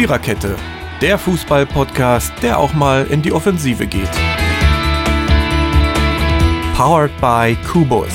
Viererkette, 0.00 0.56
der 1.02 1.18
Fußball-Podcast, 1.18 2.32
der 2.40 2.58
auch 2.58 2.72
mal 2.72 3.06
in 3.08 3.20
die 3.20 3.32
Offensive 3.32 3.86
geht. 3.86 4.08
Powered 6.74 7.10
by 7.20 7.54
Kubus. 7.70 8.08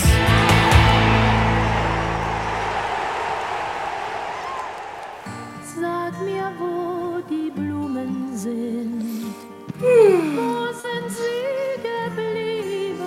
Sag 5.80 6.20
mir, 6.24 6.52
wo 6.58 7.22
die 7.30 7.52
Blumen 7.52 8.36
sind. 8.36 9.36
Wo 9.78 10.66
sind 10.74 11.12
sie 11.12 11.84
geblieben? 11.86 12.98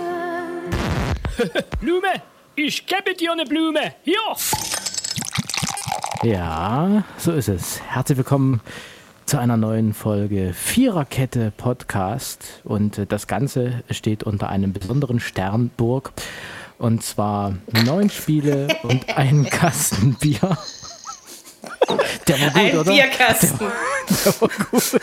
Blume! 1.80 2.22
Ich 2.54 2.86
gebe 2.86 3.12
dir 3.16 3.32
eine 3.32 3.44
Blume! 3.44 3.94
Hier! 4.04 4.36
Ja, 6.22 7.04
so 7.16 7.32
ist 7.32 7.48
es. 7.48 7.80
Herzlich 7.88 8.18
willkommen 8.18 8.60
zu 9.26 9.38
einer 9.38 9.56
neuen 9.56 9.94
Folge 9.94 10.52
Viererkette 10.52 11.52
Podcast. 11.56 12.60
Und 12.64 12.98
äh, 12.98 13.06
das 13.06 13.26
Ganze 13.26 13.84
steht 13.90 14.24
unter 14.24 14.48
einem 14.48 14.72
besonderen 14.72 15.20
Sternburg. 15.20 16.12
Und 16.78 17.02
zwar 17.04 17.54
neun 17.84 18.10
Spiele 18.10 18.68
und 18.82 19.16
ein 19.16 19.44
Kasten 19.44 20.14
Bier. 20.14 20.58
Der 22.26 22.40
war 22.40 22.48
gut, 22.50 22.56
Ein 22.56 22.78
oder? 22.78 22.92
Bierkasten. 22.92 23.58
Der 24.24 24.40
war 24.40 24.48
gut. 24.70 25.00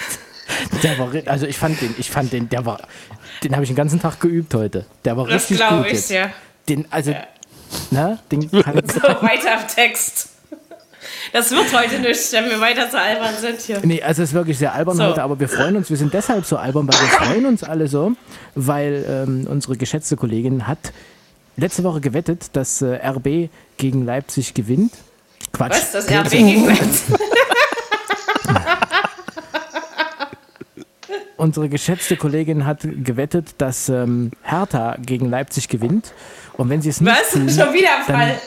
Der 0.84 1.00
war, 1.00 1.10
also 1.32 1.46
ich 1.48 1.58
fand 1.58 1.82
den, 1.82 1.96
ich 1.98 2.12
fand 2.12 2.32
den, 2.32 2.50
der 2.50 2.66
war, 2.66 2.80
den 3.44 3.54
habe 3.54 3.64
ich 3.64 3.70
den 3.70 3.76
ganzen 3.76 4.00
Tag 4.00 4.20
geübt 4.20 4.54
heute. 4.54 4.86
Der 5.04 5.18
war 5.18 5.26
Das 5.28 5.44
richtig 5.44 5.58
glaube 5.58 5.78
gut 5.78 5.86
ich, 5.88 5.94
jetzt. 5.94 6.12
ja. 6.12 6.30
Den, 6.70 6.86
also, 6.92 7.14
ne, 7.92 8.20
den 8.32 8.50
kann, 8.52 8.82
So, 8.88 9.02
weiter 9.02 9.60
im 9.62 9.68
Text. 9.68 10.30
Das 11.34 11.52
wird 11.52 11.74
heute 11.74 12.00
nicht, 12.00 12.32
wenn 12.34 12.50
wir 12.50 12.60
weiter 12.62 12.90
zu 12.90 13.00
albern 13.00 13.34
sind 13.40 13.60
hier. 13.62 13.80
Nee, 13.84 14.02
also 14.02 14.24
es 14.24 14.30
ist 14.30 14.34
wirklich 14.36 14.58
sehr 14.58 14.74
albern 14.74 14.98
So. 14.98 15.04
heute, 15.06 15.24
aber 15.24 15.40
wir 15.40 15.50
freuen 15.50 15.76
uns. 15.76 15.90
Wir 15.90 15.98
sind 15.98 16.14
deshalb 16.14 16.46
so 16.46 16.58
albern, 16.58 16.88
weil 16.88 17.00
wir 17.00 17.08
freuen 17.08 17.46
uns 17.46 17.64
alle 17.64 17.88
so, 17.88 18.14
weil 18.56 19.06
ähm, 19.08 19.48
unsere 19.50 19.76
geschätzte 19.78 20.16
Kollegin 20.16 20.68
hat 20.68 20.80
letzte 21.58 21.84
Woche 21.84 22.02
gewettet, 22.02 22.48
dass 22.54 22.82
äh, 22.82 23.00
RB 23.08 23.50
gegen 23.78 24.06
Leipzig 24.06 24.54
gewinnt. 24.54 24.94
Quatsch. 25.52 25.72
Was? 25.72 25.92
Das 25.92 26.10
RB 26.10 26.30
gegen 26.32 26.66
Leipzig? 26.68 27.16
Unsere 31.38 31.68
geschätzte 31.68 32.16
Kollegin 32.16 32.66
hat 32.66 32.80
gewettet, 32.82 33.56
dass 33.58 33.90
ähm, 33.90 34.32
Hertha 34.42 34.96
gegen 35.06 35.30
Leipzig 35.30 35.68
gewinnt. 35.68 36.14
Und 36.54 36.70
wenn 36.70 36.82
sie 36.82 36.90
es 36.90 37.02
nicht 37.02 37.12
Was? 37.14 37.32
tun, 37.32 37.50
Schon 37.50 37.74
wieder 37.74 38.02
Fall. 38.06 38.40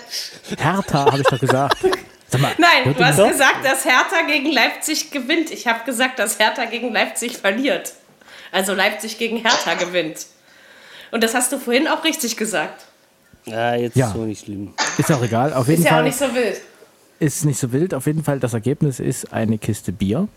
Hertha, 0.58 1.04
habe 1.04 1.18
ich 1.20 1.26
doch 1.26 1.38
gesagt. 1.38 1.76
Sag 2.30 2.40
mal, 2.40 2.52
Nein, 2.58 2.94
du 2.94 3.04
hast 3.04 3.18
mich? 3.18 3.30
gesagt, 3.30 3.64
dass 3.64 3.84
Hertha 3.84 4.22
gegen 4.26 4.52
Leipzig 4.52 5.10
gewinnt. 5.10 5.50
Ich 5.50 5.66
habe 5.66 5.84
gesagt, 5.84 6.18
dass 6.18 6.38
Hertha 6.38 6.66
gegen 6.66 6.92
Leipzig 6.92 7.36
verliert. 7.38 7.94
Also 8.52 8.74
Leipzig 8.74 9.18
gegen 9.18 9.38
Hertha 9.38 9.74
gewinnt. 9.74 10.26
Und 11.10 11.22
das 11.24 11.34
hast 11.34 11.50
du 11.52 11.58
vorhin 11.58 11.88
auch 11.88 12.04
richtig 12.04 12.36
gesagt. 12.36 12.84
Ja, 13.46 13.74
jetzt 13.74 13.96
Ja. 13.96 14.08
ist 14.08 14.12
so 14.14 14.24
nicht 14.24 14.44
schlimm. 14.44 14.74
Ist 14.98 15.10
auch 15.10 15.22
egal. 15.22 15.54
Auf 15.54 15.68
jeden 15.68 15.80
Ist 15.82 15.86
ja 15.86 15.92
auch 15.92 15.96
Fall 15.96 16.04
nicht 16.04 16.18
so 16.18 16.34
wild. 16.34 16.60
ist 17.18 17.44
nicht 17.46 17.58
so 17.58 17.72
wild. 17.72 17.94
Auf 17.94 18.06
jeden 18.06 18.22
Fall, 18.24 18.38
das 18.40 18.52
Ergebnis 18.52 19.00
ist 19.00 19.32
eine 19.32 19.56
Kiste 19.56 19.92
Bier. 19.92 20.28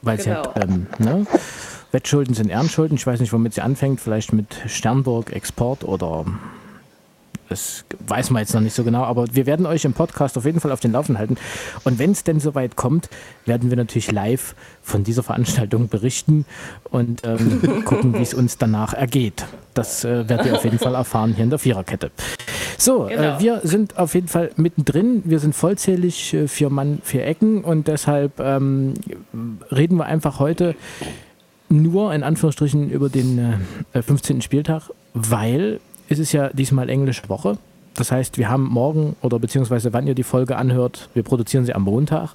Weil 0.00 0.18
sie 0.18 0.30
Genau. 0.30 0.54
hat, 0.54 0.64
ähm, 0.64 0.86
ne? 0.98 1.26
Wettschulden 1.92 2.34
sind 2.34 2.48
Ehrenschulden. 2.50 2.96
Ich 2.96 3.06
weiß 3.06 3.20
nicht, 3.20 3.32
womit 3.32 3.54
sie 3.54 3.60
anfängt. 3.60 4.00
Vielleicht 4.00 4.32
mit 4.32 4.54
Sternburg, 4.66 5.32
Export 5.32 5.84
oder. 5.84 6.24
Das 7.48 7.84
weiß 8.06 8.30
man 8.30 8.40
jetzt 8.40 8.54
noch 8.54 8.60
nicht 8.60 8.74
so 8.74 8.84
genau, 8.84 9.02
aber 9.04 9.26
wir 9.32 9.46
werden 9.46 9.66
euch 9.66 9.84
im 9.84 9.92
Podcast 9.92 10.36
auf 10.38 10.44
jeden 10.44 10.60
Fall 10.60 10.72
auf 10.72 10.80
den 10.80 10.92
Laufen 10.92 11.18
halten. 11.18 11.36
Und 11.84 11.98
wenn 11.98 12.12
es 12.12 12.24
denn 12.24 12.40
soweit 12.40 12.76
kommt, 12.76 13.08
werden 13.44 13.70
wir 13.70 13.76
natürlich 13.76 14.10
live 14.10 14.54
von 14.82 15.04
dieser 15.04 15.22
Veranstaltung 15.22 15.88
berichten 15.88 16.46
und 16.90 17.22
ähm, 17.24 17.82
gucken, 17.84 18.14
wie 18.14 18.22
es 18.22 18.34
uns 18.34 18.56
danach 18.58 18.94
ergeht. 18.94 19.44
Das 19.74 20.04
äh, 20.04 20.28
werdet 20.28 20.46
ihr 20.46 20.54
auf 20.56 20.64
jeden 20.64 20.78
Fall 20.78 20.94
erfahren 20.94 21.34
hier 21.34 21.44
in 21.44 21.50
der 21.50 21.58
Viererkette. 21.58 22.10
So, 22.78 23.04
Genau. 23.04 23.36
äh, 23.36 23.40
wir 23.40 23.60
sind 23.62 23.98
auf 23.98 24.14
jeden 24.14 24.28
Fall 24.28 24.50
mittendrin. 24.56 25.22
Wir 25.24 25.38
sind 25.38 25.54
vollzählig, 25.54 26.34
äh, 26.34 26.48
vier 26.48 26.70
Mann, 26.70 27.00
vier 27.04 27.24
Ecken 27.26 27.62
und 27.62 27.88
deshalb 27.88 28.40
ähm, 28.40 28.94
reden 29.70 29.96
wir 29.98 30.06
einfach 30.06 30.38
heute 30.38 30.74
nur 31.68 32.12
in 32.14 32.22
Anführungsstrichen 32.22 32.90
über 32.90 33.08
den 33.08 33.58
äh, 33.92 34.02
15. 34.02 34.42
Spieltag, 34.42 34.90
weil 35.14 35.80
es 36.08 36.18
ist 36.18 36.32
ja 36.32 36.50
diesmal 36.50 36.88
englische 36.88 37.28
Woche. 37.28 37.58
Das 37.94 38.10
heißt, 38.10 38.38
wir 38.38 38.48
haben 38.48 38.64
morgen 38.64 39.14
oder 39.22 39.38
beziehungsweise 39.38 39.92
wann 39.92 40.06
ihr 40.06 40.16
die 40.16 40.24
Folge 40.24 40.56
anhört, 40.56 41.08
wir 41.14 41.22
produzieren 41.22 41.64
sie 41.64 41.74
am 41.74 41.82
Montag. 41.82 42.30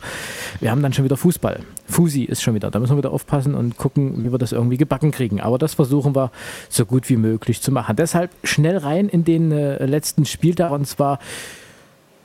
Wir 0.61 0.71
haben 0.71 0.81
dann 0.81 0.93
schon 0.93 1.03
wieder 1.03 1.17
Fußball. 1.17 1.59
Fusi 1.85 2.23
ist 2.23 2.41
schon 2.41 2.55
wieder. 2.55 2.71
Da 2.71 2.79
müssen 2.79 2.93
wir 2.93 2.99
wieder 2.99 3.11
aufpassen 3.11 3.55
und 3.55 3.77
gucken, 3.77 4.23
wie 4.23 4.31
wir 4.31 4.37
das 4.37 4.53
irgendwie 4.53 4.77
gebacken 4.77 5.11
kriegen. 5.11 5.41
Aber 5.41 5.57
das 5.57 5.73
versuchen 5.73 6.15
wir 6.15 6.31
so 6.69 6.85
gut 6.85 7.09
wie 7.09 7.17
möglich 7.17 7.61
zu 7.61 7.71
machen. 7.71 7.97
Deshalb 7.97 8.31
schnell 8.43 8.77
rein 8.77 9.09
in 9.09 9.25
den 9.25 9.51
äh, 9.51 9.85
letzten 9.85 10.25
Spieltag 10.25 10.71
und 10.71 10.87
zwar 10.87 11.19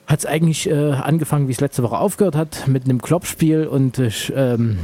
hat 0.07 0.19
es 0.19 0.27
eigentlich 0.27 0.69
äh, 0.69 0.93
angefangen, 0.93 1.49
wie 1.49 1.53
es 1.53 1.61
letzte 1.61 1.83
Woche 1.83 1.99
aufgehört 1.99 2.37
hat, 2.37 2.69
mit 2.69 2.85
einem 2.85 3.01
Kloppspiel 3.01 3.67
und 3.67 3.99
äh, 3.99 4.11
ähm, 4.35 4.79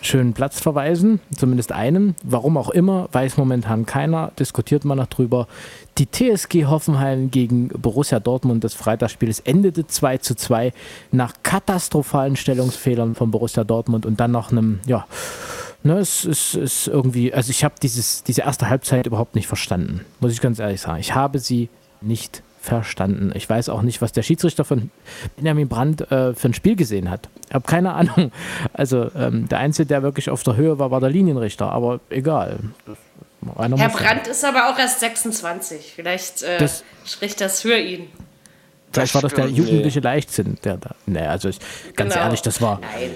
schönen 0.00 0.32
Platzverweisen, 0.32 1.20
zumindest 1.36 1.70
einem. 1.70 2.16
Warum 2.24 2.56
auch 2.56 2.70
immer, 2.70 3.08
weiß 3.12 3.36
momentan 3.36 3.86
keiner, 3.86 4.32
diskutiert 4.38 4.84
man 4.84 4.98
noch 4.98 5.06
drüber. 5.06 5.46
Die 5.98 6.06
TSG 6.10 6.66
Hoffenheim 6.66 7.30
gegen 7.30 7.68
Borussia 7.68 8.20
Dortmund, 8.20 8.64
das 8.64 8.74
Freitagsspiel, 8.74 9.30
es 9.30 9.40
endete 9.40 9.86
2 9.86 10.18
zu 10.18 10.34
2 10.34 10.72
nach 11.10 11.34
katastrophalen 11.42 12.36
Stellungsfehlern 12.36 13.14
von 13.14 13.30
Borussia 13.30 13.64
Dortmund 13.64 14.04
und 14.04 14.20
dann 14.20 14.30
noch 14.30 14.50
einem, 14.50 14.80
ja, 14.86 15.06
Ne, 15.82 15.98
es 15.98 16.24
ist, 16.24 16.88
irgendwie, 16.88 17.32
also 17.32 17.50
ich 17.50 17.62
habe 17.62 17.76
diese 17.80 18.40
erste 18.40 18.68
Halbzeit 18.68 19.06
überhaupt 19.06 19.36
nicht 19.36 19.46
verstanden, 19.46 20.00
muss 20.18 20.32
ich 20.32 20.40
ganz 20.40 20.58
ehrlich 20.58 20.80
sagen. 20.80 20.98
Ich 20.98 21.14
habe 21.14 21.38
sie 21.38 21.68
nicht 22.00 22.42
verstanden. 22.60 23.30
Ich 23.34 23.48
weiß 23.48 23.68
auch 23.68 23.82
nicht, 23.82 24.02
was 24.02 24.10
der 24.10 24.22
Schiedsrichter 24.22 24.64
von 24.64 24.90
Benjamin 25.36 25.68
Brandt 25.68 26.10
äh, 26.10 26.34
für 26.34 26.48
ein 26.48 26.54
Spiel 26.54 26.74
gesehen 26.74 27.08
hat. 27.08 27.28
Ich 27.48 27.54
habe 27.54 27.66
keine 27.66 27.92
Ahnung. 27.94 28.32
Also 28.72 29.10
ähm, 29.14 29.48
der 29.48 29.58
Einzige, 29.58 29.86
der 29.86 30.02
wirklich 30.02 30.28
auf 30.28 30.42
der 30.42 30.56
Höhe 30.56 30.78
war, 30.78 30.90
war 30.90 31.00
der 31.00 31.10
Linienrichter, 31.10 31.70
aber 31.70 32.00
egal. 32.10 32.58
Einer 33.56 33.76
Herr 33.76 33.88
Brandt 33.90 34.26
ist 34.26 34.44
aber 34.44 34.70
auch 34.70 34.78
erst 34.78 35.00
26. 35.00 35.92
Vielleicht 35.94 36.42
äh, 36.42 36.58
Das- 36.58 36.82
spricht 37.04 37.40
das 37.40 37.60
für 37.62 37.76
ihn. 37.78 38.08
Vielleicht 38.92 39.14
war 39.14 39.22
das 39.22 39.34
der 39.34 39.46
jugendliche 39.48 40.00
Leichtsinn, 40.00 40.56
der 40.64 40.78
da. 40.78 40.94
Nee, 41.04 41.20
also 41.20 41.48
ich, 41.50 41.58
ganz 41.96 42.14
Genau. 42.14 42.24
ehrlich, 42.26 42.40
das 42.40 42.62
war, 42.62 42.80
Nein. 42.80 43.10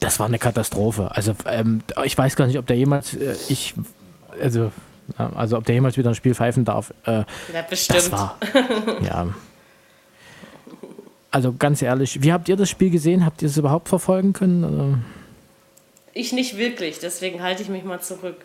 das 0.00 0.18
war 0.18 0.26
eine 0.26 0.38
Katastrophe. 0.38 1.10
Also 1.12 1.36
ähm, 1.46 1.82
ich 2.04 2.18
weiß 2.18 2.34
gar 2.34 2.46
nicht, 2.46 2.58
ob 2.58 2.66
der 2.66 2.76
jemals, 2.76 3.14
äh, 3.14 3.36
ich, 3.48 3.74
also, 4.42 4.72
also 5.16 5.56
ob 5.58 5.64
der 5.66 5.76
jemals 5.76 5.96
wieder 5.96 6.08
ein 6.08 6.14
Spiel 6.16 6.34
pfeifen 6.34 6.64
darf. 6.64 6.92
Äh, 7.06 7.18
Ja, 7.52 7.62
bestimmt. 7.68 7.98
Das 7.98 8.10
war. 8.10 8.38
Ja. 9.06 9.28
Also 11.30 11.52
ganz 11.52 11.82
ehrlich, 11.82 12.22
wie 12.22 12.32
habt 12.32 12.48
ihr 12.48 12.56
das 12.56 12.70
Spiel 12.70 12.90
gesehen? 12.90 13.24
Habt 13.26 13.42
ihr 13.42 13.48
es 13.48 13.56
überhaupt 13.56 13.88
verfolgen 13.88 14.32
können? 14.32 14.64
Oder? 14.64 14.98
Ich 16.12 16.32
nicht 16.32 16.56
wirklich, 16.56 16.98
deswegen 17.00 17.42
halte 17.42 17.62
ich 17.62 17.68
mich 17.68 17.84
mal 17.84 18.00
zurück. 18.00 18.36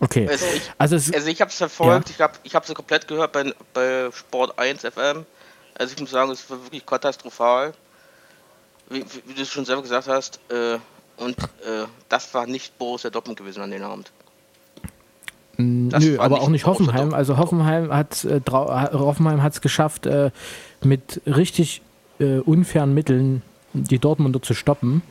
Okay. 0.00 0.28
Also 0.28 0.46
ich, 0.54 0.62
Also 0.78 0.96
es, 0.96 1.12
also 1.12 1.28
ich 1.28 1.40
habe 1.40 1.50
es 1.50 1.56
verfolgt, 1.56 2.10
ich 2.10 2.20
habe 2.20 2.34
ich 2.42 2.54
hab 2.54 2.66
sie 2.66 2.74
komplett 2.74 3.08
gehört 3.08 3.32
bei, 3.32 3.52
bei 3.72 4.10
Sport 4.12 4.58
1 4.58 4.82
FM. 4.82 5.24
Also 5.78 5.94
ich 5.94 6.00
muss 6.00 6.10
sagen, 6.10 6.30
es 6.30 6.48
war 6.50 6.62
wirklich 6.62 6.84
katastrophal. 6.84 7.72
Wie, 8.88 9.04
wie, 9.26 9.34
du 9.34 9.44
schon 9.44 9.64
selber 9.64 9.82
gesagt 9.82 10.06
hast. 10.06 10.38
Äh, 10.48 10.78
und 11.16 11.38
äh, 11.38 11.86
das 12.08 12.32
war 12.34 12.46
nicht 12.46 12.78
Borussia 12.78 13.10
Dortmund 13.10 13.38
gewesen 13.38 13.62
an 13.62 13.70
den 13.70 13.82
Abend. 13.82 14.12
Das 15.56 16.04
nö, 16.04 16.18
aber 16.18 16.42
auch 16.42 16.50
nicht 16.50 16.66
Hoffenheim. 16.66 17.14
Also 17.14 17.38
Hoffenheim 17.38 17.90
hat 17.90 18.24
äh, 18.24 18.40
Hoffenheim 18.50 19.42
hat 19.42 19.54
es 19.54 19.60
geschafft, 19.62 20.04
äh, 20.04 20.30
mit 20.84 21.22
richtig 21.26 21.80
äh, 22.18 22.38
unfairen 22.38 22.92
Mitteln 22.92 23.42
die 23.72 23.98
Dortmunder 23.98 24.42
zu 24.42 24.52
stoppen. 24.52 25.02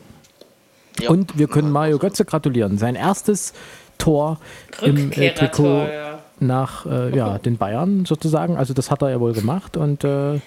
Ja. 0.99 1.09
Und 1.09 1.37
wir 1.37 1.47
können 1.47 1.71
Mario 1.71 1.97
Götze 1.97 2.25
gratulieren. 2.25 2.77
Sein 2.77 2.95
erstes 2.95 3.53
Tor 3.97 4.37
im 4.81 5.11
äh, 5.11 5.31
Trikot 5.33 5.63
ja. 5.87 6.19
nach 6.39 6.85
äh, 6.85 7.15
ja, 7.15 7.37
den 7.37 7.57
Bayern 7.57 8.05
sozusagen. 8.05 8.57
Also 8.57 8.73
das 8.73 8.91
hat 8.91 9.01
er 9.01 9.09
ja 9.09 9.19
wohl 9.19 9.33
gemacht. 9.33 9.77
Und 9.77 10.03
äh, 10.03 10.39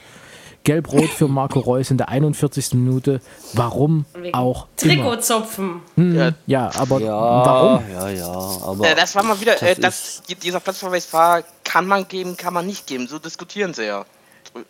Gelb-Rot 0.65 1.09
für 1.09 1.29
Marco 1.29 1.61
Reus 1.61 1.91
in 1.91 1.97
der 1.97 2.09
41. 2.11 2.75
Minute. 2.75 3.21
Warum 3.55 4.05
Wegen 4.15 4.35
auch. 4.35 4.67
Trikotzopfen. 4.77 5.81
Ja, 5.97 6.33
Ja, 6.47 6.71
aber 6.77 7.01
Ja, 7.01 7.13
warum? 7.17 7.83
ja, 7.91 8.09
ja. 8.11 8.27
Aber 8.67 8.87
äh, 8.91 8.95
das 8.95 9.15
war 9.15 9.23
mal 9.23 9.41
wieder, 9.41 9.55
äh, 9.63 9.75
das 9.77 9.79
das, 9.81 10.23
die- 10.29 10.35
dieser 10.35 10.61
Platzverweis 10.61 11.11
war, 11.13 11.43
kann 11.65 11.87
man 11.87 12.07
geben, 12.09 12.37
kann 12.37 12.53
man 12.53 12.67
nicht 12.67 12.87
geben. 12.87 13.07
So 13.07 13.19
diskutieren 13.19 13.73
sie 13.73 13.85
ja. 13.87 14.05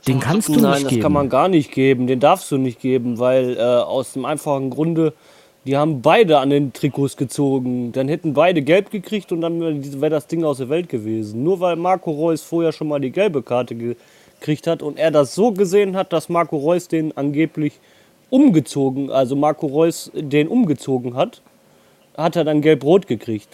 Den 0.07 0.21
So- 0.21 0.27
kannst 0.27 0.49
so- 0.49 0.55
du 0.55 0.61
Nein, 0.61 0.73
nicht 0.73 0.85
das 0.85 0.91
geben. 0.91 1.03
kann 1.03 1.13
man 1.13 1.29
gar 1.29 1.49
nicht 1.49 1.73
geben. 1.73 2.07
Den 2.07 2.21
darfst 2.21 2.51
du 2.51 2.59
nicht 2.59 2.81
geben, 2.81 3.19
weil 3.19 3.57
äh, 3.57 3.61
aus 3.63 4.13
dem 4.13 4.25
einfachen 4.25 4.71
Grunde, 4.71 5.15
die 5.65 5.77
haben 5.77 6.01
beide 6.01 6.39
an 6.39 6.51
den 6.51 6.73
Trikots 6.73 7.17
gezogen. 7.17 7.93
Dann 7.93 8.09
hätten 8.09 8.35
beide 8.35 8.63
gelb 8.63 8.91
gekriegt 8.91 9.33
und 9.33 9.41
dann 9.41 9.61
wäre 9.61 10.01
wär 10.01 10.11
das 10.11 10.27
Ding 10.27 10.45
aus 10.45 10.59
der 10.59 10.69
Welt 10.69 10.89
gewesen. 10.89 11.43
Nur 11.43 11.61
weil 11.61 11.77
Marco 11.77 12.11
Reus 12.11 12.43
vorher 12.43 12.73
schon 12.73 12.89
mal 12.89 13.01
die 13.01 13.11
gelbe 13.11 13.43
Karte 13.43 13.75
gekriegt 13.75 14.67
hat 14.67 14.83
und 14.83 14.99
er 14.99 15.11
das 15.11 15.35
so 15.35 15.53
gesehen 15.53 15.97
hat, 15.97 16.13
dass 16.13 16.29
Marco 16.29 16.57
Reus 16.57 16.89
den 16.89 17.17
angeblich 17.17 17.75
umgezogen, 18.31 19.11
also 19.11 19.37
Marco 19.37 19.67
Reus 19.67 20.11
den 20.15 20.49
umgezogen 20.49 21.15
hat, 21.15 21.43
hat 22.17 22.37
er 22.37 22.45
dann 22.45 22.61
gelb-rot 22.61 23.07
gekriegt. 23.07 23.49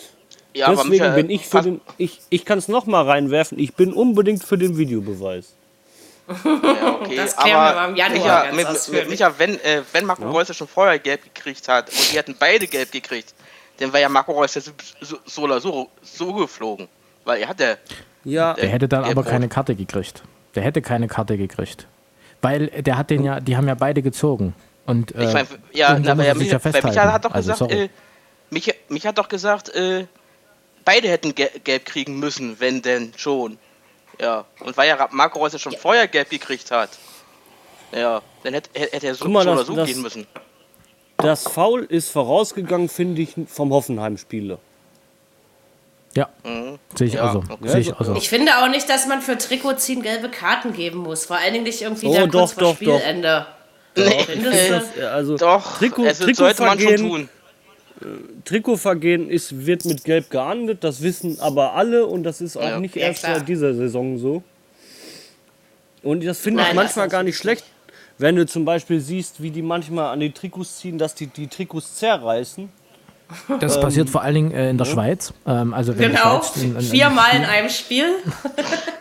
Ja, 0.55 0.67
aber 0.67 0.77
Deswegen 0.77 0.91
Michael, 0.93 1.23
bin 1.23 1.31
ich 1.31 1.47
für 1.47 1.63
den, 1.63 1.81
ich, 1.99 2.21
ich 2.31 2.45
kann 2.45 2.59
es 2.59 2.69
nochmal 2.69 3.05
reinwerfen, 3.05 3.59
ich 3.59 3.75
bin 3.75 3.93
unbedingt 3.93 4.45
für 4.45 4.57
den 4.57 4.79
Videobeweis. 4.79 5.55
Ja, 6.27 6.99
okay, 7.01 7.17
Das 7.17 7.37
klären 7.37 7.51
wir 7.61 7.75
mal 7.75 7.89
im 7.91 7.97
Januar 7.97 8.53
Micha, 8.53 8.73
ganz 8.73 8.89
mit, 8.89 9.01
mit. 9.01 9.11
Micha 9.11 9.35
wenn, 9.39 9.61
äh, 9.61 9.83
wenn 9.93 10.07
Marco 10.07 10.31
Reus 10.31 10.49
ja 10.49 10.55
schon 10.55 10.69
vorher 10.69 10.99
gelb 10.99 11.23
gekriegt 11.23 11.69
hat 11.69 11.91
und 11.91 12.13
die 12.13 12.17
hätten 12.17 12.35
beide 12.39 12.67
gelb 12.67 12.93
gekriegt, 12.93 13.35
dann 13.79 13.93
wäre 13.93 14.03
ja 14.03 14.09
Marco 14.09 14.33
Reus 14.33 14.55
jetzt 14.55 14.73
so, 15.01 15.19
so 15.25 15.43
oder 15.43 15.61
so, 15.61 15.91
so 16.03 16.33
geflogen. 16.33 16.89
Weil 17.25 17.43
er 17.43 17.49
hat 17.49 17.61
ja. 17.61 17.77
Ja, 18.25 18.55
Der 18.55 18.69
hätte 18.69 18.89
dann 18.89 19.01
aber 19.01 19.09
Gelb-Rot. 19.15 19.27
keine 19.27 19.49
Karte 19.49 19.75
gekriegt. 19.75 20.23
Der 20.55 20.63
hätte 20.63 20.81
keine 20.81 21.09
Karte 21.09 21.37
gekriegt. 21.37 21.87
Weil 22.41 22.69
der 22.69 22.97
hat 22.97 23.11
den 23.11 23.25
ja, 23.25 23.41
die 23.41 23.57
haben 23.57 23.69
ja 23.69 23.75
beide 23.75 24.01
gezogen. 24.03 24.55
Und, 24.87 25.15
äh, 25.15 25.27
Ich 25.27 25.33
mein, 25.33 25.47
ja, 25.73 25.99
na, 25.99 26.13
aber 26.13 26.25
ja, 26.25 26.35
Micha. 26.35 26.59
Micha 26.63 27.13
hat 27.13 27.25
doch 27.25 27.33
Also, 27.33 27.53
gesagt, 27.53 27.73
äh, 27.73 27.89
Micha, 28.51 28.73
Micha 28.89 29.09
hat 29.11 29.19
doch 29.19 29.29
gesagt, 29.29 29.75
äh, 29.75 30.07
beide 30.85 31.09
hätten 31.09 31.35
ge 31.35 31.49
gelb 31.65 31.85
kriegen 31.87 32.19
müssen, 32.19 32.61
wenn 32.61 32.81
denn 32.83 33.13
schon. 33.17 33.59
Ja. 34.21 34.45
Und 34.61 34.77
weil 34.77 34.89
ja 34.89 35.09
Marco 35.11 35.39
Reus 35.39 35.53
ja 35.53 35.59
schon 35.59 35.77
vorher 35.77 36.07
gelb 36.09 36.31
gekriegt 36.31 36.71
hat. 36.71 36.91
Ja, 37.93 38.23
dann 38.43 38.55
hätte, 38.55 38.71
hätte 38.79 39.07
er 39.07 39.15
so, 39.15 39.29
mal, 39.29 39.45
das- 39.45 39.67
so 39.67 39.75
das- 39.77 39.89
gehen 39.89 40.03
müssen. 40.03 40.27
das 41.19 41.45
Foul 41.45 41.85
ist 41.85 42.11
vorausgegangen, 42.11 42.89
finde 42.89 43.23
ich, 43.23 43.35
vom 43.49 43.73
Hoffenheim-Spieler. 43.73 44.59
ja, 46.15 46.29
sehe 46.95 47.07
ich 47.09 47.15
Ja, 47.15 47.23
also. 47.27 47.39
okay. 47.49 47.69
Sehe 47.69 47.81
ich 47.81 47.97
also. 47.97 48.15
Ich 48.15 48.29
finde 48.29 48.59
auch 48.59 48.69
nicht, 48.69 48.89
dass 48.89 49.07
man 49.07 49.21
für 49.21 49.37
Trikotziehen 49.39 50.03
gelbe 50.03 50.29
Karten 50.29 50.73
geben 50.73 50.99
muss. 51.01 51.25
Vor 51.27 51.37
allen 51.37 51.53
Dingen 51.53 51.65
nicht 51.65 51.83
irgendwie 51.83 52.07
Oh, 52.07 52.15
da 52.15 52.27
doch, 52.27 52.33
kurz 52.41 52.53
vor 52.53 52.63
doch, 52.63 52.69
doch. 52.71 52.77
Spielende. 52.77 53.47
Findest 53.95 54.71
du? 54.71 54.83
Das, 54.97 55.13
also 55.13 55.37
Doch, 55.37 55.79
Trikot, 55.79 56.05
also 56.05 56.33
sollte 56.33 56.63
man 56.63 56.81
schon 56.81 56.97
tun. 56.97 57.29
Trikotvergehen 58.45 59.31
ist, 59.31 59.67
wird 59.67 59.85
mit 59.85 60.05
Gelb 60.05 60.31
geahndet, 60.31 60.83
das 60.85 61.03
wissen 61.03 61.39
aber 61.41 61.75
alle 61.75 62.07
und 62.07 62.25
das 62.25 62.41
ist 62.41 62.57
auch 62.57 62.63
Ja. 62.63 62.81
nicht 62.81 62.97
Ja, 62.97 63.07
erst 63.09 63.21
klar. 63.25 63.37
seit 63.39 63.49
dieser 63.49 63.75
Saison 63.75 64.19
so. 64.19 64.43
Und 66.03 66.25
das 66.25 66.39
finde 66.39 66.63
ich 66.63 66.75
manchmal 66.75 67.07
das 67.07 67.13
gar 67.13 67.23
nicht 67.23 67.37
schlecht, 67.39 67.65
wenn 68.19 68.37
du 68.37 68.47
zum 68.47 68.65
Beispiel 68.65 69.01
siehst, 69.01 69.43
wie 69.43 69.51
die 69.51 69.63
manchmal 69.63 70.13
an 70.13 70.21
die 70.21 70.33
Trikots 70.33 70.79
ziehen, 70.79 70.99
dass 70.99 71.15
die 71.15 71.27
die 71.29 71.47
Trikots 71.47 71.95
zerreißen. 71.95 72.69
Das 73.59 73.81
passiert 73.81 74.11
vor 74.11 74.21
allen 74.23 74.35
Dingen 74.35 74.51
äh, 74.53 74.69
in 74.71 74.77
der 74.79 74.85
Schweiz. 74.85 75.33
Ähm, 75.47 75.73
also 75.73 75.97
wenn 75.97 76.11
Genau, 76.13 76.43
viermal 76.43 77.37
in 77.37 77.45
einem 77.45 77.71
Spiel. 77.71 78.07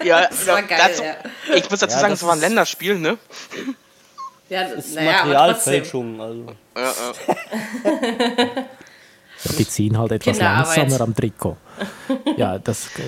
Ja, 0.03 0.27
war 0.45 0.59
ja, 0.59 0.65
geil, 0.65 0.79
dazu, 0.87 1.03
ja. 1.03 1.15
Ich 1.57 1.69
muss 1.69 1.79
dazu 1.81 1.93
Ja, 1.95 1.99
sagen, 1.99 2.13
das 2.13 2.21
es 2.21 2.27
war 2.27 2.33
ein 2.33 2.39
Länderspiel, 2.39 2.97
ne? 2.99 3.17
Ja, 4.53 4.63
Das 4.63 4.85
ist 4.85 4.95
naja. 4.95 5.11
Materialfälschung. 5.11 6.21
Also. 6.21 6.45
Ja, 6.75 6.83
ja. 6.83 8.47
Die 9.57 9.67
ziehen 9.67 9.97
halt 9.97 10.11
etwas 10.11 10.39
langsamer 10.39 11.01
am 11.01 11.15
Trikot. 11.15 11.57
Ja, 12.37 12.59
das 12.59 12.87
äh, 12.97 13.01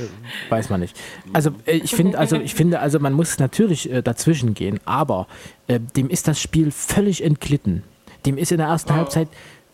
weiß 0.50 0.70
man 0.70 0.82
nicht. 0.82 1.00
Also 1.34 1.52
äh, 1.66 1.78
ich 1.78 1.96
finde, 1.96 2.18
also 2.18 2.36
ich 2.36 2.56
finde, 2.56 2.80
also 2.80 3.00
man 3.00 3.14
muss 3.14 3.40
natürlich 3.40 3.90
äh, 3.92 4.02
dazwischen 4.02 4.54
gehen, 4.54 4.80
aber 4.86 5.28
äh, 5.68 5.80
dem 5.80 6.10
ist 6.10 6.28
das 6.28 6.42
Spiel 6.42 6.72
völlig 6.72 7.24
entglitten. 7.24 7.84
Dem 8.26 8.38
ist 8.38 8.52
in 8.52 8.58
der 8.58 8.68
ersten 8.68 8.94
Halbzeit, 8.96 9.28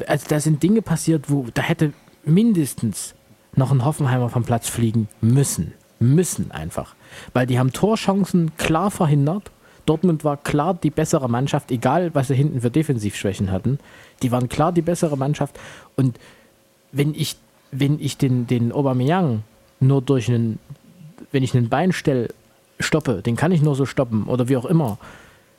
also 0.07 0.25
da 0.27 0.39
sind 0.39 0.61
Dinge 0.61 0.81
passiert, 0.81 1.29
wo 1.29 1.47
da 1.53 1.61
hätte 1.61 1.93
mindestens 2.25 3.15
noch 3.55 3.71
ein 3.71 3.83
Hoffenheimer 3.83 4.29
vom 4.29 4.43
Platz 4.43 4.67
fliegen 4.67 5.07
müssen. 5.21 5.73
Müssen 5.99 6.51
einfach. 6.51 6.95
Weil 7.33 7.47
die 7.47 7.59
haben 7.59 7.73
Torchancen 7.73 8.51
klar 8.57 8.91
verhindert. 8.91 9.51
Dortmund 9.85 10.23
war 10.23 10.37
klar 10.37 10.73
die 10.73 10.89
bessere 10.89 11.29
Mannschaft, 11.29 11.71
egal 11.71 12.13
was 12.13 12.27
sie 12.27 12.35
hinten 12.35 12.61
für 12.61 12.71
Defensivschwächen 12.71 13.51
hatten. 13.51 13.79
Die 14.21 14.31
waren 14.31 14.49
klar 14.49 14.71
die 14.71 14.81
bessere 14.81 15.17
Mannschaft. 15.17 15.59
Und 15.95 16.17
wenn 16.91 17.13
ich, 17.13 17.37
wenn 17.71 17.99
ich 17.99 18.17
den, 18.17 18.47
den 18.47 18.71
Aubameyang 18.71 19.43
nur 19.79 20.01
durch 20.01 20.29
einen, 20.29 20.59
wenn 21.31 21.43
ich 21.43 21.55
einen 21.55 21.69
Beinstell 21.69 22.29
stoppe, 22.79 23.21
den 23.21 23.35
kann 23.35 23.51
ich 23.51 23.61
nur 23.61 23.75
so 23.75 23.85
stoppen 23.85 24.25
oder 24.25 24.49
wie 24.49 24.57
auch 24.57 24.65
immer, 24.65 24.97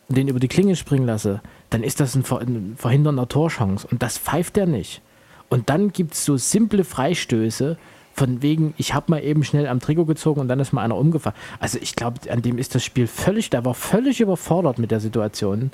und 0.09 0.19
den 0.19 0.29
über 0.29 0.41
die 0.41 0.49
Klinge 0.49 0.77
springen 0.77 1.07
lasse, 1.07 1.41
dann 1.71 1.83
ist 1.83 2.01
das 2.01 2.15
ein, 2.15 2.23
Ver 2.23 2.41
ein 2.41 2.75
verhindernder 2.77 3.29
Torchance. 3.29 3.87
Und 3.91 4.03
das 4.03 4.19
pfeift 4.19 4.59
er 4.59 4.67
nicht. 4.67 5.01
Und 5.49 5.71
dann 5.71 5.93
gibt 5.93 6.15
es 6.15 6.25
so 6.25 6.37
simple 6.37 6.85
Freistöße, 6.85 7.79
von 8.15 8.43
wegen, 8.43 8.75
ich 8.77 8.95
habe 8.95 9.07
mal 9.09 9.23
eben 9.23 9.45
schnell 9.45 9.67
am 9.67 9.81
Trikot 9.81 10.05
gezogen 10.05 10.41
und 10.41 10.49
dann 10.49 10.61
ist 10.61 10.73
mal 10.73 10.83
einer 10.83 10.97
umgefallen. 10.97 11.37
Also 11.61 11.79
ich 11.81 11.97
glaube, 11.97 12.31
an 12.31 12.43
dem 12.43 12.59
ist 12.59 12.75
das 12.75 12.85
Spiel 12.85 13.07
völlig, 13.07 13.51
der 13.51 13.65
war 13.65 13.75
völlig 13.75 14.21
überfordert 14.21 14.79
mit 14.79 14.91
der 14.91 15.01
Situation, 15.01 15.71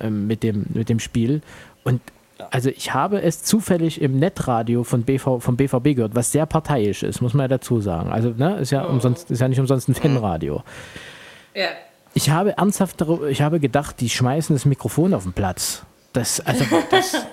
ähm, 0.00 0.26
mit, 0.26 0.42
dem, 0.42 0.66
mit 0.74 0.88
dem 0.88 1.00
Spiel. 1.00 1.42
Und 1.84 2.00
also 2.50 2.70
ich 2.70 2.94
habe 2.94 3.20
es 3.22 3.42
zufällig 3.42 4.00
im 4.00 4.18
Netradio 4.18 4.84
von 4.84 5.02
BV, 5.02 5.40
vom 5.40 5.56
BVB 5.56 5.96
gehört, 5.96 6.14
was 6.14 6.30
sehr 6.32 6.46
parteiisch 6.46 7.02
ist, 7.02 7.20
muss 7.20 7.34
man 7.34 7.44
ja 7.44 7.48
dazu 7.48 7.80
sagen. 7.80 8.10
Also 8.10 8.30
ne, 8.30 8.58
ist 8.58 8.70
ja 8.70 8.84
umsonst, 8.84 9.30
ist 9.30 9.40
ja 9.40 9.48
nicht 9.48 9.60
umsonst 9.60 9.88
ein 9.88 9.94
Fanradio. 9.94 10.62
Ja. 11.54 11.68
Ich 12.14 12.30
habe 12.30 12.56
ernsthaft 12.56 13.00
darüber, 13.00 13.28
ich 13.28 13.42
habe 13.42 13.60
gedacht, 13.60 14.00
die 14.00 14.08
schmeißen 14.08 14.54
das 14.54 14.64
Mikrofon 14.64 15.14
auf 15.14 15.24
den 15.24 15.32
Platz. 15.32 15.82
Das, 16.12 16.40
also 16.40 16.64
das, 16.90 17.26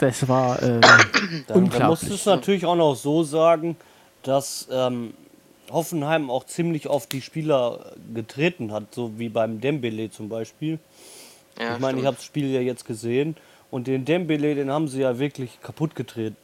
das 0.00 0.28
war 0.28 0.62
äh, 0.62 0.80
Da 0.80 0.88
musst 0.88 1.48
du 1.48 1.58
unglaublich. 1.58 2.10
es 2.10 2.26
natürlich 2.26 2.66
auch 2.66 2.76
noch 2.76 2.94
so 2.94 3.22
sagen, 3.22 3.76
dass 4.22 4.68
ähm, 4.70 5.14
Hoffenheim 5.70 6.30
auch 6.30 6.44
ziemlich 6.44 6.88
auf 6.88 7.06
die 7.06 7.22
Spieler 7.22 7.92
getreten 8.14 8.72
hat, 8.72 8.94
so 8.94 9.18
wie 9.18 9.28
beim 9.28 9.60
Dembele 9.60 10.10
zum 10.10 10.28
Beispiel. 10.28 10.78
ja 11.58 11.74
ich 11.74 11.80
meine, 11.80 12.00
ich 12.00 12.06
habe 12.06 12.16
das 12.16 12.24
Spiel 12.24 12.50
ja 12.50 12.60
jetzt 12.60 12.84
gesehen 12.84 13.36
und 13.70 13.86
den 13.86 14.04
Dembele, 14.04 14.54
den 14.54 14.70
haben 14.70 14.88
sie 14.88 15.00
ja 15.02 15.18
wirklich 15.18 15.60
kaputt 15.62 15.94
getreten. 15.94 16.36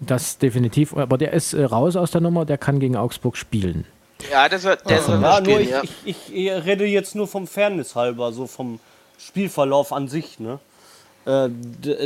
Das 0.00 0.38
definitiv. 0.38 0.94
Aber 0.96 1.16
der 1.18 1.32
ist 1.32 1.54
äh, 1.54 1.64
raus 1.64 1.96
aus 1.96 2.10
der 2.10 2.20
Nummer, 2.20 2.44
der 2.44 2.58
kann 2.58 2.80
gegen 2.80 2.96
Augsburg 2.96 3.36
spielen. 3.36 3.86
ja, 4.30 4.48
das 4.48 4.64
wird, 4.64 4.88
der 4.88 5.00
soll 5.00 5.22
Ja, 5.22 5.36
spielen, 5.38 5.50
nur 5.50 5.60
ich, 5.60 5.70
ja. 5.70 5.82
ich, 5.82 5.92
ich, 6.04 6.34
ich 6.34 6.50
rede 6.50 6.84
jetzt 6.84 7.14
nur 7.14 7.26
vom 7.26 7.46
Fairness 7.46 7.96
halber, 7.96 8.32
so 8.32 8.46
vom 8.46 8.78
Spielverlauf 9.18 9.92
an 9.92 10.08
sich. 10.08 10.38
Ne? 10.38 10.58
Äh, 11.26 11.48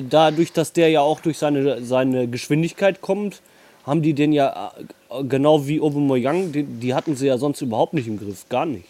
dadurch, 0.09 0.53
dass 0.53 0.73
der 0.73 0.91
ja 0.91 1.01
auch 1.01 1.21
durch 1.21 1.39
seine, 1.39 1.83
seine 1.83 2.29
Geschwindigkeit 2.29 3.01
kommt, 3.01 3.41
haben 3.85 4.03
die 4.03 4.15
den 4.15 4.33
ja 4.33 4.73
äh, 5.11 5.25
genau 5.25 5.67
wie 5.67 5.81
Aubameyang, 5.81 6.53
die, 6.53 6.63
die 6.63 6.95
hatten 6.95 7.17
sie 7.17 7.27
ja 7.27 7.39
sonst 7.39 7.61
überhaupt 7.61 7.95
nicht 7.95 8.07
im 8.07 8.19
Griff, 8.19 8.49
gar 8.49 8.67
nicht. 8.67 8.87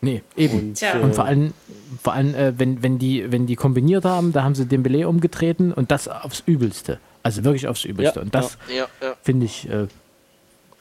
Nee, 0.00 0.22
eben. 0.36 0.74
Tja. 0.74 1.00
Und 1.00 1.14
vor 1.14 1.24
allem, 1.24 1.52
vor 2.02 2.12
allem 2.12 2.34
äh, 2.34 2.58
wenn, 2.58 2.82
wenn, 2.82 2.98
die, 2.98 3.30
wenn 3.32 3.46
die 3.46 3.56
kombiniert 3.56 4.04
haben, 4.04 4.32
da 4.32 4.42
haben 4.42 4.54
sie 4.54 4.66
den 4.66 4.82
Belay 4.82 5.04
umgetreten 5.04 5.72
und 5.72 5.90
das 5.90 6.06
aufs 6.06 6.42
Übelste. 6.46 7.00
Also 7.22 7.44
wirklich 7.44 7.66
aufs 7.66 7.84
Übelste. 7.84 8.20
Ja, 8.20 8.22
und 8.22 8.34
das 8.34 8.56
Ja, 8.68 8.86
ja. 9.02 9.16
finde 9.22 9.46
ich, 9.46 9.68
äh, 9.68 9.86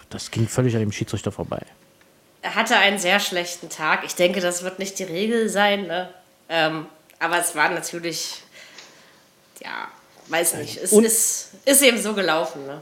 das 0.09 0.31
ging 0.31 0.47
völlig 0.47 0.75
an 0.75 0.81
dem 0.81 0.91
Schiedsrichter 0.91 1.31
vorbei. 1.31 1.61
Er 2.41 2.53
hatte 2.53 2.77
einen 2.77 2.99
sehr 2.99 3.19
schlechten 3.19 3.69
Tag. 3.69 4.03
Ich 4.05 4.13
denke, 4.13 4.41
das 4.41 4.63
wird 4.63 4.77
nicht 4.77 4.99
die 4.99 5.03
Regel 5.03 5.49
sein. 5.49 5.87
Ne? 5.87 6.09
Ähm, 6.47 6.85
aber 7.17 7.39
es 7.39 7.55
war 7.55 7.69
natürlich, 7.71 8.43
ja, 9.63 9.87
weiß 10.27 10.55
nicht. 10.55 10.77
Es 10.77 10.91
Und- 10.91 11.03
ist, 11.05 11.49
ist 11.65 11.81
eben 11.81 11.99
so 12.01 12.13
gelaufen. 12.13 12.61
Ne? 12.65 12.81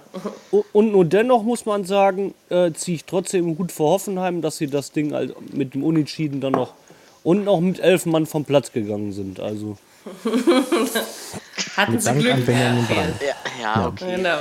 Und 0.73 0.91
nur 0.91 1.05
dennoch 1.05 1.43
muss 1.43 1.65
man 1.65 1.85
sagen, 1.85 2.33
äh, 2.49 2.71
ziehe 2.73 2.95
ich 2.95 3.05
trotzdem 3.05 3.55
gut 3.55 3.71
vor 3.71 3.91
Hoffenheim, 3.91 4.41
dass 4.41 4.57
sie 4.57 4.67
das 4.67 4.91
Ding 4.91 5.13
halt 5.13 5.35
mit 5.53 5.73
dem 5.73 5.83
Unentschieden 5.83 6.41
dann 6.41 6.53
noch 6.53 6.73
und 7.23 7.45
noch 7.45 7.59
mit 7.59 7.79
elf 7.79 8.05
Mann 8.05 8.25
vom 8.25 8.45
Platz 8.45 8.71
gegangen 8.71 9.11
sind. 9.13 9.39
Also 9.39 9.77
Hatten 11.77 11.99
sie 11.99 12.05
Dank 12.05 12.19
Glück. 12.19 12.33
an 12.33 12.45
Benjamin. 12.45 12.85
Ja, 12.89 13.35
ja, 13.61 13.87
okay. 13.87 14.15
Genau. 14.17 14.37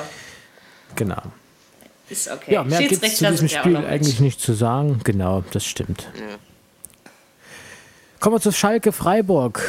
Genau. 0.96 1.22
Ist 2.08 2.30
okay. 2.30 2.52
Ja, 2.52 2.64
mehr 2.64 2.82
gibt 2.82 3.02
es 3.02 3.16
zu 3.16 3.26
diesem 3.30 3.46
ja 3.46 3.60
Spiel 3.60 3.76
eigentlich 3.76 4.20
nicht 4.20 4.40
zu 4.40 4.52
sagen. 4.52 5.00
Genau, 5.04 5.42
das 5.52 5.64
stimmt. 5.64 6.08
Kommen 8.20 8.36
wir 8.36 8.40
zu 8.40 8.52
Schalke 8.52 8.92
Freiburg. 8.92 9.62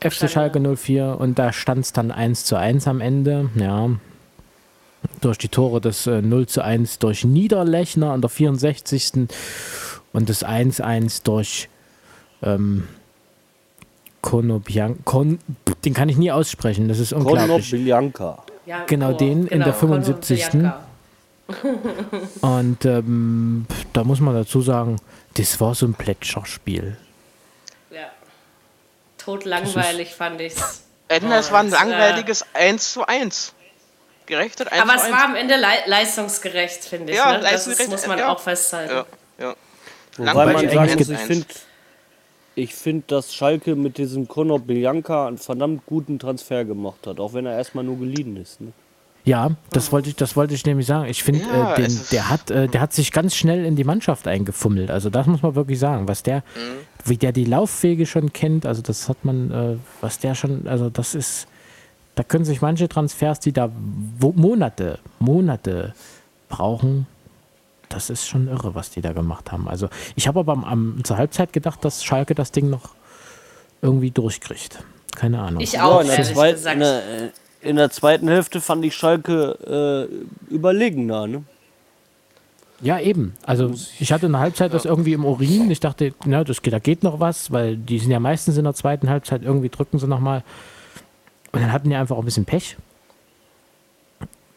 FC 0.00 0.30
Schalke 0.30 0.60
04 0.60 1.16
und 1.18 1.38
da 1.38 1.52
stand 1.52 1.84
es 1.84 1.92
dann 1.92 2.10
1 2.10 2.44
zu 2.44 2.56
1 2.56 2.86
am 2.88 3.00
Ende. 3.00 3.50
Ja. 3.54 3.90
Durch 5.20 5.38
die 5.38 5.48
Tore 5.48 5.80
des 5.80 6.06
äh, 6.06 6.22
0 6.22 6.46
zu 6.46 6.62
1 6.62 6.98
durch 6.98 7.24
Niederlechner 7.24 8.12
an 8.12 8.20
der 8.20 8.30
64. 8.30 9.28
und 10.12 10.28
das 10.28 10.44
1-1 10.44 11.24
durch 11.24 11.68
ähm, 12.42 12.84
Konobian 14.20 15.04
Kon 15.04 15.38
den 15.84 15.94
kann 15.94 16.08
ich 16.08 16.18
nie 16.18 16.30
aussprechen, 16.30 16.88
das 16.88 16.98
ist 16.98 17.12
unglaublich. 17.12 17.70
Bianca. 17.70 18.42
Ja, 18.66 18.84
Genau, 18.86 19.12
den 19.14 19.46
in 19.46 19.60
der 19.60 19.72
Konrad 19.72 20.04
75.. 20.04 20.50
Bianca. 20.50 20.80
Und 22.42 22.84
ähm, 22.84 23.66
da 23.92 24.04
muss 24.04 24.20
man 24.20 24.34
dazu 24.34 24.60
sagen, 24.60 24.96
das 25.34 25.60
war 25.60 25.74
so 25.74 25.86
ein 25.86 25.94
Plätscherspiel. 25.94 26.96
Tot 29.24 29.44
langweilig 29.44 30.14
fand 30.14 30.40
ich's. 30.40 30.82
Ende, 31.08 31.34
es 31.34 31.50
war 31.50 31.60
ein 31.60 31.68
äh, 31.68 31.70
langweiliges 31.70 32.44
1 32.54 32.92
zu 32.92 33.06
1. 33.06 33.52
Gerechnet 34.26 34.72
1 34.72 34.82
Aber 34.82 34.92
zu 34.92 34.98
es 34.98 35.02
1. 35.04 35.12
war 35.12 35.24
am 35.24 35.34
Ende 35.34 35.56
lei 35.56 35.78
leistungsgerecht, 35.86 36.84
finde 36.84 37.12
ich. 37.12 37.18
Ja, 37.18 37.32
ne? 37.32 37.38
Das 37.38 37.44
ist, 37.44 37.52
leistungsgerecht, 37.52 37.90
muss 37.90 38.06
man 38.06 38.18
ja. 38.18 38.28
auch 38.28 38.40
festhalten. 38.40 38.94
ja, 38.94 39.04
ja. 39.38 39.54
Wobei 40.16 40.52
man 40.52 40.68
sagen 40.68 40.94
muss, 40.98 41.08
ich 41.08 41.18
finde, 41.18 41.46
Ich 42.54 42.74
finde, 42.74 43.04
dass 43.06 43.34
Schalke 43.34 43.74
mit 43.74 43.98
diesem 43.98 44.28
Conor 44.28 44.60
Bianca 44.60 45.26
einen 45.26 45.38
verdammt 45.38 45.86
guten 45.86 46.18
Transfer 46.18 46.64
gemacht 46.64 47.06
hat, 47.06 47.18
auch 47.20 47.32
wenn 47.32 47.46
er 47.46 47.56
erstmal 47.56 47.84
nur 47.84 47.98
geliehen 47.98 48.36
ist. 48.36 48.60
Ne? 48.60 48.72
Ja, 49.24 49.50
das 49.70 49.92
wollte 49.92 50.08
ich, 50.08 50.16
das 50.16 50.34
wollte 50.36 50.54
ich 50.54 50.64
nämlich 50.64 50.86
sagen. 50.86 51.08
Ich 51.08 51.22
finde, 51.22 51.44
Ja, 51.52 51.74
äh, 51.76 51.88
der 52.10 52.28
hat, 52.30 52.50
äh, 52.50 52.68
der 52.68 52.80
hat 52.80 52.92
sich 52.92 53.12
ganz 53.12 53.34
schnell 53.36 53.64
in 53.64 53.76
die 53.76 53.84
Mannschaft 53.84 54.26
eingefummelt. 54.26 54.90
Also 54.90 55.10
das 55.10 55.26
muss 55.26 55.42
man 55.42 55.54
wirklich 55.54 55.78
sagen, 55.78 56.08
was 56.08 56.22
der, 56.22 56.42
wie 57.04 57.16
der 57.16 57.32
die 57.32 57.44
Laufwege 57.44 58.06
schon 58.06 58.32
kennt. 58.32 58.66
Also 58.66 58.82
das 58.82 59.08
hat 59.08 59.24
man, 59.24 59.50
äh, 59.50 59.76
was 60.00 60.18
der 60.18 60.34
schon, 60.34 60.66
also 60.66 60.90
das 60.90 61.14
ist, 61.14 61.46
da 62.14 62.22
können 62.22 62.44
sich 62.44 62.60
manche 62.60 62.88
Transfers, 62.88 63.40
die 63.40 63.52
da 63.52 63.70
wo, 64.18 64.32
Monate, 64.32 64.98
Monate 65.18 65.94
brauchen. 66.48 67.06
Das 67.88 68.10
ist 68.10 68.26
schon 68.26 68.48
irre, 68.48 68.74
was 68.74 68.90
die 68.90 69.00
da 69.00 69.12
gemacht 69.12 69.50
haben. 69.50 69.68
Also 69.68 69.88
ich 70.14 70.28
habe 70.28 70.40
aber 70.40 70.52
am, 70.52 70.64
am, 70.64 71.04
zur 71.04 71.16
Halbzeit 71.16 71.52
gedacht, 71.52 71.84
dass 71.84 72.04
Schalke 72.04 72.34
das 72.34 72.52
Ding 72.52 72.70
noch 72.70 72.90
irgendwie 73.82 74.10
durchkriegt. 74.10 74.84
Keine 75.16 75.40
Ahnung. 75.40 75.60
Ich 75.60 75.80
auch, 75.80 76.00
in, 76.00 76.06
der 76.06 76.18
ehrlich 76.18 76.32
zweiten, 76.34 76.56
gesagt. 76.56 76.74
in, 76.74 76.80
der, 76.80 77.22
äh, 77.22 77.30
in 77.62 77.76
der 77.76 77.90
zweiten 77.90 78.28
Hälfte 78.28 78.60
fand 78.60 78.84
ich 78.84 78.94
Schalke 78.94 80.08
äh, 80.50 80.54
überlegener. 80.54 81.26
Ne? 81.26 81.44
Ja, 82.82 82.98
eben. 82.98 83.34
Also 83.44 83.72
ich 83.98 84.12
hatte 84.12 84.26
in 84.26 84.32
der 84.32 84.40
Halbzeit 84.40 84.72
das 84.72 84.84
irgendwie 84.84 85.12
im 85.12 85.24
Urin. 85.24 85.70
Ich 85.70 85.80
dachte, 85.80 86.14
na, 86.24 86.44
das 86.44 86.62
geht, 86.62 86.72
da 86.72 86.78
geht 86.78 87.02
noch 87.02 87.20
was, 87.20 87.50
weil 87.50 87.76
die 87.76 87.98
sind 87.98 88.10
ja 88.10 88.20
meistens 88.20 88.56
in 88.56 88.64
der 88.64 88.74
zweiten 88.74 89.10
Halbzeit 89.10 89.42
irgendwie 89.42 89.68
drücken 89.68 89.98
sie 89.98 90.06
nochmal. 90.06 90.42
Und 91.52 91.60
dann 91.60 91.72
hatten 91.72 91.90
die 91.90 91.96
einfach 91.96 92.16
auch 92.16 92.20
ein 92.20 92.24
bisschen 92.24 92.46
Pech. 92.46 92.76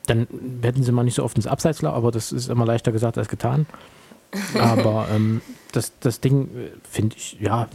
Dann 0.05 0.27
hätten 0.61 0.83
sie 0.83 0.91
mal 0.91 1.03
nicht 1.03 1.15
so 1.15 1.23
oft 1.23 1.37
ins 1.37 1.47
Abseits 1.47 1.81
laufen, 1.81 1.95
aber 1.95 2.11
das 2.11 2.31
ist 2.31 2.49
immer 2.49 2.65
leichter 2.65 2.91
gesagt 2.91 3.17
als 3.17 3.29
getan. 3.29 3.65
Aber 4.59 5.07
ähm, 5.13 5.41
das, 5.73 5.93
das 5.99 6.19
Ding, 6.19 6.49
äh, 6.55 6.69
finde 6.89 7.15
ich, 7.15 7.37
ja, 7.39 7.67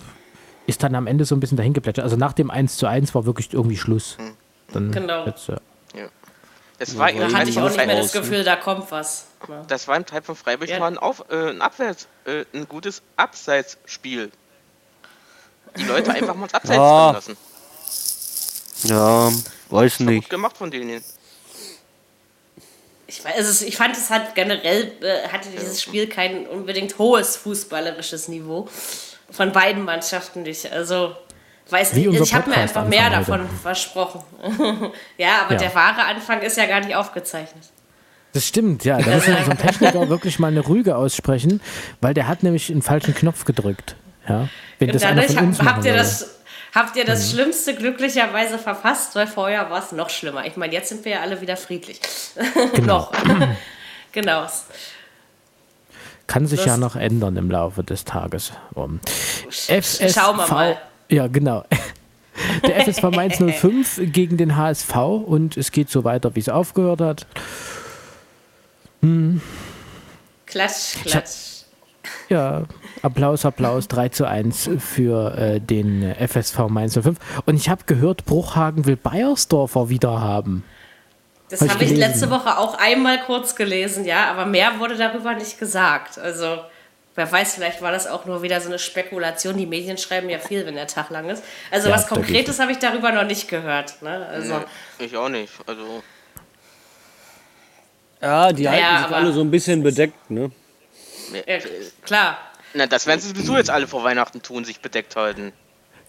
ist 0.66 0.82
dann 0.82 0.94
am 0.96 1.06
Ende 1.06 1.24
so 1.24 1.36
ein 1.36 1.40
bisschen 1.40 1.56
dahin 1.56 1.72
geplätschert. 1.72 2.04
Also 2.04 2.16
nach 2.16 2.32
dem 2.32 2.50
1 2.50 2.76
zu 2.76 2.86
1 2.86 3.14
war 3.14 3.26
wirklich 3.26 3.54
irgendwie 3.54 3.76
Schluss. 3.76 4.18
Dann 4.72 4.90
Genau. 4.90 5.24
Jetzt, 5.24 5.48
äh, 5.48 5.56
Das 6.78 6.96
war, 6.96 7.10
Ja, 7.10 7.28
Da 7.28 7.38
hatte 7.38 7.50
ich 7.50 7.58
auch 7.58 7.64
nicht 7.68 7.76
mehr 7.76 7.96
das 7.96 8.12
Gefühl, 8.12 8.44
da 8.44 8.56
kommt 8.56 8.90
was. 8.90 9.26
Ja. 9.48 9.62
das 9.66 9.88
war 9.88 9.96
im 9.96 10.06
Teil 10.06 10.22
von 10.22 10.36
Freiburg 10.36 10.68
Ja. 10.68 10.78
mal 10.78 10.86
ein, 10.88 10.98
Auf, 10.98 11.24
äh, 11.28 11.50
ein 11.50 11.60
Abwärts, 11.60 12.06
äh, 12.24 12.44
ein 12.54 12.68
gutes 12.68 13.02
Abseitsspiel. 13.16 14.30
Die 15.76 15.84
Leute 15.84 16.12
einfach 16.12 16.34
mal 16.34 16.44
ins 16.44 16.54
Abseits 16.54 16.76
drin 16.76 17.36
lassen. 17.36 17.36
Ja, 18.84 19.32
weiß 19.70 20.06
War 20.06 20.14
gut 20.14 20.30
gemacht 20.30 20.56
von 20.56 20.70
denen. 20.70 21.02
Ich, 23.06 23.24
weiß, 23.24 23.34
es 23.38 23.48
ist, 23.48 23.62
ich 23.62 23.76
fand, 23.76 23.96
es 23.96 24.10
hat 24.10 24.34
generell 24.34 24.92
äh, 25.02 25.28
hatte 25.28 25.48
dieses 25.48 25.82
Spiel 25.82 26.08
kein 26.08 26.46
unbedingt 26.46 26.98
hohes 26.98 27.36
fußballerisches 27.36 28.28
Niveau 28.28 28.68
von 29.30 29.52
beiden 29.52 29.84
Mannschaften 29.84 30.42
nicht. 30.42 30.70
Also 30.70 31.16
weiß 31.70 31.94
Wie 31.94 32.06
nicht, 32.08 32.20
ich 32.20 32.34
habe 32.34 32.50
mir 32.50 32.56
einfach 32.56 32.86
mehr 32.86 33.10
davon 33.10 33.48
versprochen. 33.62 34.22
ja, 35.18 35.42
aber 35.44 35.52
Ja. 35.54 35.58
der 35.58 35.74
wahre 35.74 36.04
Anfang 36.04 36.40
ist 36.42 36.56
ja 36.56 36.66
gar 36.66 36.80
nicht 36.80 36.94
aufgezeichnet. 36.94 37.64
Das 38.32 38.46
stimmt, 38.46 38.84
ja. 38.84 38.98
Da 39.00 39.10
muss 39.14 39.26
man 39.26 39.44
so 39.44 39.50
ein 39.50 39.58
Techniker 39.58 40.08
wirklich 40.08 40.38
mal 40.38 40.48
eine 40.48 40.66
Rüge 40.66 40.96
aussprechen, 40.96 41.60
weil 42.00 42.14
der 42.14 42.28
hat 42.28 42.42
nämlich 42.42 42.70
einen 42.70 42.82
falschen 42.82 43.14
Knopf 43.14 43.44
gedrückt. 43.44 43.96
Ja. 44.28 44.48
Wenn 44.78 44.90
Und 44.90 45.02
dadurch 45.02 45.36
hab, 45.36 45.64
habt 45.64 45.84
ihr 45.84 45.94
das 45.94 46.34
habt 46.74 46.96
ihr 46.96 47.04
das 47.04 47.30
Schlimmste 47.30 47.74
glücklicherweise 47.74 48.58
verfasst, 48.58 49.16
weil 49.16 49.26
vorher 49.26 49.70
war 49.70 49.82
es 49.82 49.90
noch 49.92 50.10
schlimmer. 50.10 50.44
Ich 50.46 50.56
meine, 50.56 50.72
jetzt 50.74 50.90
sind 50.90 51.04
wir 51.04 51.12
ja 51.12 51.20
alle 51.20 51.40
wieder 51.40 51.56
friedlich. 51.56 52.00
Genau. 52.74 52.98
noch. 52.98 53.12
genau. 54.12 54.46
Kann 56.26 56.46
sich 56.46 56.58
Das- 56.58 56.66
ja 56.66 56.76
noch 56.76 56.94
ändern 56.94 57.36
im 57.36 57.50
Laufe 57.50 57.82
des 57.82 58.04
Tages. 58.04 58.52
Um. 58.74 59.00
FSV, 59.48 60.14
Schauen 60.14 60.36
wir 60.36 60.46
mal. 60.48 60.76
Ja, 61.08 61.26
genau. 61.26 61.64
Der 62.66 62.84
FSV 62.84 63.02
Mainz 63.10 63.38
05 63.38 64.00
gegen 64.12 64.36
den 64.36 64.56
HSV 64.56 64.94
und 64.96 65.56
es 65.56 65.72
geht 65.72 65.90
so 65.90 66.04
weiter, 66.04 66.34
wie 66.36 66.40
es 66.40 66.48
aufgehört 66.48 67.00
hat. 67.00 67.26
Klatsch, 70.46 70.96
hab- 70.96 71.04
klatsch. 71.04 71.32
Ja, 72.28 72.64
Applaus, 73.02 73.44
Applaus, 73.44 73.88
3 73.88 74.08
zu 74.10 74.26
1 74.26 74.70
für 74.78 75.34
äh, 75.36 75.60
den 75.60 76.14
FSV 76.14 76.68
Mainz 76.68 76.94
05. 76.98 77.18
Und 77.46 77.56
ich 77.56 77.68
habe 77.68 77.84
gehört, 77.86 78.24
Bruchhagen 78.24 78.86
will 78.86 78.96
Bayersdorfer 78.96 79.88
wieder 79.88 80.20
haben. 80.20 80.62
Das 81.50 81.60
Hab 81.60 81.66
ich 81.68 81.74
habe 81.74 81.84
ich 81.84 81.90
gelesen. 81.90 82.10
letzte 82.10 82.30
Woche 82.30 82.58
auch 82.58 82.74
einmal 82.78 83.20
kurz 83.24 83.56
gelesen, 83.56 84.04
ja, 84.04 84.30
aber 84.30 84.46
mehr 84.46 84.78
wurde 84.78 84.96
darüber 84.96 85.34
nicht 85.34 85.58
gesagt. 85.58 86.18
Also, 86.18 86.58
wer 87.18 87.30
weiß, 87.30 87.56
vielleicht 87.56 87.82
war 87.82 87.92
das 87.92 88.06
auch 88.06 88.24
nur 88.24 88.42
wieder 88.42 88.60
so 88.60 88.68
eine 88.68 88.78
Spekulation. 88.78 89.56
Die 89.58 89.66
Medien 89.66 89.98
schreiben 89.98 90.30
ja 90.30 90.38
viel, 90.38 90.64
wenn 90.64 90.74
der 90.76 90.86
Tag 90.86 91.10
lang 91.10 91.28
ist. 91.28 91.42
Also, 91.70 91.88
Ja, 91.88 91.94
was 91.94 92.06
Konkretes 92.06 92.58
habe 92.60 92.72
ich 92.72 92.78
darüber 92.78 93.12
noch 93.12 93.24
nicht 93.24 93.48
gehört. 93.48 94.00
Ne? 94.02 94.26
Also, 94.26 94.62
Ich 94.98 95.14
auch 95.16 95.28
nicht. 95.28 95.52
Also, 95.66 96.02
Ja, 98.22 98.52
die 98.52 98.64
Naja, 98.64 98.76
halten 98.84 98.96
sich 98.98 99.06
aber- 99.06 99.16
alle 99.16 99.32
so 99.32 99.40
ein 99.42 99.50
bisschen 99.50 99.82
bedeckt. 99.82 100.30
Ne? 100.30 100.50
ja, 101.46 101.58
klar. 102.04 102.38
na, 102.74 102.86
das 102.86 103.06
werden 103.06 103.20
sie 103.20 103.28
sowieso 103.28 103.56
jetzt 103.56 103.70
alle 103.70 103.86
vor 103.86 104.02
Weihnachten 104.04 104.42
tun, 104.42 104.64
sich 104.64 104.80
bedeckt 104.80 105.14
halten. 105.16 105.52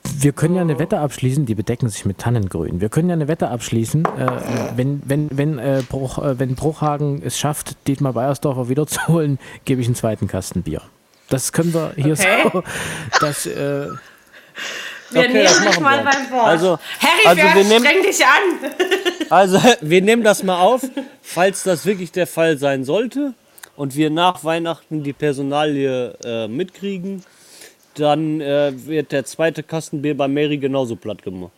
Wir 0.04 0.32
können 0.32 0.56
ja 0.56 0.62
eine 0.62 0.80
Wette 0.80 1.00
abschließen, 1.00 1.46
die 1.46 1.56
bedecken 1.56 1.88
sich 1.90 2.06
mit 2.06 2.18
Tannengrün. 2.20 2.82
Wir 2.82 2.90
können 2.90 3.10
ja 3.10 3.14
eine 3.14 3.28
Wette 3.28 3.50
abschließen, 3.50 4.06
äh, 4.06 4.26
äh, 4.26 4.30
wenn, 4.76 5.02
wenn, 5.06 5.28
wenn, 5.32 5.60
äh, 5.60 5.84
Bruch, 5.88 6.18
äh, 6.20 6.40
wenn 6.40 6.56
Bruchhagen 6.56 7.22
es 7.24 7.38
schafft, 7.38 7.76
Dietmar 7.88 8.14
Beiersdorfer 8.14 8.70
wiederzuholen, 8.70 9.40
gebe 9.66 9.82
ich 9.82 9.88
einen 9.88 9.96
zweiten 9.96 10.28
Kasten 10.28 10.64
Bier. 10.64 10.82
Das 11.30 11.52
können 11.52 11.74
wir 11.74 11.94
hier 11.96 12.14
Okay. 12.14 12.50
so. 12.52 12.64
Das, 13.20 13.46
äh, 13.46 13.88
Wir 15.12 15.22
Okay, 15.22 15.44
das 15.44 15.60
nehmen 15.60 15.72
dich 15.72 15.80
machen 15.80 15.84
mal 15.84 16.04
wir. 16.04 16.12
beim 16.12 16.32
Wort. 16.32 16.48
Also- 16.48 16.80
Harry, 17.00 17.26
also 17.26 17.42
wir 17.58 17.64
nehmen- 17.66 17.86
streng 17.86 18.04
dich 18.04 18.24
an. 18.26 19.28
Also, 19.32 19.60
wir 19.82 20.02
nehmen 20.02 20.24
das 20.24 20.44
mal 20.44 20.60
auf, 20.62 20.82
falls 21.22 21.64
das 21.64 21.86
wirklich 21.86 22.12
der 22.12 22.28
Fall 22.28 22.58
sein 22.58 22.84
sollte 22.84 23.34
und 23.76 23.96
wir 23.96 24.10
nach 24.12 24.44
Weihnachten 24.44 25.04
die 25.04 25.14
Personalie 25.14 26.16
äh, 26.24 26.48
mitkriegen, 26.48 27.24
dann 27.96 28.40
äh, 28.42 28.72
wird 28.86 29.12
der 29.12 29.26
zweite 29.26 29.64
Kasten 29.64 30.02
Bier 30.02 30.16
bei 30.16 30.28
Mary 30.28 30.58
genauso 30.58 30.96
platt 30.96 31.22
gemacht. 31.24 31.52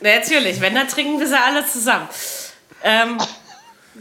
Natürlich, 0.00 0.60
wenn, 0.60 0.74
dann 0.74 0.88
trinken 0.88 1.18
wir 1.20 1.26
sie 1.26 1.38
alle 1.38 1.64
zusammen. 1.66 2.08
Ähm, 2.82 3.18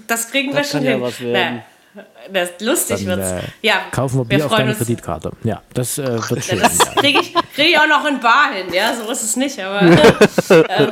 das 0.07 0.29
kriegen 0.31 0.49
wir 0.51 0.59
Das 0.61 0.71
schon 0.71 0.83
kann 0.83 1.01
ja 1.01 1.63
Na, 1.95 2.03
das, 2.31 2.49
lustig 2.59 3.05
dann 3.05 3.17
wird's. 3.19 3.31
äh, 3.31 3.41
ja, 3.61 3.75
kaufen 3.91 4.19
wir 4.19 4.25
Bier 4.25 4.45
auf 4.45 4.55
deine 4.55 4.69
uns. 4.71 4.79
Kreditkarte. 4.79 5.31
Ja, 5.43 5.61
das 5.73 5.97
äh, 5.97 6.29
wird 6.29 6.43
schön. 6.43 6.59
Das 6.59 6.77
ja. 6.77 6.85
kriege 6.95 7.19
ich, 7.21 7.33
krieg 7.33 7.67
ich 7.69 7.77
auch 7.77 7.87
noch 7.87 8.05
in 8.05 8.19
Bar 8.19 8.51
hin, 8.53 8.73
ja, 8.73 8.95
so 8.95 9.11
ist 9.11 9.21
es 9.23 9.35
nicht, 9.35 9.59
aber. 9.59 9.81
ähm, 10.49 10.91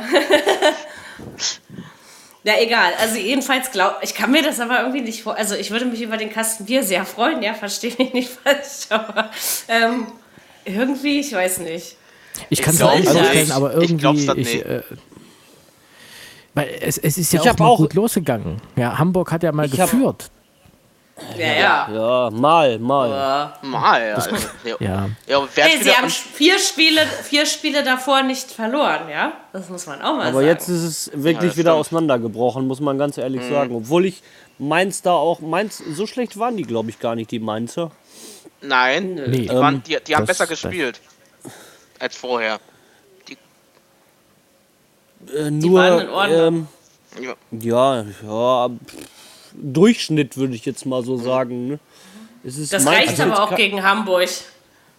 ja, 2.44 2.54
egal. 2.60 2.92
Also, 3.00 3.16
jedenfalls 3.16 3.70
glaube 3.70 3.96
ich, 4.02 4.14
kann 4.14 4.30
mir 4.30 4.42
das 4.42 4.60
aber 4.60 4.80
irgendwie 4.80 5.00
nicht 5.02 5.22
vor. 5.22 5.36
Also, 5.36 5.54
ich 5.54 5.70
würde 5.70 5.86
mich 5.86 6.02
über 6.02 6.16
den 6.16 6.30
Kasten 6.32 6.66
Bier 6.66 6.82
sehr 6.82 7.04
freuen, 7.04 7.42
ja, 7.42 7.54
verstehe 7.54 7.94
mich 7.98 8.12
nicht 8.12 8.30
falsch, 8.30 8.86
aber 8.90 9.30
ähm, 9.68 10.06
irgendwie, 10.64 11.20
ich 11.20 11.32
weiß 11.32 11.58
nicht. 11.58 11.96
Ich 12.48 12.62
kann 12.62 12.74
es 12.74 12.80
mir 12.80 12.86
auch 12.90 12.94
nicht 12.96 13.08
vorstellen, 13.10 13.52
aber 13.52 13.76
Ich 13.82 13.90
irgendwie. 13.90 14.40
Ich, 14.40 14.54
nicht. 14.54 14.64
äh, 14.64 14.82
weil 16.54 16.68
es, 16.80 16.98
es 16.98 17.16
ist 17.18 17.32
ja 17.32 17.42
Ich 17.42 17.50
auch 17.50 17.58
mal 17.58 17.66
auch- 17.66 17.76
gut 17.78 17.94
losgegangen. 17.94 18.60
Ja, 18.76 18.98
Hamburg 18.98 19.32
hat 19.32 19.42
ja 19.42 19.52
mal 19.52 19.66
Ich 19.66 19.80
hab- 19.80 19.90
geführt. 19.90 20.30
Ja, 21.38 21.46
ja. 21.46 21.88
Ja, 21.92 22.30
mal, 22.30 22.78
mal. 22.78 23.52
Mal. 23.62 24.14
Also, 24.14 24.30
ja. 24.64 24.76
Ja. 24.80 25.08
ja, 25.26 25.36
aber 25.36 25.48
Hey, 25.54 25.82
sie 25.82 25.92
haben 25.92 26.08
vier 26.08 26.58
Spiele, 26.58 27.02
vier 27.06 27.46
Spiele 27.46 27.82
davor 27.84 28.22
nicht 28.22 28.50
verloren, 28.50 29.08
ja? 29.10 29.32
Das 29.52 29.68
muss 29.68 29.86
man 29.86 30.00
auch 30.02 30.16
mal 30.16 30.28
Aber 30.28 30.34
sagen. 30.36 30.46
jetzt 30.46 30.68
ist 30.68 30.82
es 30.82 31.10
wirklich 31.14 31.50
das 31.50 31.56
wieder 31.58 31.72
stimmt. 31.72 31.80
auseinandergebrochen, 31.86 32.66
muss 32.66 32.80
man 32.80 32.98
ganz 32.98 33.18
ehrlich 33.18 33.42
sagen. 33.44 33.74
Obwohl 33.76 34.06
ich 34.06 34.22
Mainz 34.58 35.02
da 35.02 35.12
auch, 35.12 35.40
Mainz, 35.40 35.82
so 35.92 36.06
schlecht 36.06 36.38
waren 36.38 36.56
die, 36.56 36.62
glaube 36.64 36.90
ich, 36.90 36.98
gar 36.98 37.14
nicht, 37.14 37.30
die 37.30 37.38
Mainzer. 37.40 37.90
Nein, 38.62 39.14
Nee. 39.14 39.28
die, 39.42 39.48
waren, 39.50 39.74
Ähm, 39.76 39.82
die, 39.86 39.98
die 40.06 40.16
haben 40.16 40.24
besser 40.26 40.46
das- 40.46 40.60
gespielt 40.60 41.00
als 41.98 42.16
vorher. 42.16 42.58
Äh, 45.34 45.50
nur, 45.50 45.78
waren 45.80 46.00
in 46.00 46.08
Ordnung. 46.08 46.68
ähm, 47.20 47.22
Ja. 47.22 47.34
ja, 47.50 48.04
ja, 48.26 48.68
pff, 48.68 48.96
Durchschnitt 49.54 50.36
würde 50.36 50.54
ich 50.54 50.64
jetzt 50.64 50.86
mal 50.86 51.02
so 51.02 51.16
sagen. 51.16 51.68
Ne? 51.68 51.78
Es 52.44 52.58
ist 52.58 52.72
das 52.72 52.86
reicht 52.86 53.20
aber 53.20 53.42
auch 53.42 53.54
gegen 53.54 53.82
Hamburg. 53.82 54.28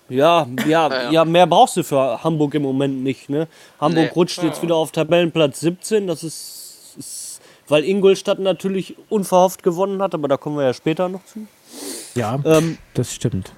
Ja, 0.10 0.48
ja, 0.68 1.10
ja, 1.12 1.26
mehr 1.26 1.48
brauchst 1.48 1.78
du 1.78 1.84
für 1.84 2.24
Hamburg 2.24 2.54
im 2.56 2.64
Moment 2.64 3.04
nicht. 3.04 3.30
Ne? 3.30 3.48
Hamburg 3.80 4.06
Nee. 4.06 4.12
rutscht 4.16 4.44
jetzt 4.44 4.62
wieder 4.62 4.76
auf 4.76 4.92
Tabellenplatz 4.92 5.62
17. 5.62 6.08
Das 6.08 6.24
ist, 6.24 6.96
ist, 7.00 7.42
weil 7.68 7.84
Ingolstadt 7.86 8.40
natürlich 8.40 8.96
unverhofft 9.10 9.64
gewonnen 9.64 10.02
hat, 10.02 10.14
aber 10.14 10.28
da 10.28 10.38
kommen 10.38 10.58
wir 10.58 10.66
ja 10.66 10.74
später 10.74 11.08
noch 11.10 11.26
zu. 11.26 11.48
Ja, 12.16 12.38
Ähm, 12.46 12.78
das 12.94 13.14
stimmt. 13.14 13.54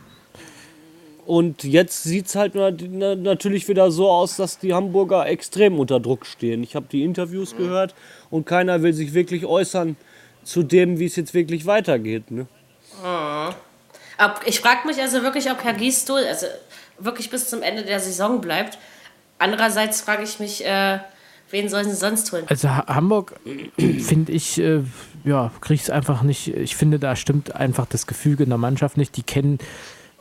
Und 1.26 1.64
jetzt 1.64 2.04
sieht 2.04 2.28
es 2.28 2.36
halt 2.36 2.54
na- 2.54 2.70
na- 2.72 3.16
natürlich 3.16 3.68
wieder 3.68 3.90
so 3.90 4.10
aus, 4.12 4.38
dass 4.38 4.60
die 4.60 4.76
Hamburger 4.76 5.26
extrem 5.28 5.80
unter 5.80 6.00
Druck 6.00 6.26
stehen. 6.28 6.62
Ich 6.64 6.76
habe 6.76 6.86
die 6.92 7.04
Interviews 7.04 7.58
gehört 7.58 7.96
und 8.30 8.46
keiner 8.46 8.84
will 8.84 8.94
sich 8.94 9.16
wirklich 9.16 9.46
äußern 9.46 9.96
zu 10.46 10.64
dem, 10.64 10.98
wie 11.00 11.06
es 11.06 11.18
jetzt 11.18 11.34
wirklich 11.34 11.66
weitergeht. 11.66 12.32
Ne? 12.32 12.48
Ob, 14.18 14.42
ich 14.46 14.60
frage 14.62 14.88
mich 14.88 15.02
also 15.02 15.22
wirklich, 15.24 15.52
ob 15.52 15.64
Herr 15.64 15.74
Gisdol, 15.74 16.24
also 16.26 16.46
wirklich 17.00 17.30
bis 17.30 17.50
zum 17.50 17.62
Ende 17.62 17.84
der 17.84 18.00
Saison 18.00 18.40
bleibt. 18.40 18.78
Andererseits 19.38 20.00
frage 20.02 20.24
ich 20.24 20.40
mich, 20.40 20.66
äh, 20.66 21.00
wen 21.52 21.68
sollen 21.68 21.90
sie 21.90 21.96
sonst 21.96 22.32
holen? 22.32 22.46
Also 22.48 22.70
Ha- 22.70 22.86
Hamburg 22.88 23.34
finde 23.78 24.32
ich, 24.32 24.58
äh, 24.60 24.82
ja, 25.26 25.52
kriege 25.60 25.82
es 25.82 25.90
einfach 25.90 26.22
nicht. 26.22 26.48
Ich 26.48 26.76
finde, 26.78 27.00
da 27.00 27.16
stimmt 27.18 27.56
einfach 27.56 27.86
das 27.88 28.08
Gefüge 28.08 28.44
in 28.44 28.50
der 28.50 28.58
Mannschaft 28.58 28.96
nicht. 28.96 29.18
Die 29.18 29.24
kennen, 29.24 29.60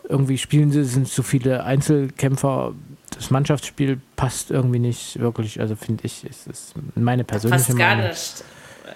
irgendwie 0.09 0.39
spielen 0.39 0.73
sie, 0.73 0.85
sind 0.85 1.07
so 1.09 1.23
viele 1.23 1.63
Einzelkämpfer. 1.65 2.75
Das 3.15 3.31
Mannschaftsspiel 3.31 4.01
passt 4.17 4.51
irgendwie 4.51 4.81
nicht 4.81 5.21
wirklich. 5.21 5.61
Also 5.61 5.77
finde 5.77 6.05
ich, 6.05 6.25
ist 6.25 6.49
es 6.49 6.75
meine 6.97 7.23
persönliche 7.23 7.67
Fast 7.67 7.79
gar 7.79 7.95
Meinung. 7.97 8.11
nicht. 8.11 8.45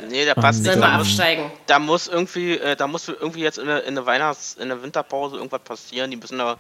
Nee, 0.09 0.25
der 0.25 0.35
passt 0.35 0.64
Sollen 0.64 0.78
nicht. 0.78 0.87
wir 0.87 0.90
Da 0.90 0.99
muss, 0.99 1.07
absteigen? 1.09 1.52
da 1.67 1.78
muss 1.78 2.07
irgendwie, 2.09 2.59
äh, 2.59 2.76
da 2.76 2.87
muss 2.87 3.09
irgendwie 3.09 3.40
jetzt 3.40 3.59
in 3.59 3.67
der, 3.67 3.85
in 3.85 3.95
der 3.95 4.07
Weihnachts-, 4.07 4.55
in 4.61 4.69
der 4.69 4.83
Winterpause 4.83 5.37
irgendwas 5.37 5.62
passieren. 5.62 6.11
Die 6.11 6.17
müssen 6.17 6.38
da 6.38 6.59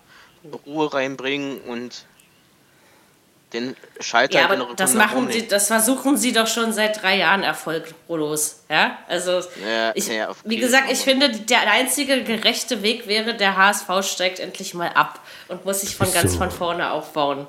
Ruhe 0.66 0.92
reinbringen 0.92 1.60
und 1.62 2.04
den 3.54 3.74
Schalter 4.00 4.34
Ja, 4.40 4.46
in 4.52 4.58
der 4.58 4.60
aber 4.66 4.74
das 4.74 4.92
machen 4.94 5.26
nicht. 5.26 5.50
das 5.50 5.68
versuchen 5.68 6.18
sie 6.18 6.32
doch 6.34 6.46
schon 6.46 6.72
seit 6.74 7.00
drei 7.02 7.16
Jahren 7.16 7.42
erfolglos. 7.42 8.60
Ja, 8.68 8.98
also 9.08 9.40
Ja, 9.66 9.92
ich, 9.94 10.06
ja, 10.08 10.28
wie 10.44 10.56
gesagt, 10.58 10.90
ich 10.92 10.98
finde, 10.98 11.30
der 11.30 11.70
einzige 11.70 12.22
gerechte 12.24 12.82
Weg 12.82 13.06
wäre, 13.06 13.34
der 13.34 13.56
HSV 13.56 13.88
steigt 14.02 14.38
endlich 14.38 14.74
mal 14.74 14.88
ab 14.88 15.20
und 15.48 15.64
muss 15.64 15.80
sich 15.80 15.96
von 15.96 16.12
ganz 16.12 16.32
so. 16.32 16.38
von 16.38 16.50
vorne 16.50 16.90
aufbauen. 16.92 17.46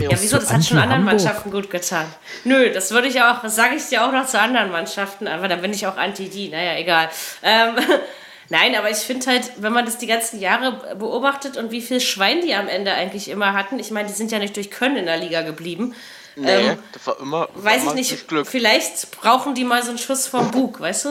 Ja, 0.00 0.08
bist 0.08 0.22
wieso? 0.22 0.36
so 0.36 0.42
Das 0.42 0.52
hat 0.52 0.64
schon 0.64 0.78
anderen 0.78 1.06
anti-Hamburg. 1.06 1.24
Mannschaften 1.24 1.50
gut 1.50 1.70
getan. 1.70 2.06
Nö, 2.44 2.70
das 2.72 2.90
würde 2.90 3.08
ich 3.08 3.20
auch, 3.22 3.42
das 3.42 3.54
sage 3.56 3.76
ich 3.76 3.84
dir 3.84 4.04
auch 4.04 4.12
noch 4.12 4.26
zu 4.26 4.40
anderen 4.40 4.70
Mannschaften, 4.70 5.28
aber 5.28 5.48
dann 5.48 5.60
bin 5.60 5.72
ich 5.72 5.86
auch 5.86 5.96
anti 5.96 6.28
die. 6.28 6.48
Naja, 6.48 6.76
egal. 6.78 7.08
Ähm, 7.42 7.76
nein, 8.48 8.74
aber 8.74 8.90
ich 8.90 8.98
finde 8.98 9.26
halt, 9.26 9.52
wenn 9.58 9.72
man 9.72 9.84
das 9.84 9.98
die 9.98 10.06
ganzen 10.06 10.40
Jahre 10.40 10.96
beobachtet 10.96 11.56
und 11.56 11.70
wie 11.70 11.80
viel 11.82 12.00
Schwein 12.00 12.40
die 12.42 12.54
am 12.54 12.68
Ende 12.68 12.92
eigentlich 12.92 13.28
immer 13.28 13.52
hatten, 13.52 13.78
ich 13.78 13.90
meine, 13.90 14.08
die 14.08 14.14
sind 14.14 14.32
ja 14.32 14.38
nicht 14.38 14.56
durch 14.56 14.70
Können 14.70 14.96
in 14.96 15.06
der 15.06 15.16
Liga 15.18 15.42
geblieben. 15.42 15.94
Nee, 16.36 16.50
ähm, 16.50 16.78
das 16.92 17.06
war 17.06 17.20
immer, 17.20 17.48
Weiß 17.54 17.84
ich 17.86 17.94
nicht, 17.94 18.26
Glück. 18.26 18.48
vielleicht 18.48 19.12
brauchen 19.12 19.54
die 19.54 19.62
mal 19.62 19.84
so 19.84 19.90
einen 19.90 19.98
Schuss 19.98 20.26
vom 20.26 20.50
Bug, 20.50 20.80
weißt 20.80 21.04
du? 21.04 21.08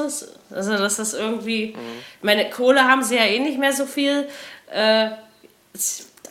Also, 0.49 0.77
dass 0.77 0.97
das 0.97 1.13
irgendwie. 1.13 1.75
Meine 2.21 2.49
Kohle 2.49 2.83
haben 2.83 3.03
sie 3.03 3.15
ja 3.15 3.23
eh 3.23 3.39
nicht 3.39 3.57
mehr 3.57 3.71
so 3.71 3.85
viel. 3.85 4.27
Äh, 4.69 5.11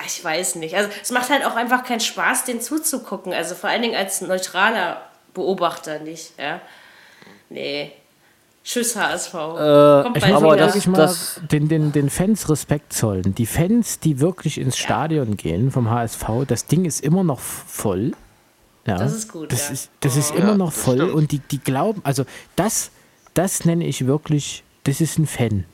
ich, 0.00 0.18
ich 0.18 0.24
weiß 0.24 0.56
nicht. 0.56 0.74
Also, 0.74 0.88
es 1.02 1.10
macht 1.10 1.30
halt 1.30 1.44
auch 1.44 1.56
einfach 1.56 1.84
keinen 1.84 2.00
Spaß, 2.00 2.44
den 2.44 2.60
zuzugucken. 2.60 3.32
Also, 3.32 3.54
vor 3.54 3.70
allen 3.70 3.82
Dingen 3.82 3.94
als 3.96 4.20
neutraler 4.20 5.02
Beobachter 5.34 5.98
nicht, 6.00 6.32
ja. 6.38 6.60
Nee. 7.50 7.92
Tschüss, 8.64 8.94
HSV. 8.94 9.32
Kommt 9.32 10.16
Ich 10.16 10.24
aber 10.24 10.36
aber 10.36 10.46
wieder. 10.54 10.56
das- 10.66 10.74
wirklich 10.74 10.86
mal 10.86 10.96
das- 10.98 11.40
den, 11.50 11.68
den, 11.68 11.90
den 11.90 12.10
Fans 12.10 12.48
Respekt 12.48 12.92
zollen. 12.92 13.34
Die 13.34 13.46
Fans, 13.46 13.98
die 13.98 14.20
wirklich 14.20 14.58
ins 14.58 14.78
Stadion 14.78 15.36
gehen 15.36 15.70
vom 15.72 15.90
HSV, 15.90 16.44
das 16.46 16.66
Ding 16.66 16.84
ist 16.84 17.00
immer 17.02 17.24
noch 17.24 17.40
voll. 17.40 18.12
Ja, 18.86 18.96
Das 18.98 19.12
ist 19.14 19.32
gut, 19.32 19.50
Das 19.52 19.66
ja. 19.68 19.72
ist, 19.74 19.90
das 20.00 20.16
ist 20.16 20.32
immer 20.34 20.50
Ja, 20.50 20.56
noch 20.56 20.72
voll 20.72 20.96
stimmt. 20.96 21.12
und 21.14 21.32
die, 21.32 21.38
die 21.40 21.58
glauben, 21.58 22.00
also 22.04 22.24
das, 22.56 22.90
das 23.34 23.64
nenne 23.64 23.84
ich 23.86 24.06
wirklich, 24.06 24.62
das 24.84 25.00
ist 25.00 25.18
ein 25.18 25.26
Fan. 25.26 25.64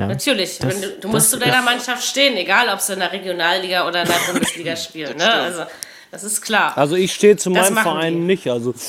Ja. 0.00 0.06
Natürlich, 0.06 0.58
Das- 0.58 0.80
du, 0.80 0.88
du 1.00 1.08
musst 1.08 1.30
zu 1.30 1.38
das- 1.38 1.48
deiner 1.48 1.62
Mannschaft 1.62 2.02
stehen, 2.04 2.36
egal 2.36 2.68
ob 2.72 2.80
sie 2.80 2.94
in 2.94 3.00
der 3.00 3.12
Regionalliga 3.12 3.86
oder 3.86 4.02
in 4.02 4.08
der 4.08 4.32
Bundesliga 4.32 4.74
spielen. 4.76 5.16
Ne? 5.16 5.30
Also, 5.32 5.64
das 6.10 6.24
ist 6.24 6.40
klar. 6.40 6.76
Also 6.76 6.96
ich 6.96 7.12
stehe 7.14 7.36
zu 7.36 7.50
Das 7.50 7.70
meinem 7.70 7.82
Verein 7.82 8.14
die. 8.14 8.20
nicht. 8.20 8.46
Also 8.48 8.72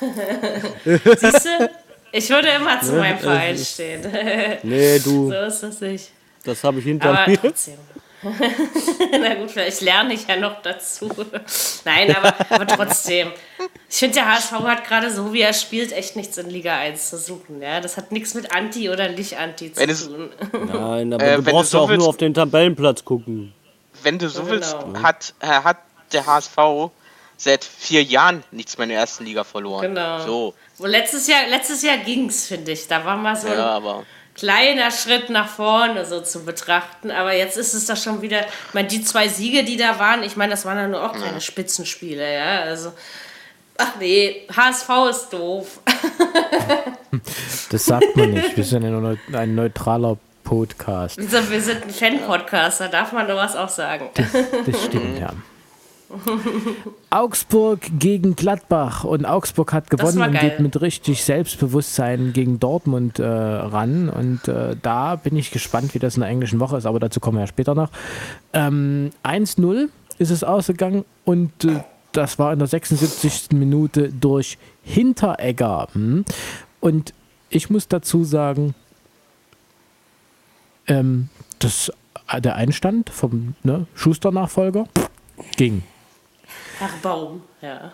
Siehst 0.00 1.44
du? 1.44 1.70
Ich 2.12 2.28
würde 2.30 2.48
immer 2.48 2.80
zu 2.80 2.92
meinem 2.94 3.18
Verein 3.18 3.56
stehen. 3.58 4.00
nee, 4.62 4.98
du, 4.98 5.28
so 5.30 5.34
ist 5.34 5.62
das 5.62 5.80
nicht. 5.80 6.10
das 6.44 6.64
habe 6.64 6.78
ich 6.80 6.84
hinter 6.84 7.10
Aber 7.10 7.28
mir. 7.30 7.38
trotzdem. 7.40 7.74
Na 9.20 9.34
gut, 9.34 9.50
vielleicht 9.50 9.80
lerne 9.80 10.14
ich 10.14 10.26
ja 10.26 10.36
noch 10.36 10.60
dazu. 10.62 11.08
Nein, 11.84 12.14
aber, 12.14 12.34
aber 12.50 12.66
trotzdem. 12.66 13.32
Ich 13.88 13.96
finde, 13.96 14.14
der 14.16 14.34
HSV 14.34 14.52
hat 14.52 14.84
gerade 14.86 15.10
so, 15.10 15.32
wie 15.32 15.40
er 15.40 15.52
spielt, 15.52 15.92
echt 15.92 16.16
nichts 16.16 16.36
in 16.38 16.48
Liga 16.50 16.76
1 16.78 17.10
zu 17.10 17.18
suchen. 17.18 17.60
Ja? 17.62 17.80
Das 17.80 17.96
hat 17.96 18.12
nichts 18.12 18.34
mit 18.34 18.52
Anti 18.54 18.90
oder 18.90 19.08
nicht-Anti 19.08 19.72
zu 19.72 19.86
tun. 20.08 20.30
Nein, 20.52 21.12
aber 21.12 21.24
Äh, 21.24 21.36
du 21.36 21.36
wenn 21.38 21.44
du 21.44 21.50
brauchst 21.50 21.70
so 21.70 21.80
auch 21.80 21.88
willst- 21.88 22.00
nur 22.00 22.08
auf 22.08 22.16
den 22.16 22.34
Tabellenplatz 22.34 23.04
gucken. 23.04 23.52
Wenn 24.02 24.18
du 24.18 24.28
so 24.28 24.42
Ja, 24.42 24.48
willst, 24.50 24.76
genau. 24.78 25.02
hat, 25.02 25.34
äh, 25.40 25.46
hat 25.46 25.78
der 26.12 26.26
HSV 26.26 26.90
seit 27.36 27.64
vier 27.64 28.02
Jahren 28.02 28.44
nichts 28.50 28.76
mehr 28.78 28.84
in 28.84 28.90
der 28.90 29.00
ersten 29.00 29.24
Liga 29.24 29.44
verloren. 29.44 29.82
Genau. 29.94 30.18
So, 30.26 30.54
Wo 30.78 30.86
letztes 30.86 31.26
Jahr, 31.26 31.46
letztes 31.48 31.82
Jahr 31.82 31.96
ging 31.98 32.28
es, 32.28 32.46
finde 32.46 32.72
ich. 32.72 32.86
Da 32.86 33.04
war 33.04 33.16
mal 33.16 33.34
so 33.36 33.48
ja, 33.48 33.66
aber 33.76 34.04
kleiner 34.34 34.90
Schritt 34.90 35.30
nach 35.30 35.48
vorne 35.48 36.04
so 36.06 36.20
zu 36.20 36.44
betrachten. 36.44 37.10
Aber 37.10 37.34
jetzt 37.34 37.56
ist 37.56 37.74
es 37.74 37.86
doch 37.86 37.96
schon 37.96 38.22
wieder, 38.22 38.40
ich 38.40 38.74
meine, 38.74 38.88
die 38.88 39.02
zwei 39.02 39.28
Siege, 39.28 39.64
die 39.64 39.76
da 39.76 39.98
waren, 39.98 40.22
ich 40.22 40.36
meine, 40.36 40.52
das 40.52 40.64
waren 40.64 40.78
ja 40.78 40.88
nur 40.88 41.04
auch 41.04 41.12
keine 41.12 41.40
Spitzenspiele, 41.40 42.34
ja. 42.34 42.60
Also, 42.62 42.92
ach 43.76 43.96
nee, 43.98 44.46
HSV 44.54 44.88
ist 45.10 45.28
doof. 45.30 45.80
Das 47.70 47.84
sagt 47.84 48.16
man 48.16 48.30
nicht. 48.30 48.56
Wir 48.56 48.64
sind 48.64 48.82
ja 48.82 48.90
nur 48.90 49.16
ein 49.32 49.54
neutraler 49.54 50.16
Podcast. 50.44 51.16
Wieso, 51.18 51.50
wir 51.50 51.60
sind 51.60 51.84
ein 51.84 51.90
Fan-Podcast, 51.90 52.80
da 52.80 52.88
darf 52.88 53.12
man 53.12 53.28
doch 53.28 53.36
was 53.36 53.54
auch 53.56 53.68
sagen. 53.68 54.10
Das 54.14 54.84
stimmt, 54.84 55.18
ja. 55.18 55.30
Augsburg 57.10 57.80
gegen 57.98 58.36
Gladbach 58.36 59.04
und 59.04 59.24
Augsburg 59.24 59.72
hat 59.72 59.90
gewonnen 59.90 60.20
und 60.20 60.38
geht 60.38 60.60
mit 60.60 60.80
richtig 60.80 61.24
Selbstbewusstsein 61.24 62.32
gegen 62.32 62.58
Dortmund 62.58 63.18
äh, 63.18 63.24
ran 63.24 64.08
und 64.08 64.48
äh, 64.48 64.76
da 64.80 65.16
bin 65.16 65.36
ich 65.36 65.50
gespannt, 65.50 65.94
wie 65.94 65.98
das 65.98 66.16
in 66.16 66.20
der 66.20 66.30
englischen 66.30 66.60
Woche 66.60 66.76
ist, 66.76 66.86
aber 66.86 67.00
dazu 67.00 67.20
kommen 67.20 67.38
wir 67.38 67.42
ja 67.42 67.46
später 67.46 67.74
noch. 67.74 67.90
Ähm, 68.52 69.10
1-0 69.24 69.88
ist 70.18 70.30
es 70.30 70.44
ausgegangen 70.44 71.04
und 71.24 71.64
äh, 71.64 71.80
das 72.12 72.38
war 72.38 72.52
in 72.52 72.58
der 72.58 72.68
76. 72.68 73.52
Minute 73.52 74.10
durch 74.12 74.58
Hinteregger. 74.82 75.88
Hm? 75.92 76.24
Und 76.80 77.14
ich 77.50 77.70
muss 77.70 77.88
dazu 77.88 78.24
sagen, 78.24 78.74
ähm, 80.86 81.28
das, 81.58 81.92
der 82.38 82.56
Einstand 82.56 83.10
vom 83.10 83.54
ne, 83.62 83.86
Schuster-Nachfolger 83.94 84.86
ging. 85.56 85.82
Herr 86.80 86.90
Baum, 87.02 87.42
ja. 87.60 87.92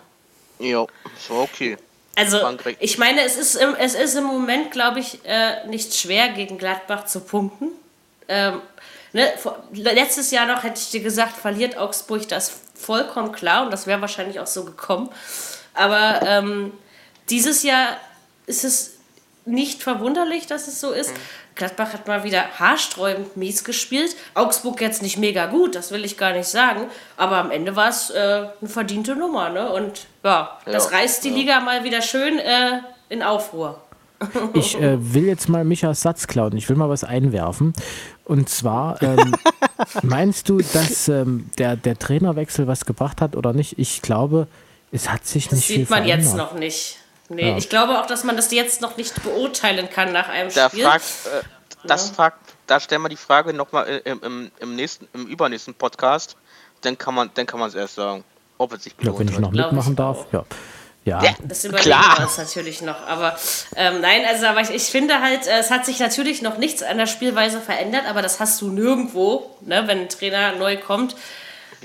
ja, 0.59 0.85
ist 1.15 1.29
okay. 1.29 1.77
Also, 2.15 2.39
ich 2.79 2.97
meine, 2.97 3.21
es 3.21 3.37
ist 3.37 3.55
im, 3.55 3.75
es 3.75 3.93
ist 3.93 4.15
im 4.15 4.23
Moment, 4.23 4.71
glaube 4.71 4.99
ich, 4.99 5.19
äh, 5.23 5.67
nicht 5.67 5.93
schwer, 5.93 6.29
gegen 6.29 6.57
Gladbach 6.57 7.05
zu 7.05 7.19
punkten. 7.19 7.67
Ähm, 8.27 8.61
ne, 9.13 9.33
vor, 9.37 9.61
letztes 9.71 10.31
Jahr 10.31 10.47
noch 10.47 10.63
hätte 10.63 10.79
ich 10.79 10.89
dir 10.89 11.01
gesagt, 11.01 11.37
verliert 11.37 11.77
Augsburg 11.77 12.27
das 12.27 12.51
vollkommen 12.73 13.33
klar 13.33 13.65
und 13.65 13.71
das 13.71 13.87
wäre 13.87 14.01
wahrscheinlich 14.01 14.39
auch 14.39 14.47
so 14.47 14.63
gekommen. 14.63 15.09
Aber 15.73 16.21
ähm, 16.25 16.73
dieses 17.29 17.63
Jahr 17.63 17.97
ist 18.47 18.63
es 18.63 18.93
nicht 19.45 19.83
verwunderlich, 19.83 20.47
dass 20.47 20.67
es 20.67 20.79
so 20.79 20.91
ist. 20.91 21.13
Gladbach 21.57 21.93
hat 21.93 22.07
mal 22.07 22.23
wieder 22.23 22.43
haarsträubend 22.59 23.35
mies 23.37 23.63
gespielt. 23.63 24.15
Augsburg 24.33 24.79
jetzt 24.81 25.01
nicht 25.01 25.17
mega 25.17 25.47
gut, 25.47 25.75
das 25.75 25.91
will 25.91 26.05
ich 26.05 26.17
gar 26.17 26.33
nicht 26.33 26.47
sagen. 26.47 26.85
Aber 27.17 27.37
am 27.37 27.51
Ende 27.51 27.75
war 27.75 27.89
es 27.89 28.09
äh, 28.09 28.45
eine 28.61 28.69
verdiente 28.69 29.15
Nummer. 29.15 29.49
Ne? 29.49 29.69
Und 29.71 30.05
ja, 30.23 30.57
das 30.65 30.91
Ja, 30.91 30.97
reißt 30.97 31.23
die 31.23 31.29
Liga 31.31 31.59
mal 31.59 31.83
wieder 31.83 32.01
schön 32.01 32.39
äh, 32.39 32.79
in 33.09 33.23
Aufruhr. 33.23 33.81
Ich 34.53 34.79
äh, 34.81 34.97
will 35.13 35.25
jetzt 35.27 35.47
mal 35.47 35.63
Michas 35.63 36.01
Satz 36.01 36.25
klauen. 36.25 36.57
Ich 36.57 36.67
will 36.69 36.75
mal 36.75 36.89
was 36.89 37.03
einwerfen. 37.03 37.73
Und 38.25 38.49
zwar, 38.49 38.99
ähm, 39.03 39.35
meinst 40.01 40.49
du, 40.49 40.57
dass 40.59 41.07
ähm, 41.07 41.49
der, 41.59 41.75
der 41.75 41.99
Trainerwechsel 41.99 42.65
was 42.67 42.85
gebracht 42.85 43.21
hat 43.21 43.35
oder 43.35 43.53
nicht? 43.53 43.77
Ich 43.77 44.01
glaube, 44.01 44.47
es 44.91 45.09
hat 45.11 45.27
sich 45.27 45.45
Das 45.49 45.57
nicht 45.57 45.65
viel 45.67 45.75
sieht 45.81 45.89
man 45.91 46.03
verändert. 46.03 46.25
jetzt 46.25 46.35
noch 46.35 46.53
nicht. 46.55 46.97
Nee, 47.29 47.49
Ja. 47.51 47.57
ich 47.57 47.69
glaube 47.69 47.99
auch, 47.99 48.05
dass 48.05 48.23
man 48.23 48.35
das 48.37 48.51
jetzt 48.51 48.81
noch 48.81 48.95
nicht 48.97 49.21
beurteilen 49.23 49.89
kann 49.89 50.13
nach 50.13 50.29
einem 50.29 50.53
Da 50.53 50.69
Spiel. 50.69 50.83
fragt, 50.85 51.03
äh, 51.25 51.43
das 51.83 52.09
fragt, 52.09 52.39
da 52.67 52.79
stellen 52.79 53.01
wir 53.01 53.09
die 53.09 53.17
Frage 53.17 53.53
nochmal 53.53 54.01
im, 54.05 54.21
im, 54.23 54.51
im 54.59 54.75
nächsten, 54.75 55.07
im 55.13 55.25
übernächsten 55.27 55.73
Podcast. 55.73 56.37
Dann 56.81 56.97
kann 56.97 57.13
man, 57.15 57.29
dann 57.33 57.45
kann 57.45 57.59
man 57.59 57.69
es 57.69 57.75
erst 57.75 57.95
sagen, 57.95 58.23
ob 58.57 58.73
es 58.73 58.83
sich 58.83 58.93
Ja, 59.01 59.17
wenn 59.17 59.27
ich 59.27 59.39
noch 59.39 59.51
mitmachen 59.51 59.91
ich 59.91 59.97
darf. 59.97 60.17
auch. 60.19 60.33
Ja. 60.33 60.45
Ja. 61.05 61.23
Ja. 61.23 61.31
Das 61.43 61.63
überlegen 61.63 61.89
Klar. 61.89 62.17
wir 62.17 62.25
uns 62.25 62.37
natürlich 62.37 62.81
noch. 62.81 62.99
Aber 63.07 63.37
ähm, 63.75 64.01
nein, 64.01 64.23
also 64.27 64.45
aber 64.47 64.59
ich, 64.61 64.69
ich 64.71 64.83
finde 64.83 65.21
halt, 65.21 65.47
äh, 65.47 65.59
es 65.59 65.71
hat 65.71 65.85
sich 65.85 65.99
natürlich 65.99 66.41
noch 66.41 66.57
nichts 66.57 66.83
an 66.83 66.97
der 66.97 67.07
Spielweise 67.07 67.61
verändert, 67.61 68.03
aber 68.09 68.21
das 68.21 68.39
hast 68.41 68.59
du 68.61 68.69
nirgendwo, 68.69 69.55
ne, 69.61 69.83
wenn 69.87 70.01
ein 70.01 70.09
Trainer 70.09 70.53
neu 70.55 70.77
kommt. 70.77 71.15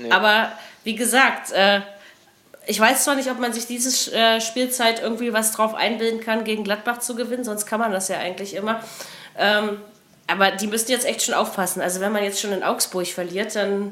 Aber 0.09 0.51
wie 0.83 0.95
gesagt, 0.95 1.51
äh, 1.51 1.81
ich 2.65 2.79
weiß 2.79 3.03
zwar 3.03 3.15
nicht, 3.15 3.29
ob 3.29 3.39
man 3.39 3.53
sich 3.53 3.65
diese 3.65 4.15
äh, 4.15 4.39
Spielzeit 4.41 5.01
irgendwie 5.01 5.33
was 5.33 5.51
drauf 5.51 5.73
einbilden 5.73 6.21
kann, 6.21 6.43
gegen 6.43 6.63
Gladbach 6.63 6.99
zu 6.99 7.15
gewinnen, 7.15 7.43
sonst 7.43 7.65
kann 7.65 7.79
man 7.79 7.91
das 7.91 8.07
ja 8.07 8.17
eigentlich 8.17 8.55
immer. 8.55 8.79
Ähm, 9.37 9.77
aber 10.27 10.51
die 10.51 10.67
müssen 10.67 10.91
jetzt 10.91 11.05
echt 11.05 11.23
schon 11.23 11.35
aufpassen. 11.35 11.81
Also 11.81 11.99
wenn 11.99 12.11
man 12.11 12.23
jetzt 12.23 12.39
schon 12.39 12.53
in 12.53 12.63
Augsburg 12.63 13.07
verliert, 13.07 13.55
dann. 13.55 13.91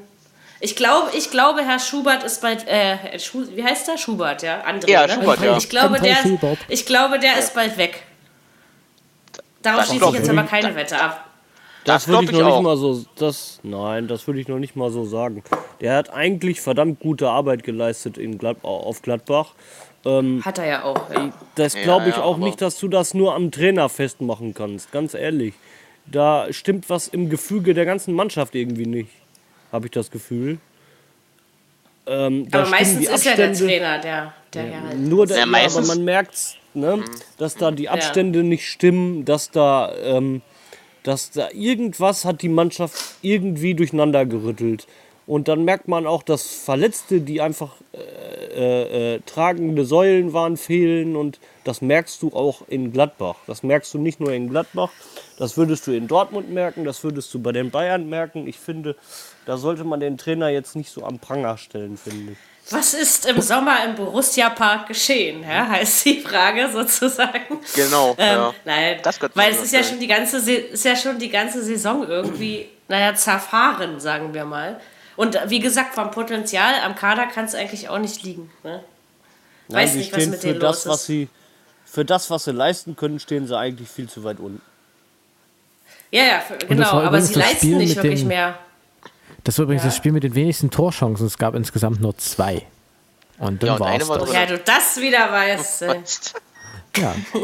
Ich 0.59 0.75
glaube, 0.75 1.09
ich 1.17 1.31
glaube, 1.31 1.63
Herr 1.65 1.79
Schubert 1.79 2.23
ist 2.23 2.41
bald. 2.41 2.67
Äh, 2.67 3.19
Schu 3.19 3.45
wie 3.53 3.63
heißt 3.63 3.87
der? 3.87 3.97
Schubert, 3.97 4.43
ja? 4.43 4.63
André, 4.63 4.89
Ja, 4.89 5.07
ne? 5.07 5.13
Schubert, 5.13 5.41
ja. 5.41 5.57
Ich 5.57 5.69
glaube, 5.69 5.99
der, 5.99 6.17
ich 6.67 6.85
glaube, 6.85 7.19
der 7.19 7.37
ist 7.39 7.53
bald 7.53 7.77
weg. 7.77 8.03
Darauf 9.61 9.85
schließe 9.87 10.05
ich 10.05 10.13
jetzt 10.13 10.29
aber 10.29 10.43
keine 10.43 10.75
Wette 10.75 10.99
ab. 11.01 11.30
Das, 11.83 12.05
Das 12.05 12.07
würde 12.07 12.25
ich 12.25 12.29
glaub 12.29 12.39
ich 12.39 12.43
noch 12.43 12.47
nicht 12.47 12.57
auch. 12.57 12.61
mal 12.61 12.77
so. 12.77 13.05
Das, 13.15 13.59
nein, 13.63 14.07
das 14.07 14.27
würde 14.27 14.39
ich 14.39 14.47
noch 14.47 14.59
nicht 14.59 14.75
mal 14.75 14.91
so 14.91 15.03
sagen. 15.05 15.43
Der 15.79 15.95
hat 15.95 16.11
eigentlich 16.13 16.61
verdammt 16.61 16.99
gute 16.99 17.29
Arbeit 17.29 17.63
geleistet 17.63 18.17
in 18.17 18.37
Glad 18.37 18.57
auf 18.63 19.01
Gladbach. 19.01 19.53
Hat 20.05 20.57
er 20.57 20.65
ja 20.67 20.83
auch, 20.83 21.09
ja. 21.11 21.31
Das 21.55 21.73
Ja, 21.75 21.83
glaube 21.83 22.09
ich 22.09 22.15
ja, 22.15 22.23
auch 22.23 22.35
aber- 22.35 22.45
nicht, 22.45 22.61
dass 22.61 22.79
du 22.79 22.87
das 22.87 23.13
nur 23.13 23.35
am 23.35 23.51
Trainer 23.51 23.87
festmachen 23.89 24.53
kannst. 24.53 24.91
Ganz 24.91 25.13
ehrlich. 25.13 25.53
Da 26.07 26.47
stimmt 26.51 26.89
was 26.89 27.07
im 27.07 27.29
Gefüge 27.29 27.73
der 27.75 27.85
ganzen 27.85 28.13
Mannschaft 28.15 28.55
irgendwie 28.55 28.87
nicht. 28.87 29.09
Habe 29.71 29.85
ich 29.87 29.91
das 29.91 30.09
Gefühl. 30.11 30.57
Ähm, 32.07 32.49
da 32.49 32.61
Aber 32.61 32.69
meistens 32.71 33.07
ist 33.07 33.25
ja 33.25 33.35
der 33.35 33.53
Trainer, 33.53 33.99
der, 33.99 34.33
der 34.53 34.65
ja 34.67 34.81
halt. 34.81 34.99
Nur 34.99 35.27
der, 35.27 35.37
Ja, 35.37 35.45
ja, 35.45 35.67
aber 35.67 35.81
man 35.85 36.03
merkt, 36.03 36.57
ne, 36.73 37.03
dass 37.37 37.55
da 37.55 37.69
die 37.71 37.89
Abstände 37.89 38.43
nicht 38.43 38.65
stimmen, 38.67 39.23
dass 39.23 39.51
da, 39.51 39.93
ähm, 40.03 40.41
dass 41.03 41.31
da 41.31 41.49
irgendwas 41.51 42.25
hat 42.25 42.41
die 42.41 42.49
Mannschaft 42.49 43.15
irgendwie 43.21 43.73
durcheinander 43.73 44.25
gerüttelt. 44.25 44.87
Und 45.27 45.47
dann 45.47 45.63
merkt 45.63 45.87
man 45.87 46.07
auch, 46.07 46.23
dass 46.23 46.47
Verletzte, 46.47 47.21
die 47.21 47.41
einfach 47.41 47.75
äh, 47.93 48.21
äh, 48.53 49.15
äh, 49.15 49.19
tragende 49.25 49.85
Säulen 49.85 50.33
waren, 50.33 50.57
fehlen. 50.57 51.15
Und 51.15 51.39
das 51.63 51.81
merkst 51.81 52.21
du 52.21 52.29
auch 52.33 52.63
in 52.67 52.91
Gladbach. 52.91 53.35
Das 53.47 53.63
merkst 53.63 53.93
du 53.93 53.97
nicht 53.97 54.19
nur 54.19 54.33
in 54.33 54.49
Gladbach, 54.49 54.91
das 55.37 55.57
würdest 55.57 55.87
du 55.87 55.91
in 55.91 56.07
Dortmund 56.07 56.51
merken, 56.51 56.83
das 56.83 57.03
würdest 57.03 57.33
du 57.33 57.39
bei 57.41 57.51
den 57.51 57.71
Bayern 57.71 58.09
merken. 58.09 58.47
Ich 58.47 58.59
finde, 58.59 58.95
da 59.45 59.57
sollte 59.57 59.83
man 59.83 59.99
den 59.99 60.17
Trainer 60.17 60.49
jetzt 60.49 60.75
nicht 60.75 60.89
so 60.89 61.03
am 61.03 61.19
Pranger 61.19 61.57
stellen, 61.57 61.97
finde 61.97 62.33
ich. 62.33 62.50
Was 62.73 62.93
ist 62.93 63.25
im 63.25 63.41
Sommer 63.41 63.83
im 63.85 63.95
Borussia 63.95 64.49
Park 64.49 64.87
geschehen? 64.87 65.43
Ja, 65.43 65.67
heißt 65.67 66.05
die 66.05 66.21
Frage 66.21 66.69
sozusagen. 66.71 67.59
Genau, 67.75 68.15
Ähm, 68.17 68.37
ja. 68.37 68.53
Nein, 68.65 68.99
Das 69.03 69.19
weil 69.35 69.51
es 69.51 69.61
ist 69.61 69.73
ja 69.73 69.83
schon 69.83 69.99
die 69.99 70.07
ganze 70.07 70.37
ist 70.51 70.85
ja 70.85 70.95
schon 70.95 71.19
die 71.19 71.29
ganze 71.29 71.63
Saison 71.63 72.07
irgendwie, 72.07 72.67
naja, 72.87 73.13
zerfahren, 73.15 73.99
sagen 73.99 74.33
wir 74.33 74.45
mal. 74.45 74.79
Und 75.17 75.37
wie 75.47 75.59
gesagt, 75.59 75.93
vom 75.95 76.09
Potenzial 76.11 76.73
am 76.83 76.95
Kader 76.95 77.27
kann 77.27 77.45
es 77.45 77.53
eigentlich 77.55 77.89
auch 77.89 77.99
nicht 77.99 78.23
liegen. 78.23 78.49
Ne? 78.63 78.83
Nein, 79.67 79.83
Weiß 79.83 79.95
nicht, 79.95 80.11
was 80.15 80.25
mit 80.27 80.39
für 80.41 80.47
denen 80.47 80.59
das, 80.59 80.85
los 80.85 80.93
was 80.93 81.01
ist. 81.01 81.05
sie 81.07 81.29
für 81.85 82.05
das, 82.05 82.29
was 82.29 82.45
sie 82.45 82.51
leisten 82.51 82.95
können, 82.95 83.19
stehen 83.19 83.45
sie 83.47 83.57
eigentlich 83.57 83.89
viel 83.89 84.07
zu 84.09 84.23
weit 84.23 84.39
unten. 84.39 84.61
Ja, 86.11 86.23
ja, 86.23 86.39
für, 86.39 86.57
genau, 86.57 86.91
aber 87.01 87.21
sie 87.21 87.35
leisten 87.35 87.57
Spiel 87.57 87.75
nicht 87.77 87.95
wirklich 87.95 88.19
den- 88.21 88.27
mehr. 88.27 88.57
Das 89.43 89.57
war 89.57 89.63
übrigens 89.63 89.83
Ja. 89.83 89.89
das 89.89 89.97
Spiel 89.97 90.11
mit 90.11 90.23
den 90.23 90.35
wenigsten 90.35 90.69
Torchancen. 90.71 91.25
Es 91.27 91.37
gab 91.37 91.55
insgesamt 91.55 91.99
nur 92.01 92.17
zwei. 92.17 92.65
Und 93.39 93.63
dann 93.63 93.69
Ja, 93.69 93.79
war 93.79 93.95
es 93.95 94.07
das. 94.07 94.33
Ja, 94.33 94.45
du 94.45 94.57
das 94.59 94.97
wieder 94.97 95.31
weißt. 95.31 95.81
äh. 95.83 96.01
Ja, 96.97 97.15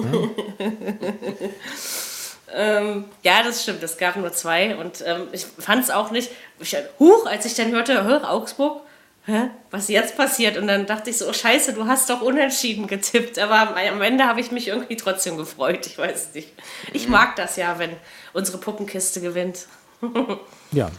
Ähm, 2.53 3.05
ja, 3.23 3.43
das 3.43 3.63
stimmt. 3.63 3.83
Es 3.83 3.97
gab 3.97 4.15
nur 4.15 4.31
zwei 4.31 4.75
und 4.77 5.03
ähm, 5.05 5.27
ich 5.33 5.45
fand 5.59 5.83
es 5.83 5.91
auch 5.91 6.11
nicht. 6.11 6.31
Ich, 6.59 6.75
huch, 6.97 7.25
als 7.25 7.45
ich 7.45 7.55
dann 7.55 7.71
hörte, 7.71 8.05
hör, 8.05 8.31
Augsburg, 8.31 8.81
hä, 9.25 9.49
was 9.69 9.89
jetzt 9.89 10.15
passiert? 10.15 10.57
Und 10.57 10.67
dann 10.67 10.85
dachte 10.85 11.09
ich 11.09 11.17
so, 11.17 11.27
oh 11.27 11.33
Scheiße, 11.33 11.73
du 11.73 11.87
hast 11.87 12.09
doch 12.09 12.21
unentschieden 12.21 12.87
getippt. 12.87 13.37
Aber 13.37 13.59
am, 13.59 13.75
am 13.75 14.01
Ende 14.01 14.23
habe 14.25 14.39
ich 14.39 14.51
mich 14.51 14.69
irgendwie 14.69 14.95
trotzdem 14.95 15.35
gefreut. 15.37 15.85
Ich 15.87 15.97
weiß 15.97 16.33
nicht. 16.35 16.53
Ich 16.93 17.09
mag 17.09 17.35
das 17.35 17.57
ja, 17.57 17.77
wenn 17.79 17.91
unsere 18.31 18.57
Puppenkiste 18.59 19.19
gewinnt. 19.19 19.67
ja, 20.71 20.89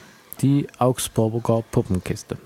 die 0.42 0.66
Augsburger 0.78 1.62
Puppenkiste. 1.70 2.36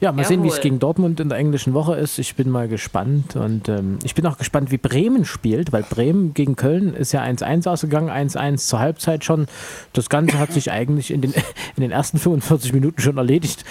Ja, 0.00 0.10
mal 0.12 0.24
sehen, 0.24 0.42
wie 0.42 0.48
es 0.48 0.54
Jawohl. 0.54 0.62
gegen 0.62 0.78
Dortmund 0.78 1.20
in 1.20 1.28
der 1.28 1.38
englischen 1.38 1.74
Woche 1.74 1.94
ist. 1.94 2.18
Ich 2.18 2.34
bin 2.34 2.48
mal 2.50 2.68
gespannt. 2.68 3.36
Und 3.36 3.68
ähm, 3.68 3.98
ich 4.02 4.14
bin 4.14 4.26
auch 4.26 4.38
gespannt, 4.38 4.70
wie 4.70 4.78
Bremen 4.78 5.24
spielt, 5.24 5.72
weil 5.72 5.82
Bremen 5.82 6.32
gegen 6.34 6.56
Köln 6.56 6.94
ist 6.94 7.12
ja 7.12 7.22
1-1 7.22 7.68
ausgegangen, 7.68 8.08
1-1 8.10 8.66
zur 8.66 8.78
Halbzeit 8.78 9.24
schon. 9.24 9.46
Das 9.92 10.08
Ganze 10.08 10.38
hat 10.38 10.52
sich 10.52 10.70
eigentlich 10.72 11.10
in 11.10 11.20
den, 11.20 11.32
in 11.76 11.82
den 11.82 11.90
ersten 11.90 12.18
45 12.18 12.72
Minuten 12.72 13.00
schon 13.00 13.18
erledigt. 13.18 13.64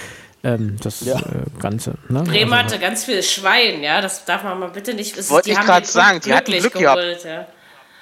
Ähm, 0.43 0.77
das 0.81 1.05
äh, 1.05 1.15
Ganze. 1.59 1.95
Ne? 2.09 2.23
Bremen 2.23 2.53
Also, 2.53 2.65
hatte 2.73 2.79
ganz 2.79 3.03
viel 3.03 3.21
Schwein, 3.21 3.83
ja, 3.83 4.01
das 4.01 4.25
darf 4.25 4.43
man 4.43 4.59
mal 4.59 4.69
bitte 4.69 4.93
nicht 4.93 5.15
wissen. 5.17 5.29
Wollte 5.31 5.51
ich 5.51 5.57
den 5.57 5.83
sagen, 5.83 6.19
die 6.23 6.33
hatten 6.33 6.51
Glück 6.51 6.73
gehabt. 6.73 7.23
ja. 7.25 7.47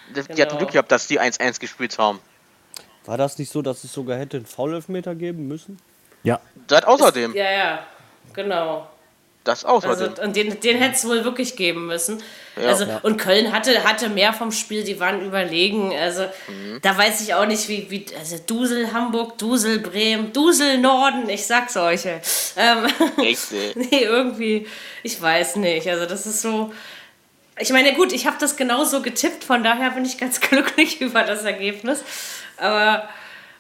Die, 0.09 0.21
die 0.21 0.27
Genau. 0.27 0.41
hatten 0.41 0.57
Glück 0.57 0.71
gehabt, 0.71 0.91
dass 0.91 1.07
die 1.07 1.19
1-1 1.19 1.59
gespielt 1.59 1.97
haben. 1.97 2.19
War 3.05 3.17
das 3.17 3.37
nicht 3.39 3.51
so, 3.51 3.61
dass 3.61 3.83
es 3.83 3.93
sogar 3.93 4.17
hätte 4.17 4.37
einen 4.37 4.45
Foulelfmeter 4.45 5.15
geben 5.15 5.47
müssen? 5.47 5.77
ja, 6.23 6.39
Das 6.67 6.83
außerdem. 6.83 7.33
Ja, 7.35 7.51
ja, 7.51 7.79
genau. 8.33 8.87
Das 9.45 9.63
außerdem. 9.63 10.09
Also, 10.09 10.21
und 10.21 10.35
den, 10.35 10.59
den 10.59 10.77
hätte 10.77 10.95
es 10.95 11.07
wohl 11.07 11.23
wirklich 11.23 11.55
geben 11.55 11.87
müssen. 11.87 12.21
Ja. 12.61 12.67
also, 12.67 12.85
Und 13.03 13.17
Köln 13.17 13.53
hatte, 13.53 13.83
hatte 13.85 14.09
mehr 14.09 14.33
vom 14.33 14.51
Spiel, 14.51 14.83
die 14.83 14.99
waren 14.99 15.25
überlegen. 15.25 15.93
Also 15.95 16.23
Mhm. 16.49 16.79
da 16.81 16.95
weiß 16.97 17.21
ich 17.21 17.33
auch 17.33 17.45
nicht, 17.45 17.67
wie, 17.69 17.89
wie 17.89 18.05
also 18.19 18.37
Dusel 18.45 18.91
Hamburg, 18.91 19.37
Dusel 19.37 19.79
Bremen, 19.79 20.33
Dusel 20.33 20.77
Norden, 20.77 21.29
ich 21.29 21.47
sag's 21.47 21.77
euch. 21.77 22.05
ey. 22.05 22.19
Ähm, 22.57 22.85
Richtig. 23.17 23.75
nee, 23.77 24.03
irgendwie, 24.03 24.67
ich 25.03 25.19
weiß 25.19 25.55
nicht. 25.55 25.87
Also 25.89 26.05
das 26.05 26.25
ist 26.27 26.41
so. 26.41 26.71
Ich 27.61 27.71
meine, 27.71 27.93
gut, 27.93 28.11
ich 28.13 28.27
habe 28.27 28.37
das 28.39 28.55
genauso 28.57 29.01
getippt, 29.01 29.43
von 29.43 29.63
daher 29.63 29.91
bin 29.91 30.05
ich 30.05 30.17
ganz 30.17 30.39
glücklich 30.41 30.99
über 31.01 31.23
das 31.23 31.43
Ergebnis. 31.45 32.03
Aber, 32.59 33.07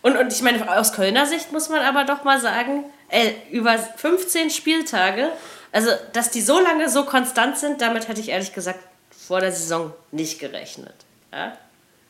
und, 0.01 0.15
und 0.17 0.31
ich 0.33 0.41
meine, 0.41 0.77
aus 0.77 0.93
Kölner 0.93 1.25
Sicht 1.25 1.51
muss 1.51 1.69
man 1.69 1.79
aber 1.81 2.03
doch 2.05 2.23
mal 2.23 2.39
sagen, 2.39 2.83
ey, 3.09 3.35
über 3.51 3.77
15 3.77 4.49
Spieltage, 4.49 5.29
also 5.71 5.89
dass 6.13 6.31
die 6.31 6.41
so 6.41 6.59
lange 6.59 6.89
so 6.89 7.03
konstant 7.05 7.57
sind, 7.57 7.81
damit 7.81 8.07
hätte 8.07 8.21
ich 8.21 8.29
ehrlich 8.29 8.53
gesagt 8.53 8.79
vor 9.09 9.39
der 9.41 9.51
Saison 9.51 9.93
nicht 10.11 10.39
gerechnet. 10.39 10.95
Ja? 11.31 11.57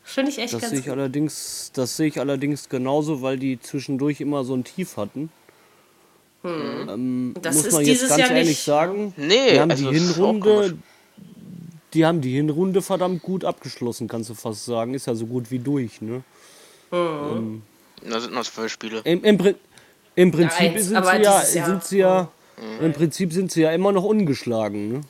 Finde 0.04 0.32
ich 0.32 0.39
echt 0.39 0.54
Das 0.54 0.62
ganz 0.62 0.71
sehe 0.71 0.80
ich 0.80 0.86
gut. 0.86 0.93
allerdings, 0.93 1.71
das 1.73 1.95
sehe 1.97 2.08
ich 2.08 2.19
allerdings 2.19 2.69
genauso, 2.69 3.21
weil 3.21 3.38
die 3.38 3.60
zwischendurch 3.60 4.21
immer 4.21 4.43
so 4.43 4.56
ein 4.56 4.63
Tief 4.63 4.97
hatten. 4.97 5.30
Ähm, 6.43 7.34
Das 7.41 7.56
muss 7.58 7.65
ist 7.65 7.73
man 7.73 7.82
jetzt 7.86 7.89
dieses 8.02 8.10
ganz 8.10 8.21
Jahr 8.21 8.32
ehrlich 8.32 8.47
nicht. 8.49 8.63
sagen. 8.63 9.13
Nee, 9.17 9.52
die 9.54 9.60
haben 9.60 9.71
also 9.71 9.91
die. 9.91 9.99
Hinrunde, 9.99 10.78
die 11.93 12.06
haben 12.06 12.21
die 12.21 12.32
Hinrunde 12.34 12.82
verdammt 12.82 13.21
gut 13.23 13.43
abgeschlossen, 13.43 14.08
kannst 14.08 14.30
du 14.30 14.36
fast 14.36 14.65
sagen. 14.65 14.93
Ist 14.93 15.08
ja 15.08 15.15
so 15.15 15.25
gut 15.25 15.52
wie 15.52 15.60
durch, 15.60 16.02
ne? 16.02 16.23
Da 16.91 18.19
sind 18.19 18.34
noch 18.34 18.43
zwölf 18.43 18.71
Spiele. 18.71 19.02
Im, 19.04 19.23
im, 19.23 19.56
im 20.15 20.32
Prinzip 20.32 20.60
eins, 20.60 20.86
sind 20.88 21.06
sie 21.06 21.23
ja, 21.23 21.41
sind 21.41 21.84
sie 21.84 21.97
ja, 21.99 22.28
im 22.82 22.93
Prinzip 22.93 23.34
sind 23.34 23.52
sie 23.52 23.62
ja 23.62 23.71
immer 23.71 23.91
noch 23.91 24.04
ungeschlagen, 24.04 24.93
ne? 24.93 25.02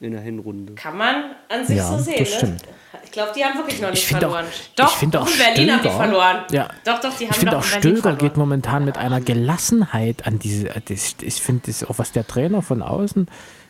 In 0.00 0.10
der 0.12 0.20
Hinrunde. 0.20 0.74
Kann 0.74 0.98
man 0.98 1.36
an 1.48 1.66
sich 1.66 1.76
Ja, 1.76 1.88
so 1.96 1.98
sehen. 2.02 2.16
das 2.18 2.30
Ne? 2.30 2.36
stimmt. 2.36 2.62
Ich 3.04 3.10
glaube, 3.12 3.32
die 3.34 3.44
haben 3.44 3.56
wirklich 3.58 3.80
noch 3.80 3.90
nicht 3.90 4.04
Ich 4.08 4.14
auch- 4.16 4.18
verloren. 4.20 4.44
ich 4.50 4.70
doch, 4.74 4.96
finde 4.96 5.20
auch 5.20 5.26
in 5.30 5.38
Berlin 5.38 5.72
haben 5.72 5.82
die 5.82 5.88
verloren. 5.88 6.44
Ja. 6.50 6.68
Doch, 6.84 7.00
doch, 7.00 7.16
die 7.16 7.24
haben 7.24 7.30
Ich 7.30 7.36
finde 7.36 7.52
doch 7.52 7.58
auch 7.60 7.64
Stöger 7.64 8.00
verloren. 8.02 8.18
geht 8.18 8.36
momentan 8.36 8.84
mit 8.84 8.98
einer 8.98 9.20
Gelassenheit 9.20 10.26
an 10.26 10.38
diese. 10.40 10.64
Das, 10.88 11.14
ich 11.20 11.34
finde 11.40 11.62
das 11.66 11.84
auch 11.84 11.98
was 11.98 12.12
der 12.12 12.26
Trainer 12.26 12.60
von 12.60 12.82
außen, 12.82 13.28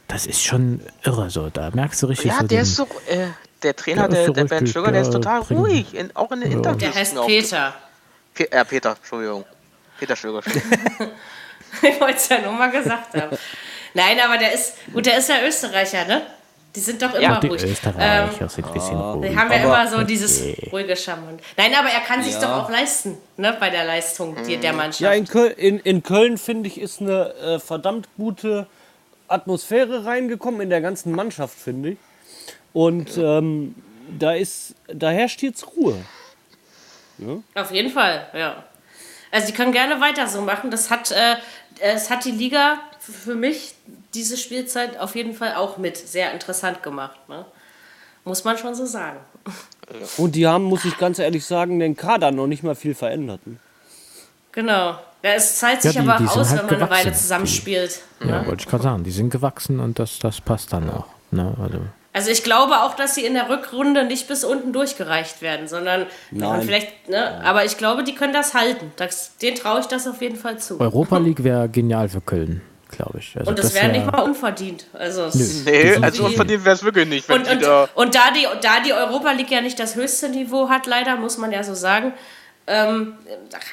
das 0.08 0.26
ist 0.26 0.42
schon 0.42 0.80
irre 1.04 1.28
so. 1.30 1.50
Da 1.50 1.70
merkst 1.72 2.02
du 2.02 2.06
richtig 2.06 2.30
Ja, 2.30 2.38
so 2.40 2.46
der 2.46 2.58
den, 2.58 2.62
ist 2.62 2.76
so, 2.76 2.84
äh, 3.06 3.26
der 3.64 3.74
Trainer, 3.74 4.08
Der 4.08 4.20
ist 4.20 4.26
der, 4.26 4.34
der 4.34 4.44
Ben 4.44 4.58
richtig, 4.58 4.74
Sugar, 4.74 4.92
der 4.92 5.02
ist 5.02 5.10
total 5.12 5.40
ruhig, 5.40 5.94
in, 5.94 6.14
auch 6.14 6.30
in 6.32 6.40
den 6.42 6.52
Interviews. 6.52 6.78
Der 6.78 6.94
heißt. 6.94 7.16
Peter. 7.26 7.74
Pe 8.34 8.50
äh, 8.52 8.64
Peter, 8.64 8.90
Entschuldigung. 8.96 9.44
Peter 9.98 10.16
Sugar. 10.16 10.42
Ich 11.82 12.00
wollte 12.00 12.16
es 12.16 12.28
ja 12.28 12.40
nur 12.40 12.52
mal 12.52 12.70
gesagt 12.70 13.14
haben. 13.20 13.36
Nein, 13.94 14.16
aber 14.24 14.38
der 14.38 14.52
ist, 14.54 14.74
gut, 14.92 15.06
der 15.06 15.18
ist 15.18 15.28
ja 15.28 15.36
Österreicher, 15.44 16.04
ne? 16.04 16.22
Die 16.74 16.80
sind 16.80 17.02
doch 17.02 17.14
immer 17.14 17.40
die 17.40 17.48
ruhig. 17.48 17.62
Ähm, 17.64 17.70
Österreicher 17.70 18.48
sind 18.48 18.66
ein 18.66 18.72
bisschen 18.72 18.96
ruhig. 18.96 19.30
die 19.30 19.36
haben 19.36 19.50
ja 19.50 19.56
Aber- 19.58 19.64
immer 19.82 19.88
so 19.90 20.02
dieses 20.04 20.42
ruhige 20.72 20.96
Charmant. 20.96 21.40
Nein, 21.56 21.72
aber 21.74 21.88
er 21.88 22.00
kann 22.00 22.22
sich 22.22 22.36
doch 22.36 22.48
auch 22.50 22.70
leisten, 22.70 23.18
ne? 23.36 23.56
Bei 23.58 23.70
der 23.70 23.84
Leistung 23.84 24.36
die, 24.46 24.56
der 24.56 24.72
Mannschaft. 24.72 25.00
Ja, 25.00 25.12
in 25.12 25.26
Köln, 25.26 25.52
in, 25.56 25.78
in 25.80 26.02
Köln 26.04 26.38
finde 26.38 26.68
ich, 26.68 26.80
ist 26.80 27.00
eine 27.00 27.34
äh, 27.34 27.58
verdammt 27.58 28.08
gute 28.16 28.66
Atmosphäre 29.28 30.04
reingekommen 30.04 30.60
in 30.60 30.70
der 30.70 30.80
ganzen 30.80 31.12
Mannschaft, 31.12 31.58
finde 31.58 31.90
ich. 31.90 31.98
Und 32.74 33.16
ähm, 33.16 33.74
da 34.18 34.32
ist, 34.34 34.74
da 34.88 35.08
herrscht 35.10 35.42
jetzt 35.42 35.66
Ruhe. 35.76 35.96
Auf 37.54 37.70
jeden 37.70 37.90
Fall, 37.90 38.26
ja. 38.34 38.64
Also 39.30 39.46
die 39.46 39.52
können 39.52 39.72
gerne 39.72 40.00
weiter 40.00 40.26
so 40.26 40.40
machen. 40.42 40.70
Das 40.70 40.90
hat, 40.90 41.10
äh, 41.12 41.36
es 41.80 42.10
hat 42.10 42.24
die 42.24 42.30
Liga 42.32 42.78
für 43.00 43.34
mich 43.34 43.74
diese 44.12 44.36
Spielzeit 44.36 44.98
auf 44.98 45.14
jeden 45.16 45.34
Fall 45.34 45.54
auch 45.54 45.76
mit 45.78 45.96
sehr 45.96 46.32
interessant 46.32 46.82
gemacht. 46.82 47.16
Ne? 47.28 47.44
Muss 48.24 48.44
man 48.44 48.58
schon 48.58 48.74
so 48.74 48.84
sagen. 48.86 49.18
Und 50.16 50.34
die 50.34 50.46
haben, 50.46 50.64
muss 50.64 50.84
ich 50.84 50.96
ganz 50.98 51.18
ehrlich 51.18 51.44
sagen, 51.44 51.78
den 51.78 51.96
Kader 51.96 52.30
noch 52.30 52.46
nicht 52.46 52.62
mal 52.62 52.74
viel 52.74 52.94
verändert. 52.94 53.46
ne? 53.46 53.56
Genau. 54.52 54.98
Ja, 55.22 55.32
es 55.34 55.56
zahlt 55.58 55.76
Ja, 55.84 55.90
sich 55.90 55.92
die- 55.92 55.98
aber 56.08 56.18
die 56.18 56.26
aus, 56.28 56.50
halt 56.50 56.60
wenn 56.70 56.78
man 56.78 56.82
eine 56.82 56.90
Weile 56.90 57.12
zusammenspielt. 57.12 58.00
Ja, 58.20 58.40
Ne? 58.42 58.46
wollte 58.46 58.62
ich 58.62 58.68
gerade 58.68 58.82
sagen. 58.84 59.04
Die 59.04 59.10
sind 59.10 59.30
gewachsen 59.30 59.80
und 59.80 59.98
das, 59.98 60.18
das 60.18 60.40
passt 60.40 60.72
dann 60.72 60.88
auch. 60.90 61.06
Ne? 61.30 61.54
Also, 61.60 61.78
Also 62.14 62.30
ich 62.30 62.44
glaube 62.44 62.74
auch, 62.82 62.94
dass 62.94 63.16
sie 63.16 63.24
in 63.26 63.34
der 63.34 63.50
Rückrunde 63.50 64.04
nicht 64.04 64.28
bis 64.28 64.44
unten 64.44 64.72
durchgereicht 64.72 65.42
werden, 65.42 65.66
sondern 65.66 66.06
Nein. 66.30 66.62
vielleicht, 66.62 67.08
ne, 67.08 67.42
aber 67.44 67.64
ich 67.64 67.76
glaube, 67.76 68.04
die 68.04 68.14
können 68.14 68.32
das 68.32 68.54
halten. 68.54 68.92
Das, 68.96 69.36
denen 69.38 69.56
traue 69.56 69.80
ich 69.80 69.86
das 69.86 70.06
auf 70.06 70.22
jeden 70.22 70.36
Fall 70.36 70.58
zu. 70.58 70.78
Europa 70.80 71.18
League 71.18 71.42
wäre 71.42 71.68
genial 71.68 72.08
für 72.08 72.20
Köln, 72.20 72.62
glaube 72.88 73.18
ich. 73.18 73.36
Also 73.36 73.50
Und 73.50 73.58
das, 73.58 73.74
wäre 73.74 73.86
wär- 73.86 73.92
nicht 73.92 74.10
mal 74.12 74.20
unverdient. 74.22 74.86
Also 74.92 75.24
es- 75.24 75.64
Nee, 75.64 75.94
so 75.94 76.02
also 76.02 76.24
unverdient 76.26 76.64
wäre 76.64 76.76
es 76.76 76.84
wirklich 76.84 77.08
nicht, 77.08 77.28
wenn 77.28 77.38
Und, 77.40 77.46
die 77.48 77.54
und, 77.56 77.62
da. 77.64 77.88
und 77.96 78.14
da, 78.14 78.30
die, 78.30 78.46
da 78.62 78.78
die 78.86 78.92
Europa 78.92 79.32
League 79.32 79.50
ja 79.50 79.60
nicht 79.60 79.80
das 79.80 79.96
höchste 79.96 80.28
Niveau 80.28 80.68
hat, 80.68 80.86
leider, 80.86 81.16
muss 81.16 81.36
man 81.36 81.50
ja 81.50 81.64
so 81.64 81.74
sagen, 81.74 82.12
ähm, 82.68 83.14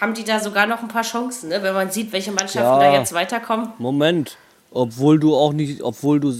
haben 0.01 0.15
die 0.15 0.23
da 0.23 0.39
sogar 0.39 0.65
noch 0.65 0.81
ein 0.81 0.87
paar 0.87 1.03
Chancen, 1.03 1.49
ne? 1.49 1.61
wenn 1.61 1.75
man 1.75 1.91
sieht, 1.91 2.11
welche 2.11 2.31
Mannschaften 2.31 2.81
Ja. 2.81 2.91
da 2.91 2.93
jetzt 2.97 3.13
weiterkommen. 3.13 3.71
Moment. 3.77 4.35
Obwohl 4.73 5.19
du 5.19 5.35
auch 5.35 5.51
nicht, 5.51 5.81
obwohl 5.81 6.21
du, 6.21 6.31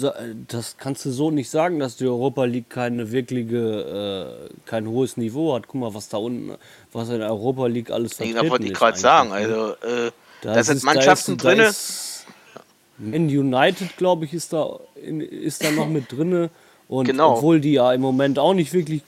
das 0.48 0.78
kannst 0.78 1.04
du 1.04 1.12
so 1.12 1.32
nicht 1.32 1.50
sagen, 1.50 1.80
dass 1.80 1.98
die 1.98 2.06
Europa 2.06 2.46
League 2.46 2.70
keine 2.70 3.12
wirkliche, 3.12 4.48
äh, 4.48 4.50
kein 4.65 4.88
hohes 4.88 5.17
Niveau 5.17 5.54
hat. 5.54 5.67
Guck 5.67 5.82
mal, 5.82 5.94
was 5.94 6.08
da 6.08 6.15
unten, 6.17 6.52
was 6.94 7.10
in 7.10 7.20
der 7.20 7.30
Europa 7.30 7.67
League 7.67 7.91
alles 7.91 8.13
vertreten 8.13 8.39
Das 8.39 8.50
wollte 8.50 8.63
ich 8.65 8.72
ist 8.72 8.78
gerade 8.80 8.98
sagen. 8.98 9.32
Also, 9.34 9.72
äh, 9.74 10.12
Da 10.44 10.54
da 10.54 10.63
sind 10.63 10.78
ist- 10.78 10.84
Mannschaften 10.84 11.36
da 11.38 11.52
ist, 11.52 11.58
drin. 11.58 11.58
Da 11.58 11.70
ist, 11.70 12.26
in 13.12 13.26
United, 13.28 13.98
glaube 13.98 14.24
ich, 14.24 14.34
ist 14.34 14.54
da, 14.54 14.80
in, 14.96 15.20
ist 15.20 15.62
da 15.63 15.72
noch 15.72 15.89
mit 15.89 16.10
drinne. 16.10 16.50
Und 16.88 17.06
Genau. 17.08 17.36
obwohl 17.36 17.60
die 17.60 17.74
ja 17.74 17.91
im 17.91 18.00
Moment 18.02 18.39
auch 18.39 18.54
nicht 18.54 18.72
wirklich. 18.74 19.02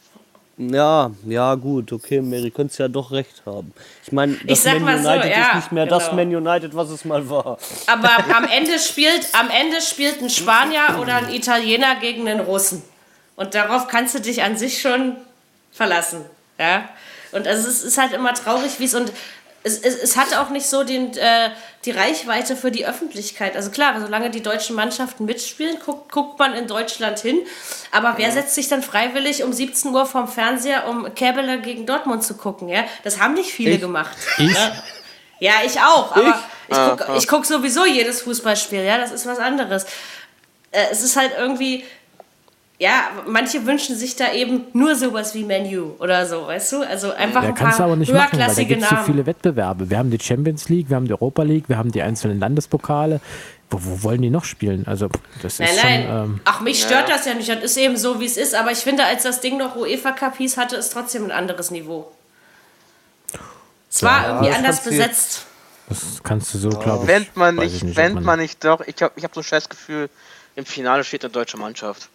Ja, 0.57 1.09
ja, 1.25 1.55
gut, 1.55 1.91
okay, 1.91 2.21
Mary, 2.21 2.51
könntest 2.51 2.79
ja 2.79 2.87
doch 2.87 3.11
recht 3.11 3.41
haben. 3.45 3.73
Ich 4.05 4.11
meine, 4.11 4.37
das 4.45 4.63
Man 4.65 4.83
mal 4.83 5.01
so, 5.01 5.09
United 5.09 5.31
ja, 5.31 5.47
ist 5.47 5.55
nicht 5.55 5.71
mehr 5.71 5.85
das 5.87 6.09
genau. 6.09 6.15
Man 6.15 6.35
United, 6.35 6.75
was 6.75 6.89
es 6.91 7.05
mal 7.05 7.27
war. 7.27 7.57
Aber 7.87 8.09
am 8.35 8.45
Ende 8.45 8.77
spielt, 8.77 9.27
am 9.33 9.49
Ende 9.49 9.81
spielt 9.81 10.21
ein 10.21 10.29
Spanier 10.29 10.99
oder 11.01 11.15
ein 11.15 11.33
Italiener 11.33 11.95
gegen 11.95 12.27
einen 12.27 12.41
Russen. 12.41 12.83
Und 13.35 13.55
darauf 13.55 13.87
kannst 13.87 14.13
du 14.13 14.19
dich 14.19 14.43
an 14.43 14.55
sich 14.55 14.79
schon 14.79 15.15
verlassen. 15.71 16.23
Ja? 16.59 16.87
Und 17.31 17.47
also 17.47 17.67
es 17.67 17.83
ist 17.83 17.97
halt 17.97 18.13
immer 18.13 18.35
traurig, 18.35 18.79
wie 18.79 18.85
es 18.85 18.93
und 18.93 19.11
es, 19.63 19.79
es, 19.79 19.95
es 19.95 20.17
hat 20.17 20.35
auch 20.35 20.49
nicht 20.49 20.65
so 20.67 20.83
den, 20.83 21.15
äh, 21.17 21.49
die 21.85 21.91
Reichweite 21.91 22.55
für 22.55 22.69
die 22.71 22.85
Öffentlichkeit. 22.85 23.55
Also 23.55 23.71
klar, 23.71 23.99
solange 23.99 24.29
die 24.29 24.41
deutschen 24.41 24.75
Mannschaften 24.75 25.25
mitspielen, 25.25 25.77
guckt, 25.83 26.11
guckt 26.11 26.37
man 26.39 26.53
in 26.53 26.67
Deutschland 26.67 27.19
hin. 27.19 27.39
Aber 27.91 28.15
wer 28.17 28.31
setzt 28.31 28.55
sich 28.55 28.67
dann 28.67 28.83
freiwillig 28.83 29.43
um 29.43 29.53
17 29.53 29.93
Uhr 29.93 30.05
vorm 30.05 30.27
Fernseher, 30.27 30.87
um 30.87 31.13
Käbeler 31.15 31.57
gegen 31.57 31.85
Dortmund 31.85 32.23
zu 32.23 32.35
gucken? 32.35 32.67
Ja? 32.67 32.83
Das 33.03 33.19
haben 33.19 33.33
nicht 33.33 33.51
viele 33.51 33.79
gemacht. 33.79 34.15
Ich? 34.37 34.55
Ja, 35.39 35.53
ich 35.65 35.79
auch, 35.79 36.15
aber 36.15 36.39
ich, 36.69 36.75
Ah, 36.75 36.95
gucke 36.95 37.17
ich 37.17 37.27
guck 37.27 37.45
sowieso 37.45 37.85
jedes 37.85 38.21
Fußballspiel, 38.21 38.81
ja, 38.83 38.97
das 38.97 39.11
ist 39.11 39.25
was 39.25 39.39
anderes. 39.39 39.83
Äh, 40.71 40.85
es 40.91 41.03
ist 41.03 41.17
halt 41.17 41.33
irgendwie, 41.37 41.83
ja, 42.79 43.09
manche 43.27 43.65
wünschen 43.65 43.95
sich 43.95 44.15
da 44.15 44.33
eben 44.33 44.65
nur 44.73 44.95
sowas 44.95 45.35
wie 45.35 45.43
Menu 45.43 45.91
oder 45.99 46.25
so, 46.25 46.47
weißt 46.47 46.71
du? 46.73 46.81
Also 46.81 47.11
einfach 47.13 47.43
Ja, 47.43 47.49
ein 47.49 47.55
kannst 47.55 47.77
du 47.77 47.83
paar 47.83 47.85
aber 47.91 47.95
nicht 47.95 48.11
machen, 48.11 48.39
weil 48.39 48.53
da 48.53 48.63
gibt 48.63 48.81
es 48.81 48.89
so 48.89 48.95
viele 49.05 49.25
Wettbewerbe. 49.25 49.89
Wir 49.89 49.97
haben 49.97 50.09
die 50.11 50.19
Champions 50.19 50.69
League, 50.69 50.89
wir 50.89 50.97
haben 50.97 51.05
die 51.05 51.13
Europa 51.13 51.43
League, 51.43 51.69
wir 51.69 51.77
haben 51.77 51.91
die 51.91 52.01
einzelnen 52.01 52.39
Landespokale. 52.39 53.21
Wo, 53.69 53.79
wo 53.81 54.03
wollen 54.03 54.21
die 54.21 54.29
noch 54.29 54.43
spielen? 54.43 54.85
Also, 54.87 55.07
das 55.41 55.59
Nein, 55.59 55.69
ist 55.69 55.83
nein. 55.83 56.03
schon. 56.03 56.15
Ähm, 56.15 56.41
Ach, 56.45 56.61
mich 56.61 56.81
stört 56.83 57.09
das 57.09 57.25
ja 57.25 57.33
nicht. 57.33 57.49
Das 57.49 57.63
ist 57.63 57.77
eben 57.77 57.95
so, 57.97 58.19
wie 58.19 58.25
es 58.25 58.37
ist. 58.37 58.53
Aber 58.53 58.71
ich 58.71 58.79
finde, 58.79 59.05
als 59.05 59.23
das 59.23 59.39
Ding 59.39 59.57
noch 59.57 59.75
UEFA 59.75 60.11
Cup 60.11 60.37
hieß, 60.37 60.57
hatte 60.57 60.75
es 60.75 60.89
trotzdem 60.89 61.25
ein 61.25 61.31
anderes 61.31 61.71
Niveau. 61.71 62.11
Es 63.89 64.01
war 64.03 64.27
irgendwie 64.27 64.51
anders 64.51 64.83
besetzt. 64.83 65.45
das 65.87 66.21
kannst 66.23 66.53
du 66.53 66.57
so, 66.57 66.69
glaube 66.69 67.03
ich. 67.03 67.07
Wenn 67.07 67.27
man 67.35 67.55
nicht, 67.55 67.83
ich 67.83 67.83
ob 67.83 67.95
wenn 67.95 68.23
man 68.23 68.39
nicht 68.39 68.63
doch, 68.63 68.81
ich 68.81 69.01
habe 69.01 69.13
ich 69.15 69.23
hab 69.23 69.33
so 69.33 69.41
ein 69.41 69.43
scheiß 69.43 69.69
Gefühl, 69.69 70.09
im 70.55 70.65
Finale 70.65 71.03
steht 71.03 71.23
eine 71.23 71.31
deutsche 71.31 71.57
Mannschaft. 71.57 72.09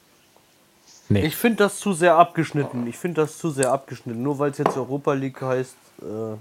Nee. 1.11 1.25
Ich 1.27 1.37
finde 1.37 1.65
das 1.65 1.79
zu 1.79 1.93
sehr 1.93 2.17
abgeschnitten. 2.17 2.87
Ich 2.87 2.97
finde 2.97 3.23
das 3.23 3.39
zu 3.39 3.51
sehr 3.51 3.73
abgeschnitten. 3.73 4.23
Nur 4.23 4.39
weil 4.39 4.51
es 4.51 4.59
jetzt 4.59 4.77
Europa 4.77 5.13
League 5.15 5.41
heißt. 5.41 5.75
Äh, 6.03 6.35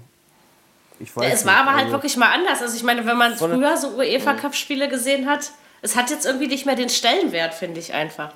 ich 1.00 1.16
weiß 1.16 1.32
Es 1.32 1.46
war 1.46 1.52
nicht, 1.54 1.62
aber 1.62 1.70
halt 1.72 1.80
also- 1.84 1.92
wirklich 1.92 2.16
mal 2.16 2.32
anders. 2.32 2.60
Also 2.60 2.76
ich 2.76 2.82
meine, 2.82 3.06
wenn 3.06 3.16
man 3.16 3.34
früher 3.36 3.76
so 3.76 3.88
UEFA 3.96 4.34
Cup 4.34 4.54
Spiele 4.54 4.88
gesehen 4.88 5.26
hat, 5.26 5.52
es 5.80 5.96
hat 5.96 6.10
jetzt 6.10 6.26
irgendwie 6.26 6.48
nicht 6.48 6.66
mehr 6.66 6.74
den 6.76 6.88
Stellenwert, 6.88 7.54
finde 7.54 7.80
ich 7.80 7.94
einfach. 7.94 8.30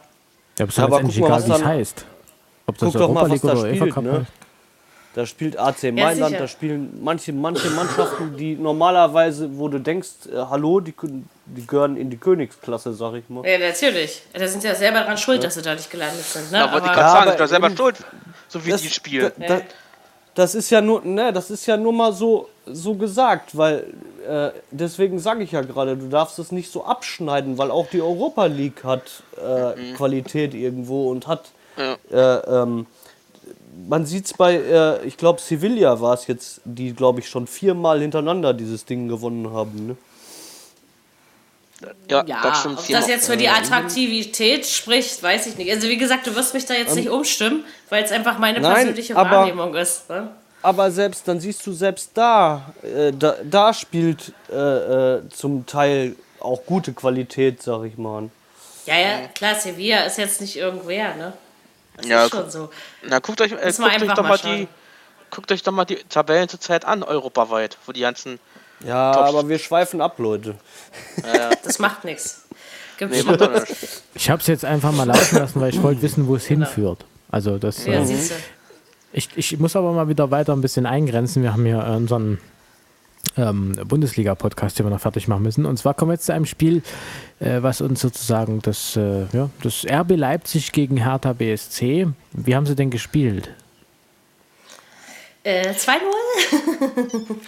Ja, 0.58 0.64
aber 0.64 0.72
Ja, 0.72 0.76
doch 0.76 0.82
aber 0.84 1.00
guck 1.02 1.08
mal, 1.10 1.16
egal, 1.16 1.30
was 1.30 1.46
wie 1.48 1.52
es 1.52 1.58
dann- 1.58 1.66
heißt. 1.68 2.04
Ob 2.66 2.78
das 2.78 2.86
Guck 2.86 2.92
doch 2.94 3.00
Europa 3.08 3.14
mal, 3.14 3.22
was 3.22 3.30
League 3.30 3.42
da 3.42 3.52
oder 3.60 3.62
UEFA 3.62 3.86
spielt, 3.90 3.96
ne? 4.04 4.12
heißt. 4.20 4.32
Da 5.14 5.26
spielt 5.26 5.58
AC 5.58 5.92
Mailand, 5.92 6.26
sicher. 6.28 6.38
da 6.38 6.48
spielen 6.48 6.98
manche, 7.02 7.32
manche 7.34 7.68
Mannschaften, 7.70 8.34
die 8.38 8.54
normalerweise, 8.56 9.58
wo 9.58 9.68
du 9.68 9.78
denkst, 9.78 10.08
äh, 10.32 10.36
hallo, 10.48 10.80
die, 10.80 10.92
kö- 10.92 11.22
die 11.46 11.66
gehören 11.66 11.96
in 11.96 12.08
die 12.10 12.16
Königsklasse, 12.18 12.92
sag 12.94 13.14
ich 13.14 13.28
mal. 13.28 13.46
Ja, 13.46 13.58
natürlich. 13.58 14.22
Da 14.32 14.46
sind 14.46 14.60
sie 14.62 14.68
ja 14.68 14.74
selber 14.74 15.00
dran 15.02 15.18
schuld, 15.18 15.42
dass 15.42 15.54
sie 15.54 15.62
da 15.62 15.74
nicht 15.74 15.90
gelandet 15.90 16.24
sind. 16.24 16.50
Ne? 16.52 16.58
Da 16.58 16.72
wollte 16.72 16.86
ich 16.86 16.92
aber, 16.92 17.00
gerade 17.00 17.24
sagen, 17.26 17.38
doch 17.38 17.46
selber 17.48 17.70
schuld, 17.76 17.96
so 18.48 18.64
wie 18.64 18.70
Das- 18.70 18.82
die 18.82 18.88
spielen. 18.90 19.32
Da, 19.38 19.46
da, 19.58 19.60
das 20.34 20.54
ist 20.54 20.70
ja 20.70 20.80
nur, 20.80 21.04
ne, 21.04 21.32
das 21.32 21.50
ist 21.50 21.66
ja 21.66 21.76
nur 21.76 21.92
mal 21.92 22.12
so, 22.12 22.48
so 22.64 22.94
gesagt, 22.94 23.56
weil 23.56 23.92
äh, 24.26 24.50
deswegen 24.70 25.18
sage 25.18 25.42
ich 25.42 25.52
ja 25.52 25.60
gerade, 25.62 25.96
du 25.96 26.08
darfst 26.08 26.38
es 26.38 26.52
nicht 26.52 26.70
so 26.72 26.84
abschneiden, 26.84 27.58
weil 27.58 27.70
auch 27.70 27.88
die 27.88 28.00
Europa 28.00 28.46
League 28.46 28.82
hat 28.84 29.02
äh, 29.36 29.92
Qualität 29.94 30.54
irgendwo 30.54 31.10
und 31.10 31.26
hat, 31.26 31.50
Ja. 31.76 31.96
äh, 32.10 32.62
ähm, 32.62 32.86
man 33.88 34.06
sieht 34.06 34.26
es 34.26 34.32
bei, 34.34 34.54
äh, 34.54 35.04
ich 35.04 35.16
glaube 35.16 35.40
Sevilla 35.40 36.00
war 36.00 36.14
es 36.14 36.26
jetzt, 36.28 36.60
die 36.64 36.94
glaube 36.94 37.20
ich 37.20 37.28
schon 37.28 37.46
viermal 37.46 38.00
hintereinander 38.00 38.54
dieses 38.54 38.84
Ding 38.86 39.08
gewonnen 39.08 39.52
haben. 39.52 39.86
Ne? 39.88 39.96
Ja, 42.10 42.24
ja, 42.26 42.40
das 42.42 42.60
stimmt. 42.60 42.78
ob 42.78 42.88
das 42.88 43.08
jetzt 43.08 43.26
für 43.26 43.36
die 43.36 43.48
Attraktivität 43.48 44.66
spricht, 44.66 45.22
weiß 45.22 45.46
ich 45.46 45.56
nicht. 45.56 45.70
Also 45.70 45.88
wie 45.88 45.96
gesagt, 45.96 46.26
du 46.26 46.34
wirst 46.34 46.54
mich 46.54 46.64
da 46.66 46.74
jetzt 46.74 46.94
nicht 46.94 47.08
umstimmen, 47.08 47.64
weil 47.88 48.04
es 48.04 48.12
einfach 48.12 48.38
meine 48.38 48.58
Ähm, 48.58 48.62
Nein, 48.62 48.74
persönliche 48.74 49.16
aber- 49.16 49.30
Wahrnehmung 49.30 49.74
ist. 49.74 50.08
Ne? 50.08 50.28
Aber 50.64 50.90
selbst, 50.92 51.26
dann 51.26 51.40
siehst 51.40 51.66
du 51.66 51.72
selbst 51.72 52.10
da, 52.14 52.72
äh, 52.82 53.12
da, 53.12 53.34
da 53.42 53.74
spielt 53.74 54.32
äh, 54.50 54.54
äh, 55.16 55.28
zum 55.28 55.66
Teil 55.66 56.14
auch 56.38 56.64
gute 56.66 56.92
Qualität, 56.92 57.62
sag 57.62 57.84
ich 57.84 57.98
mal. 57.98 58.30
Ja, 58.86 58.96
ja, 58.98 59.28
klar, 59.34 59.54
Sevilla 59.56 60.04
ist 60.04 60.18
jetzt 60.18 60.40
nicht 60.40 60.56
irgendwer, 60.56 61.14
ne? 61.16 61.32
Das 61.96 62.06
Ja, 62.06 62.24
ist 62.24 62.30
schon 62.30 62.50
so. 62.50 62.70
Na, 63.02 63.18
guckt 63.18 63.40
euch, 63.40 63.52
äh, 63.52 63.56
guckt 63.56 64.02
euch 64.02 64.08
doch 64.08 64.22
mal 64.22 64.28
mal 64.28 64.38
die, 64.38 64.68
guckt 65.30 65.50
euch 65.52 65.62
doch 65.62 65.72
mal 65.72 65.84
die 65.84 65.96
Tabellen 66.08 66.48
zurzeit 66.48 66.84
an, 66.84 67.02
europaweit, 67.02 67.76
wo 67.86 67.92
die 67.92 68.00
ganzen. 68.00 68.38
Ja, 68.86 69.12
Top. 69.12 69.24
aber 69.24 69.48
wir 69.48 69.58
schweifen 69.58 70.00
ab, 70.00 70.18
Leute. 70.18 70.56
Das 71.64 71.78
macht 71.78 72.04
nichts. 72.04 72.44
Gibt's 72.98 73.16
Nee, 73.16 73.22
macht 73.22 73.40
nicht. 73.40 74.02
Ich 74.14 74.30
habe 74.30 74.40
es 74.40 74.46
jetzt 74.46 74.64
einfach 74.64 74.92
mal 74.92 75.06
laufen 75.06 75.38
lassen, 75.38 75.60
weil 75.60 75.70
ich 75.70 75.82
wollte 75.82 76.02
wissen, 76.02 76.26
wo 76.26 76.36
es 76.36 76.46
hinführt. 76.46 77.04
Also 77.30 77.58
das. 77.58 77.86
Ja, 77.86 77.94
äh. 77.94 78.16
Ich, 79.14 79.28
ich 79.36 79.58
muss 79.58 79.76
aber 79.76 79.92
mal 79.92 80.08
wieder 80.08 80.30
weiter 80.30 80.52
ein 80.54 80.60
bisschen 80.60 80.86
eingrenzen. 80.86 81.42
Wir 81.42 81.52
haben 81.52 81.64
hier 81.64 81.84
unseren 81.84 82.38
ähm, 83.36 83.72
Bundesliga-Podcast, 83.86 84.78
den 84.78 84.86
wir 84.86 84.90
noch 84.90 85.00
fertig 85.00 85.28
machen 85.28 85.42
müssen. 85.42 85.66
Und 85.66 85.78
zwar 85.78 85.94
kommen 85.94 86.10
wir 86.10 86.14
jetzt 86.14 86.26
zu 86.26 86.34
einem 86.34 86.46
Spiel, 86.46 86.82
äh, 87.40 87.62
was 87.62 87.80
uns 87.80 88.00
sozusagen 88.00 88.60
das, 88.62 88.96
äh, 88.96 89.26
ja, 89.32 89.50
das 89.62 89.84
RB 89.86 90.16
Leipzig 90.16 90.72
gegen 90.72 90.96
Hertha 90.96 91.32
BSC. 91.32 92.08
Wie 92.32 92.56
haben 92.56 92.66
sie 92.66 92.76
denn 92.76 92.90
gespielt? 92.90 93.50
Äh, 95.44 95.70
2-0? 95.70 95.98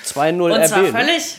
2-0 0.04 0.52
Und 0.52 0.68
zwar 0.68 0.78
RB. 0.78 0.92
ne? 0.92 0.98
völlig, 0.98 1.36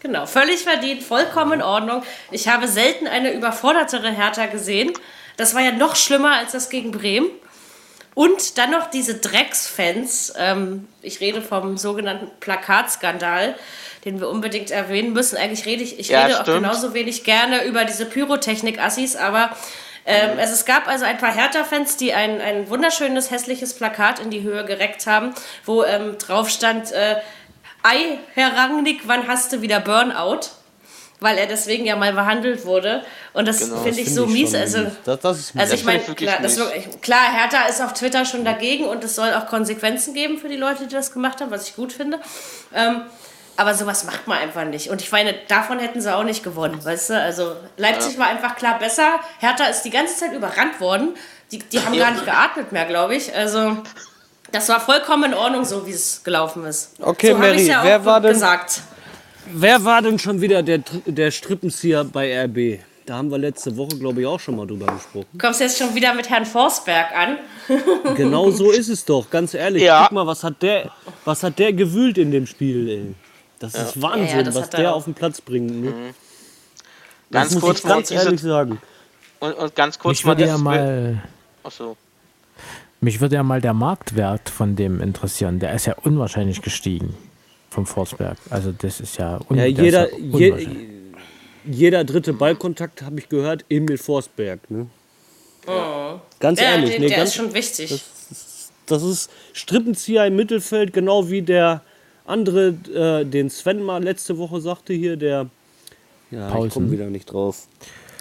genau, 0.00 0.26
völlig 0.26 0.60
verdient, 0.62 1.02
vollkommen 1.02 1.52
in 1.54 1.62
Ordnung. 1.62 2.02
Ich 2.30 2.48
habe 2.48 2.68
selten 2.68 3.06
eine 3.06 3.32
überfordertere 3.32 4.10
Hertha 4.10 4.46
gesehen. 4.46 4.92
Das 5.36 5.54
war 5.54 5.62
ja 5.62 5.72
noch 5.72 5.96
schlimmer 5.96 6.36
als 6.36 6.52
das 6.52 6.70
gegen 6.70 6.90
Bremen. 6.90 7.30
Und 8.14 8.58
dann 8.58 8.70
noch 8.72 8.90
diese 8.90 9.14
Drecksfans. 9.16 10.34
Ähm, 10.36 10.86
ich 11.00 11.20
rede 11.20 11.40
vom 11.40 11.78
sogenannten 11.78 12.30
Plakatskandal, 12.40 13.54
den 14.04 14.20
wir 14.20 14.28
unbedingt 14.28 14.70
erwähnen 14.70 15.14
müssen. 15.14 15.38
Eigentlich 15.38 15.64
rede 15.64 15.82
ich, 15.82 15.98
ich 15.98 16.08
Ja, 16.08 16.26
rede 16.26 16.40
auch 16.40 16.44
genauso 16.44 16.92
wenig 16.92 17.24
gerne 17.24 17.64
über 17.64 17.84
diese 17.86 18.04
Pyrotechnik-Assis, 18.04 19.16
aber 19.16 19.56
ähm, 20.06 20.38
es, 20.38 20.50
es 20.50 20.64
gab 20.64 20.88
also 20.88 21.04
ein 21.04 21.18
paar 21.18 21.32
Hertha-Fans, 21.32 21.96
die 21.96 22.12
ein, 22.12 22.40
ein 22.40 22.68
wunderschönes, 22.68 23.30
hässliches 23.30 23.74
Plakat 23.74 24.18
in 24.18 24.30
die 24.30 24.42
Höhe 24.42 24.64
gereckt 24.64 25.06
haben, 25.06 25.34
wo 25.64 25.84
ähm, 25.84 26.18
drauf 26.18 26.48
stand, 26.50 26.90
äh, 26.92 27.16
Ei, 27.84 28.18
Herr 28.34 28.56
Rangnick, 28.56 29.02
wann 29.08 29.26
hast 29.26 29.52
du 29.52 29.60
wieder 29.60 29.80
Burnout? 29.80 30.40
Weil 31.18 31.38
er 31.38 31.46
deswegen 31.46 31.84
ja 31.86 31.94
mal 31.94 32.12
behandelt 32.12 32.64
wurde. 32.64 33.04
Und 33.32 33.46
das 33.46 33.58
Genau, 33.60 33.76
finde 33.76 34.00
ich 34.00 34.06
Find 34.06 34.16
so 34.16 34.26
mies. 34.26 34.50
schon 34.50 34.60
Also, 34.60 34.78
Das, 35.04 35.20
das 35.20 35.38
ist 35.38 35.52
also 35.56 35.72
mies. 35.72 35.80
ich 35.80 35.84
meine, 35.86 36.00
finde 36.00 36.24
ich 36.24 36.28
wirklich 36.30 36.56
klar, 36.56 36.80
mies. 36.88 37.00
klar, 37.00 37.32
Hertha 37.32 37.66
ist 37.68 37.80
auf 37.80 37.92
Twitter 37.92 38.24
schon 38.24 38.44
dagegen 38.44 38.84
und 38.86 39.04
es 39.04 39.14
soll 39.14 39.32
auch 39.34 39.46
Konsequenzen 39.46 40.14
geben 40.14 40.38
für 40.38 40.48
die 40.48 40.56
Leute, 40.56 40.86
die 40.86 40.94
das 40.94 41.12
gemacht 41.12 41.40
haben, 41.40 41.50
was 41.52 41.68
ich 41.68 41.76
gut 41.76 41.92
finde. 41.92 42.18
Ähm, 42.74 43.02
aber 43.56 43.74
sowas 43.74 44.04
macht 44.04 44.26
man 44.26 44.38
einfach 44.38 44.64
nicht. 44.64 44.88
Und 44.90 45.00
ich 45.02 45.10
meine, 45.12 45.34
davon 45.48 45.78
hätten 45.78 46.00
sie 46.00 46.14
auch 46.14 46.24
nicht 46.24 46.42
gewonnen, 46.42 46.82
weißt 46.84 47.10
du? 47.10 47.20
Also 47.20 47.52
Leipzig 47.76 48.18
war 48.18 48.26
einfach 48.28 48.56
klar 48.56 48.78
besser. 48.78 49.20
Hertha 49.38 49.64
ist 49.66 49.82
die 49.82 49.90
ganze 49.90 50.16
Zeit 50.16 50.32
überrannt 50.32 50.80
worden. 50.80 51.10
Die, 51.50 51.58
die 51.58 51.80
haben 51.80 51.96
gar 51.96 52.10
nicht 52.12 52.24
geatmet 52.24 52.72
mehr, 52.72 52.86
glaube 52.86 53.14
ich. 53.14 53.34
Also 53.34 53.76
das 54.52 54.68
war 54.68 54.80
vollkommen 54.80 55.24
in 55.32 55.34
Ordnung, 55.34 55.64
so 55.64 55.86
wie 55.86 55.90
es 55.92 56.22
gelaufen 56.24 56.64
ist. 56.64 56.92
Okay, 57.00 57.32
so 57.32 57.38
Mary, 57.38 57.62
ja 57.66 57.80
auch 57.80 57.84
wer 57.84 58.04
war 58.04 58.20
denn- 58.20 58.32
gesagt. 58.32 58.80
Wer 59.54 59.84
war 59.84 60.00
denn 60.02 60.18
schon 60.20 60.40
wieder 60.40 60.62
der, 60.62 60.78
der 61.04 61.30
Strippenzieher 61.30 62.04
bei 62.04 62.44
RB? 62.44 62.78
Da 63.04 63.16
haben 63.16 63.28
wir 63.32 63.38
letzte 63.38 63.76
Woche, 63.76 63.98
glaube 63.98 64.20
ich, 64.20 64.26
auch 64.28 64.38
schon 64.38 64.54
mal 64.54 64.66
drüber 64.66 64.86
gesprochen. 64.86 65.26
Du 65.32 65.38
kommst 65.38 65.60
jetzt 65.60 65.76
schon 65.76 65.92
wieder 65.96 66.14
mit 66.14 66.30
Herrn 66.30 66.46
Forsberg 66.46 67.08
an. 67.12 67.38
Genau 68.14 68.50
so 68.52 68.70
ist 68.70 68.88
es 68.88 69.04
doch, 69.04 69.28
ganz 69.28 69.54
ehrlich. 69.54 69.82
Ja. 69.82 70.04
Guck 70.04 70.12
mal, 70.12 70.26
was 70.28 70.44
hat 70.44 70.62
der, 70.62 70.90
was 71.24 71.42
hat 71.42 71.58
der 71.58 71.72
gewühlt 71.72 72.16
in 72.18 72.30
dem 72.30 72.46
Spiel, 72.46 72.88
ey. 72.88 73.14
Das 73.62 73.74
ist 73.74 74.02
Wahnsinn, 74.02 74.26
Ja, 74.28 74.36
ja, 74.38 74.42
das 74.42 74.54
was 74.56 74.68
er 74.70 74.76
der 74.80 74.92
auch. 74.92 74.96
auf 74.96 75.04
den 75.04 75.14
Platz 75.14 75.40
bringt. 75.40 75.70
Ne? 75.82 75.92
Ganz 77.30 77.48
das 77.48 77.54
muss 77.54 77.62
kurz 77.62 77.78
ich 77.78 77.84
mal 77.84 77.94
ganz 77.94 78.10
ehrlich 78.10 78.40
sagen. 78.40 78.80
Und, 79.40 79.52
und 79.54 79.74
ganz 79.74 79.98
kurz 79.98 80.18
Ich 80.18 80.24
würde 80.26 80.42
ja 80.42 80.52
das- 80.52 80.60
mal. 80.60 81.22
Ach 81.64 81.70
so. 81.70 81.96
Mich 83.00 83.20
würde 83.20 83.36
ja 83.36 83.42
mal 83.42 83.60
der 83.60 83.72
Marktwert 83.74 84.48
von 84.48 84.76
dem 84.76 85.00
interessieren. 85.00 85.58
Der 85.58 85.72
ist 85.74 85.86
ja 85.86 85.94
unwahrscheinlich 86.02 86.60
gestiegen 86.62 87.14
vom 87.70 87.86
Forsberg. 87.86 88.36
Also 88.50 88.72
das 88.72 89.00
ist 89.00 89.16
ja, 89.18 89.40
un 89.48 89.56
Ja, 89.56 89.62
der 89.62 89.68
jeder, 89.70 90.08
ist 90.08 90.18
ja 90.18 90.18
je, 90.38 90.50
unwahrscheinlich. 90.50 90.88
jeder 91.64 92.04
dritte 92.04 92.32
Ballkontakt, 92.32 93.02
habe 93.02 93.18
ich 93.18 93.28
gehört, 93.28 93.64
Emil 93.68 93.98
Forsberg. 93.98 94.70
Ne? 94.70 94.86
Ganz 96.40 96.60
Ja, 96.60 96.72
ehrlich, 96.72 96.90
der, 96.90 97.00
nee, 97.00 97.08
der 97.08 97.16
ganz, 97.18 97.30
ist 97.30 97.36
schon 97.36 97.54
wichtig. 97.54 98.02
das 98.86 99.02
ist 99.02 99.30
Strippenzieher 99.52 100.26
im 100.26 100.36
Mittelfeld, 100.36 100.92
genau 100.92 101.30
wie 101.30 101.42
der 101.42 101.82
andere, 102.24 102.68
äh, 102.94 103.24
den 103.24 103.50
Sven 103.50 103.82
mal 103.82 104.02
letzte 104.02 104.38
Woche 104.38 104.60
sagte 104.60 104.92
hier, 104.92 105.16
der. 105.16 105.46
Ja, 106.30 106.46
ich 106.48 106.52
Paulsen. 106.54 106.70
komme 106.82 106.90
wieder 106.92 107.06
nicht 107.06 107.26
drauf. 107.26 107.66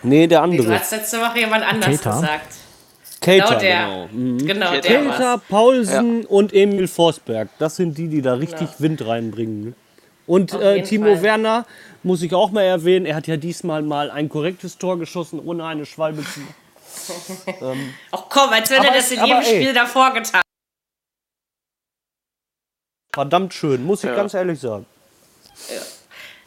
Nee, 0.04 0.28
der 0.28 0.46
Nee, 0.48 0.58
du 0.58 0.64
andere. 0.64 0.80
hast 0.80 0.92
letzte 0.92 1.20
Woche 1.20 1.40
jemand 1.40 1.64
anders 1.64 1.86
Keita? 2.02 2.16
gesagt. 2.20 2.56
Kater, 3.22 3.38
Genau 3.38 3.60
der. 3.60 3.80
genau. 3.82 4.08
Mhm. 4.12 4.38
Genau, 4.48 4.72
der 4.80 5.04
Kater. 5.06 5.42
Paulsen 5.48 6.26
und 6.26 6.54
Emil 6.54 6.88
Forsberg. 6.88 7.50
Das 7.60 7.76
sind 7.76 7.98
die, 7.98 8.08
die 8.08 8.22
da 8.24 8.34
richtig 8.34 8.68
Wind 8.80 9.06
reinbringen. 9.06 9.76
Und 10.26 10.54
äh, 10.54 10.82
Timo 10.84 11.06
Fall. 11.14 11.22
Werner 11.24 11.66
muss 12.04 12.22
ich 12.24 12.34
auch 12.34 12.52
mal 12.52 12.64
erwähnen. 12.64 13.06
Er 13.06 13.16
hat 13.16 13.28
ja 13.28 13.38
diesmal 13.38 13.82
mal 13.84 14.10
ein 14.10 14.28
korrektes 14.28 14.78
Tor 14.80 14.98
geschossen, 14.98 15.40
ohne 15.40 15.66
eine 15.66 15.86
Schwalbe 15.86 16.24
zu 16.24 16.40
machen. 17.62 17.94
Ach 18.12 18.24
komm, 18.30 18.50
als 18.50 18.70
wenn 18.72 18.84
er 18.84 18.94
das 18.94 19.12
in 19.12 19.24
jedem 19.24 19.40
ey. 19.42 19.46
Spiel 19.46 19.74
davor 19.74 20.14
getan 20.14 20.40
hat. 20.40 20.46
Verdammt 23.14 23.54
schön, 23.54 23.84
muss 23.84 24.04
ich 24.04 24.10
ganz 24.10 24.34
ehrlich 24.34 24.60
sagen. 24.60 24.86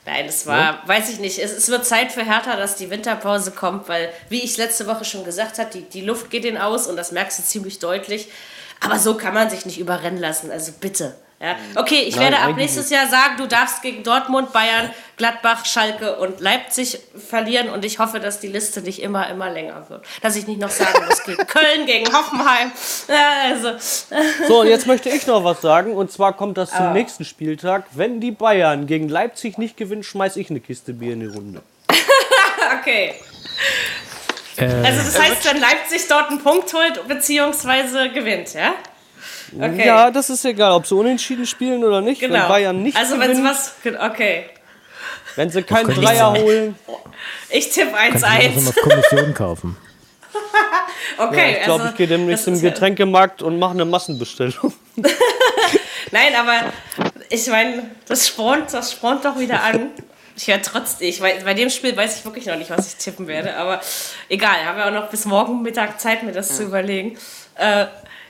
Nein, 0.07 0.27
es 0.27 0.47
war, 0.47 0.87
weiß 0.87 1.11
ich 1.11 1.19
nicht. 1.19 1.39
Es, 1.39 1.53
es 1.53 1.69
wird 1.69 1.87
Zeit 1.87 2.13
für 2.13 2.25
Hertha, 2.25 2.57
dass 2.57 2.77
die 2.77 2.91
Winterpause 2.91 3.53
kommt, 3.53 3.89
weil, 3.89 4.11
wie 4.29 4.43
ich 4.43 4.57
letzte 4.57 4.87
Woche 4.87 5.05
schon 5.05 5.25
gesagt 5.25 5.59
habe, 5.59 5.71
die, 5.73 5.83
die 5.83 6.03
Luft 6.03 6.31
geht 6.31 6.45
ihnen 6.45 6.59
aus 6.59 6.87
und 6.87 6.97
das 6.97 7.13
merkst 7.13 7.39
du 7.39 7.43
ziemlich 7.43 7.79
deutlich. 7.79 8.29
Aber 8.81 8.99
so 8.99 9.17
kann 9.17 9.33
man 9.33 9.49
sich 9.49 9.65
nicht 9.65 9.79
überrennen 9.79 10.21
lassen. 10.21 10.51
Also 10.51 10.73
bitte. 10.79 11.15
Ja. 11.45 11.57
Okay, 11.77 12.05
ich 12.07 12.17
Nein, 12.17 12.33
werde 12.33 12.39
ab 12.39 12.57
nächstes 12.57 12.89
Jahr 12.89 13.07
sagen, 13.07 13.35
du 13.37 13.47
darfst 13.47 13.83
gegen 13.83 14.03
Dortmund, 14.03 14.53
Bayern, 14.53 14.89
Gladbach, 15.19 15.67
Schalke 15.67 16.17
und 16.17 16.41
Leipzig 16.41 16.99
verlieren 17.29 17.69
und 17.69 17.85
ich 17.85 17.99
hoffe, 17.99 18.19
dass 18.19 18.41
die 18.41 18.49
Liste 18.49 18.81
nicht 18.81 19.03
immer, 19.03 19.29
immer 19.29 19.51
länger 19.51 19.89
wird. 19.91 20.05
Dass 20.23 20.37
ich 20.37 20.47
nicht 20.47 20.59
noch 20.61 20.71
sagen 20.71 21.05
muss, 21.07 21.23
gegen 21.23 21.47
Köln, 21.47 21.85
gegen 21.87 22.11
Hoffenheim. 22.13 22.73
Ja, 23.09 23.51
also, 23.53 23.73
So, 24.49 24.61
und 24.63 24.69
jetzt 24.69 24.87
möchte 24.87 25.11
ich 25.11 25.27
noch 25.27 25.45
was 25.45 25.61
sagen. 25.61 25.93
Und 25.95 26.11
zwar 26.11 26.33
kommt 26.33 26.57
das 26.57 26.73
Ah. 26.73 26.79
zum 26.79 26.93
nächsten 26.95 27.25
Spieltag. 27.25 27.85
Wenn 27.93 28.21
die 28.21 28.31
Bayern 28.33 28.87
gegen 28.87 29.09
Leipzig 29.11 29.59
nicht 29.59 29.77
gewinnen, 29.77 30.03
schmeiß 30.03 30.37
ich 30.37 30.49
eine 30.51 30.61
Kiste 30.61 30.95
Bier 30.95 31.13
in 31.13 31.21
die 31.21 31.27
Runde. 31.27 31.61
okay. 32.81 33.15
Äh, 34.57 34.65
Also 34.65 35.03
das 35.05 35.21
heißt, 35.21 35.45
wenn 35.53 35.61
Leipzig 35.61 36.09
dort 36.09 36.31
einen 36.31 36.43
Punkt 36.43 36.73
holt, 36.73 37.07
beziehungsweise 37.07 38.11
gewinnt, 38.11 38.55
ja? 38.55 38.73
Okay. 39.57 39.87
Ja, 39.87 40.11
das 40.11 40.31
ist 40.31 40.45
egal, 40.45 40.73
ob 40.73 40.87
sie 40.87 40.95
unentschieden 40.95 41.47
spielen 41.47 41.85
oder 41.85 42.01
nicht. 42.01 42.21
genau. 42.21 42.35
Wenn 42.35 42.49
Bayern 42.49 42.83
nicht 42.83 42.97
also 42.97 43.19
wenn 43.19 43.31
gewinnen, 43.31 43.45
was, 43.45 43.75
okay. 44.01 44.47
wenn 45.37 45.51
sie 45.51 45.63
keinen 45.63 45.95
Dreier 45.95 46.33
holen. 46.33 46.77
Ich 47.51 47.71
tippe 47.71 47.93
kannst 47.93 48.25
du 48.25 48.29
mir 48.29 48.49
das 48.51 48.67
1-1. 48.67 48.69
auf 48.69 48.77
Kommission 48.77 49.35
kaufen. 49.35 49.77
Okay, 51.19 51.59
ich 51.59 51.65
glaube, 51.65 51.83
also, 51.83 51.93
ich 51.93 51.97
gehe 51.97 52.07
demnächst 52.09 52.47
ja- 52.47 52.55
Getränkemarkt 52.55 53.43
und 53.43 53.59
mache 53.59 53.73
eine 53.73 53.85
Massenbestellung. 53.85 54.73
Nein, 56.11 56.35
aber 56.37 56.73
ich 57.29 57.47
meine, 57.47 57.91
das 58.09 58.27
spornt, 58.27 58.73
das 58.73 58.93
spornt 58.93 59.25
doch 59.25 59.39
wieder 59.39 59.63
an. 59.63 59.91
Ich 60.37 60.49
werde 60.49 60.63
trotzdem, 60.63 61.09
ich 61.09 61.21
weiß, 61.21 61.45
bei 61.45 61.55
dem 61.55 61.71
Spiel 61.71 61.97
weiß 61.97 62.19
ich 62.19 62.25
wirklich 62.25 62.47
noch 62.47 62.57
nicht, 62.57 62.71
was 62.71 62.89
ich 62.89 62.97
tippen 62.97 63.29
werde, 63.29 63.57
aber 63.57 63.81
egal, 64.29 64.57
ich 64.61 64.67
habe 64.67 64.81
ja 64.81 64.89
auch 64.89 64.93
noch 64.93 65.09
bis 65.09 65.25
morgen 65.25 65.63
Mittag 65.63 66.01
Zeit, 66.01 66.25
mir 66.25 66.33
das 66.33 66.57
zu 66.57 66.65
überlegen. 66.65 67.17
Äh, 67.55 67.87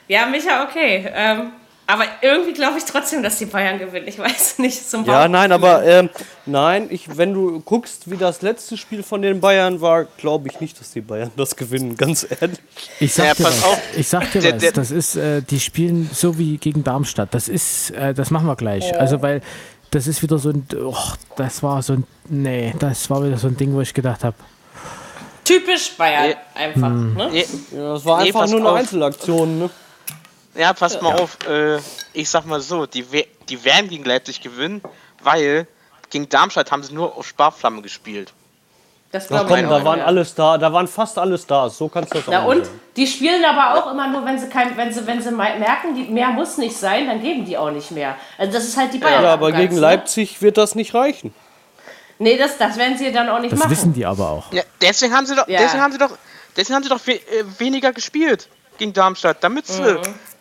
ja, 0.07 0.25
Micha, 0.25 0.63
okay. 0.63 1.09
Ähm, 1.13 1.51
aber 1.87 2.05
irgendwie 2.23 2.53
glaube 2.53 2.79
ich 2.79 2.83
trotzdem, 2.85 3.21
dass 3.21 3.37
die 3.37 3.45
Bayern 3.45 3.77
gewinnen. 3.77 4.07
Ich 4.07 4.17
weiß 4.17 4.57
nicht, 4.57 4.89
zum 4.89 5.05
Ja, 5.05 5.27
nein, 5.27 5.51
aber 5.51 5.83
ähm, 5.85 6.09
nein, 6.47 6.87
ich, 6.89 7.15
wenn 7.17 7.33
du 7.33 7.59
guckst, 7.59 8.09
wie 8.09 8.17
das 8.17 8.41
letzte 8.41 8.75
Spiel 8.75 9.03
von 9.03 9.21
den 9.21 9.39
Bayern 9.39 9.81
war, 9.81 10.05
glaube 10.05 10.47
ich 10.49 10.59
nicht, 10.59 10.79
dass 10.79 10.91
die 10.91 11.01
Bayern 11.01 11.29
das 11.37 11.55
gewinnen, 11.55 11.95
ganz 11.95 12.25
ehrlich. 12.27 12.57
Ich 12.99 13.13
sag 13.13 13.25
Ja, 13.27 13.33
dir 13.35 13.43
pass 13.43 13.61
was. 13.61 13.63
auf. 13.69 13.81
Ich 13.95 14.07
sag 14.07 14.31
dir 14.31 14.41
Der- 14.41 14.55
was. 14.61 14.73
Das 14.73 14.89
ist, 14.91 15.15
äh, 15.15 15.41
die 15.43 15.59
spielen 15.59 16.09
so 16.11 16.39
wie 16.39 16.57
gegen 16.57 16.83
Darmstadt. 16.83 17.33
Das 17.35 17.47
ist, 17.47 17.91
äh, 17.91 18.15
das 18.15 18.31
machen 18.31 18.47
wir 18.47 18.55
gleich. 18.55 18.97
Also 18.99 19.21
weil 19.21 19.41
das 19.91 20.07
ist 20.07 20.23
wieder 20.23 20.39
so 20.39 20.49
ein, 20.49 20.65
oh, 20.83 20.95
das 21.35 21.61
war 21.61 21.83
so 21.83 21.93
ein, 21.93 22.03
nee, 22.27 22.73
das 22.79 23.07
war 23.11 23.23
wieder 23.23 23.37
so 23.37 23.47
ein 23.47 23.57
Ding, 23.57 23.73
wo 23.73 23.81
ich 23.81 23.93
gedacht 23.93 24.23
habe, 24.23 24.35
Typisch 25.43 25.91
Bayern, 25.95 26.33
einfach. 26.55 26.87
Hm. 26.89 27.13
Ne? 27.13 27.29
Nee, 27.31 27.45
Ja, 27.71 27.93
das 27.93 28.03
war 28.05 28.17
einfach 28.17 28.47
nur 28.47 28.59
eine 28.61 28.69
auf. 28.69 28.75
Einzelaktion, 28.77 29.59
ne? 29.59 29.69
Ja, 30.55 30.73
passt 30.73 31.01
mal 31.01 31.13
auf. 31.19 31.37
Äh, 31.47 31.79
ich 32.13 32.29
sag 32.29 32.45
mal 32.45 32.61
so, 32.61 32.85
die, 32.85 33.11
we- 33.11 33.27
die 33.49 33.63
werden 33.63 33.89
gegen 33.89 34.03
Leipzig 34.05 34.41
gewinnen, 34.41 34.81
weil 35.23 35.67
gegen 36.09 36.29
Darmstadt 36.29 36.71
haben 36.71 36.83
sie 36.83 36.93
nur 36.93 37.15
auf 37.17 37.27
Sparflamme 37.27 37.81
gespielt. 37.81 38.31
Das 39.11 39.29
Ja, 39.29 39.43
glaube 39.43 39.61
komm, 39.61 39.69
da 39.69 39.85
waren 39.85 39.99
ja. 39.99 40.05
alle 40.05 40.25
Stars, 40.25 40.59
da 40.59 40.73
waren 40.73 40.87
fast 40.87 41.17
alle 41.17 41.37
Stars, 41.37 41.77
so 41.77 41.87
kannst 41.87 42.13
du 42.13 42.17
das 42.17 42.27
Na 42.27 42.41
auch 42.43 42.47
und? 42.47 42.65
sagen. 42.65 42.81
Die 42.97 43.07
spielen 43.07 43.45
aber 43.45 43.79
auch 43.79 43.91
immer 43.91 44.09
nur, 44.09 44.25
wenn 44.25 44.37
sie 44.37 44.49
kein, 44.49 44.75
wenn 44.75 44.91
sie, 44.91 45.05
wenn 45.07 45.21
sie 45.21 45.31
me- 45.31 45.57
merken, 45.57 45.95
die, 45.95 46.03
mehr 46.11 46.29
muss 46.29 46.57
nicht 46.57 46.75
sein, 46.75 47.07
dann 47.07 47.21
geben 47.21 47.45
die 47.45 47.57
auch 47.57 47.71
nicht 47.71 47.91
mehr. 47.91 48.15
Also 48.37 48.51
das 48.53 48.65
ist 48.65 48.77
halt 48.77 48.93
die 48.93 48.97
Bayern. 48.97 49.23
Ja, 49.23 49.33
aber 49.33 49.51
gegen 49.53 49.75
ne? 49.75 49.79
Leipzig 49.81 50.41
wird 50.41 50.57
das 50.57 50.75
nicht 50.75 50.93
reichen. 50.93 51.33
Nee, 52.17 52.37
das, 52.37 52.57
das 52.57 52.77
werden 52.77 52.97
sie 52.97 53.11
dann 53.11 53.29
auch 53.29 53.39
nicht 53.39 53.51
das 53.53 53.59
machen. 53.59 53.71
wissen 53.71 53.93
die 53.93 54.05
aber 54.05 54.29
auch. 54.29 54.51
Ja, 54.53 54.63
deswegen 54.81 55.13
haben 55.13 55.25
sie 55.25 55.35
doch, 55.35 55.47
Ja. 55.47 55.59
deswegen 55.59 55.83
haben 55.83 55.91
sie 55.91 55.97
doch, 55.97 56.11
deswegen 56.57 56.75
haben 56.75 56.83
sie 56.83 56.89
doch 56.89 57.05
we 57.05 57.13
äh, 57.13 57.43
weniger 57.57 57.93
gespielt 57.93 58.49
gegen 58.77 58.93
Darmstadt, 58.93 59.37
damit 59.41 59.67
sie 59.67 59.81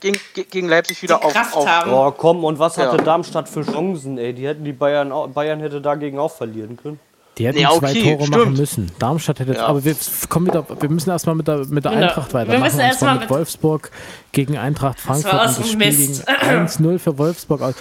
gegen, 0.01 0.18
ge- 0.35 0.44
gegen 0.51 0.68
Leipzig 0.68 1.03
wieder 1.03 1.16
Mhm. 1.16 1.20
Die 1.20 1.27
auf, 1.27 1.33
Kraft 1.33 1.55
auf 1.57 1.66
haben. 1.66 1.90
Boah, 1.90 2.16
komm, 2.16 2.44
und 2.44 2.59
was 2.59 2.77
hatte 2.79 2.97
Ja. 2.97 3.03
Darmstadt 3.03 3.49
für 3.49 3.62
Chancen, 3.64 4.18
ey? 4.18 4.33
Die 4.35 4.47
hätten 4.47 4.64
die 4.64 4.73
Bayern, 4.73 5.12
Bayern 5.33 5.61
hätte 5.61 5.81
dagegen 5.81 6.18
auch 6.18 6.33
verlieren 6.35 6.77
können. 6.77 7.01
Die 7.38 7.47
hätten 7.49 7.59
Ja, 7.59 7.70
zwei 7.70 7.90
okay, 7.90 8.03
Tore 8.16 8.27
stimmt. 8.27 8.31
machen 8.44 8.53
müssen. 8.55 8.92
Darmstadt 9.01 9.40
hätte, 9.40 9.55
Ja. 9.55 9.66
aber 9.66 9.85
wir 9.85 9.97
kommen 10.29 10.47
wieder, 10.47 10.64
wir 10.81 10.88
müssen 10.88 11.11
erstmal 11.11 11.35
mit 11.35 11.49
der, 11.49 11.64
mit 11.66 11.85
der 11.85 11.90
Genau. 11.92 12.05
Eintracht 12.07 12.29
Wir 12.33 12.40
weitermachen. 12.40 12.62
müssen 12.62 12.79
und 12.81 12.87
erst 12.87 12.99
zwar 13.01 13.09
mal 13.09 13.14
mit 13.14 13.20
mit- 13.23 13.31
Wolfsburg 13.31 13.90
gegen 14.31 14.57
Eintracht 14.57 15.01
Frankfurt. 15.01 15.33
war 15.33 15.40
Und 15.42 15.49
aus 15.49 15.57
das 15.57 15.66
dem 15.70 15.81
Spiel 15.81 15.87
Mist. 15.92 16.27
ging 16.27 16.37
1-0 16.37 16.99
für 17.01 17.18
Wolfsburg 17.18 17.62
aus. 17.62 17.75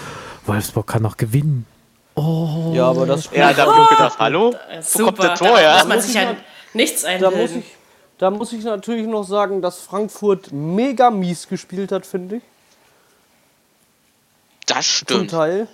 Wolfsburg 0.48 0.88
kann 0.88 1.02
noch 1.04 1.18
gewinnen. 1.18 1.66
Ja, 2.16 2.90
aber 2.90 3.06
das 3.08 3.26
Spiel, 3.26 3.40
Ja, 3.40 3.54
da 3.54 3.66
hab 3.66 3.74
ich 3.76 3.82
auch 3.82 3.90
gedacht, 3.90 4.20
hallo? 4.20 4.54
Wo 4.94 5.04
kommt 5.06 5.24
der 5.24 5.36
Tor, 5.36 5.48
da 5.56 5.62
ja? 5.62 5.74
muss 5.80 5.88
man 5.88 6.02
sich 6.02 6.10
ich 6.12 6.16
ja 6.16 6.26
mal- 6.26 6.36
nichts 6.74 7.02
da 7.04 7.18
muss 7.18 7.24
einbilden. 7.26 7.60
ich, 7.60 7.66
da 8.24 8.32
muss 8.32 8.52
ich 8.54 8.64
natürlich 8.64 9.06
noch 9.08 9.24
sagen, 9.24 9.62
dass 9.62 9.80
Frankfurt 9.80 10.52
mega 10.52 11.12
mies 11.12 11.48
gespielt 11.48 11.92
hat, 11.92 12.06
finde 12.06 12.38
ich. 12.38 12.44
Das 14.66 14.78
Zum 14.78 14.94
stimmt. 15.08 15.32
Teil. 15.32 15.68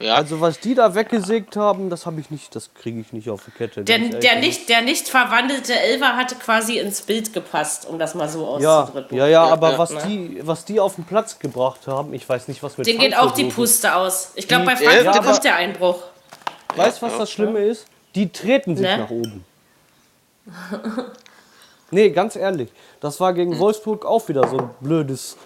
Ja, 0.00 0.14
Also 0.16 0.40
was 0.40 0.58
die 0.58 0.74
da 0.74 0.94
weggesägt 0.96 1.54
haben, 1.56 1.88
das 1.88 2.06
habe 2.06 2.20
ich 2.20 2.30
nicht, 2.30 2.56
das 2.56 2.74
kriege 2.74 2.98
ich 2.98 3.12
nicht 3.12 3.30
auf 3.30 3.44
die 3.44 3.52
Kette. 3.52 3.84
Der, 3.84 3.98
der, 3.98 4.40
nicht, 4.40 4.68
der 4.68 4.82
nicht 4.82 5.08
verwandelte 5.08 5.78
Elfer 5.78 6.16
hatte 6.16 6.34
quasi 6.34 6.78
ins 6.78 7.02
Bild 7.02 7.32
gepasst, 7.32 7.86
um 7.86 8.00
das 8.00 8.14
mal 8.16 8.28
so 8.28 8.58
Ja, 8.58 8.80
auszudrücken. 8.80 9.16
ja, 9.16 9.28
ja, 9.28 9.44
aber 9.44 9.72
ja, 9.72 9.78
was, 9.78 9.90
ne? 9.92 10.02
die, 10.08 10.40
was 10.44 10.64
die 10.64 10.80
auf 10.80 10.96
den 10.96 11.04
Platz 11.04 11.38
gebracht 11.38 11.86
haben, 11.86 12.14
ich 12.14 12.28
weiß 12.28 12.48
nicht, 12.48 12.62
was 12.64 12.78
mit 12.78 12.86
Den 12.88 12.98
geht 12.98 13.16
auch 13.16 13.30
die 13.30 13.42
los 13.42 13.50
ist. 13.52 13.56
Puste 13.56 13.94
aus. 13.94 14.32
Ich 14.34 14.48
glaube, 14.48 14.64
bei 14.64 14.74
Frankfurt 14.76 15.04
Ja, 15.04 15.12
aber- 15.12 15.30
kommt 15.30 15.44
der 15.44 15.54
Einbruch. 15.56 16.02
Weißt 16.74 17.00
du, 17.02 17.06
was 17.06 17.18
das 17.18 17.30
Schlimme 17.30 17.60
ist? 17.60 17.86
Die 18.16 18.28
treten 18.32 18.76
sich 18.76 18.86
Ne? 18.86 18.98
nach 18.98 19.10
oben. 19.10 19.44
nee, 21.92 22.10
ganz 22.10 22.34
ehrlich. 22.36 22.68
Das 23.00 23.20
war 23.20 23.32
gegen 23.32 23.58
Wolfsburg 23.58 24.04
auch 24.04 24.26
wieder 24.28 24.48
so 24.48 24.58
ein 24.58 24.70
blödes 24.80 25.36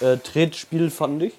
äh, 0.00 0.16
Tretspiel, 0.16 0.90
fand 0.90 1.22
ich. 1.24 1.32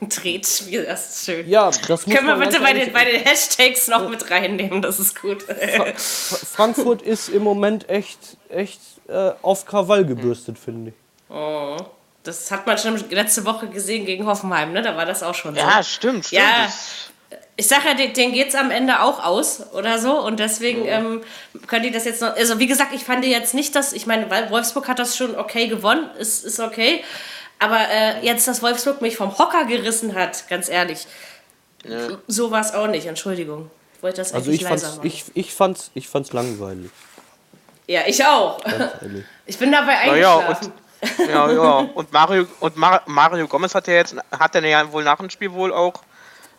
Ein 0.00 0.08
Tretspiel, 0.08 0.84
das 0.84 1.10
ist 1.16 1.24
schön. 1.26 1.48
Ja, 1.48 1.70
das 1.70 2.06
muss 2.06 2.16
Können 2.16 2.26
wir 2.28 2.36
bitte 2.36 2.60
bei 2.60 2.72
den, 2.72 2.92
bei 2.92 3.04
den 3.04 3.20
Hashtags 3.22 3.88
noch 3.88 4.08
mit 4.08 4.30
reinnehmen? 4.30 4.80
Das 4.80 4.98
ist 4.98 5.20
gut. 5.20 5.42
Fra- 5.42 5.92
Frankfurt 5.96 7.02
ist 7.02 7.28
im 7.28 7.42
Moment 7.42 7.88
echt, 7.90 8.18
echt 8.48 8.80
äh, 9.08 9.32
auf 9.42 9.66
Krawall 9.66 10.06
gebürstet, 10.06 10.58
finde 10.58 10.90
ich. 10.92 10.96
Das 12.24 12.50
hat 12.50 12.66
man 12.66 12.78
schon 12.78 13.02
letzte 13.10 13.44
Woche 13.44 13.66
gesehen 13.68 14.06
gegen 14.06 14.26
Hoffenheim, 14.26 14.72
ne? 14.72 14.80
Da 14.82 14.96
war 14.96 15.04
das 15.06 15.22
auch 15.22 15.34
schon 15.34 15.54
so. 15.54 15.60
ja 15.60 15.82
stimmt, 15.82 16.26
stimmt. 16.26 16.42
Ja. 16.42 16.68
Ich 17.62 17.68
sag 17.68 17.84
ja, 17.84 17.94
den, 17.94 18.12
den 18.12 18.32
geht's 18.32 18.56
am 18.56 18.72
Ende 18.72 19.02
auch 19.02 19.22
aus 19.22 19.62
oder 19.72 20.00
so 20.00 20.18
und 20.18 20.40
deswegen 20.40 20.84
ähm, 20.84 21.22
können 21.68 21.84
die 21.84 21.92
das 21.92 22.04
jetzt 22.04 22.20
noch. 22.20 22.34
Also 22.34 22.58
wie 22.58 22.66
gesagt, 22.66 22.92
ich 22.92 23.04
fand 23.04 23.24
jetzt 23.24 23.54
nicht, 23.54 23.76
dass 23.76 23.92
ich 23.92 24.04
meine, 24.04 24.28
weil 24.30 24.50
Wolfsburg 24.50 24.88
hat 24.88 24.98
das 24.98 25.16
schon 25.16 25.36
okay 25.36 25.68
gewonnen, 25.68 26.10
ist, 26.18 26.44
ist 26.44 26.58
okay. 26.58 27.04
Aber 27.60 27.78
äh, 27.78 28.26
jetzt, 28.26 28.48
dass 28.48 28.62
Wolfsburg 28.62 29.00
mich 29.00 29.16
vom 29.16 29.38
Hocker 29.38 29.64
gerissen 29.66 30.16
hat, 30.16 30.48
ganz 30.48 30.68
ehrlich, 30.68 31.06
so 32.26 32.50
war 32.50 32.62
es 32.62 32.74
auch 32.74 32.88
nicht. 32.88 33.06
Entschuldigung, 33.06 33.70
ich 33.94 34.02
wollte 34.02 34.16
das 34.16 34.34
Also 34.34 34.50
eigentlich 34.50 34.62
ich 34.62 34.68
leiser 34.68 34.86
fand's, 34.88 34.96
machen. 34.96 35.06
ich, 35.06 35.24
ich 35.34 35.54
fand's, 35.54 35.90
ich 35.94 36.08
fand's 36.08 36.32
langweilig. 36.32 36.90
ja, 37.86 38.00
ich 38.08 38.24
auch. 38.26 38.58
Ich 39.46 39.58
bin 39.58 39.70
dabei 39.70 39.92
ja, 40.16 40.38
eingeschlafen. 40.38 40.72
Ja, 41.28 41.52
ja. 41.52 41.78
Und 41.94 42.12
Mario 42.12 42.46
und 42.58 42.76
Mar 42.76 43.02
Mario 43.06 43.46
Gomez 43.46 43.74
hat 43.74 43.86
ja 43.86 43.94
jetzt 43.94 44.16
hat 44.30 44.54
er 44.56 44.64
ja 44.64 44.90
wohl 44.92 45.04
nach 45.04 45.18
dem 45.18 45.30
Spiel 45.30 45.52
wohl 45.52 45.72
auch 45.72 45.94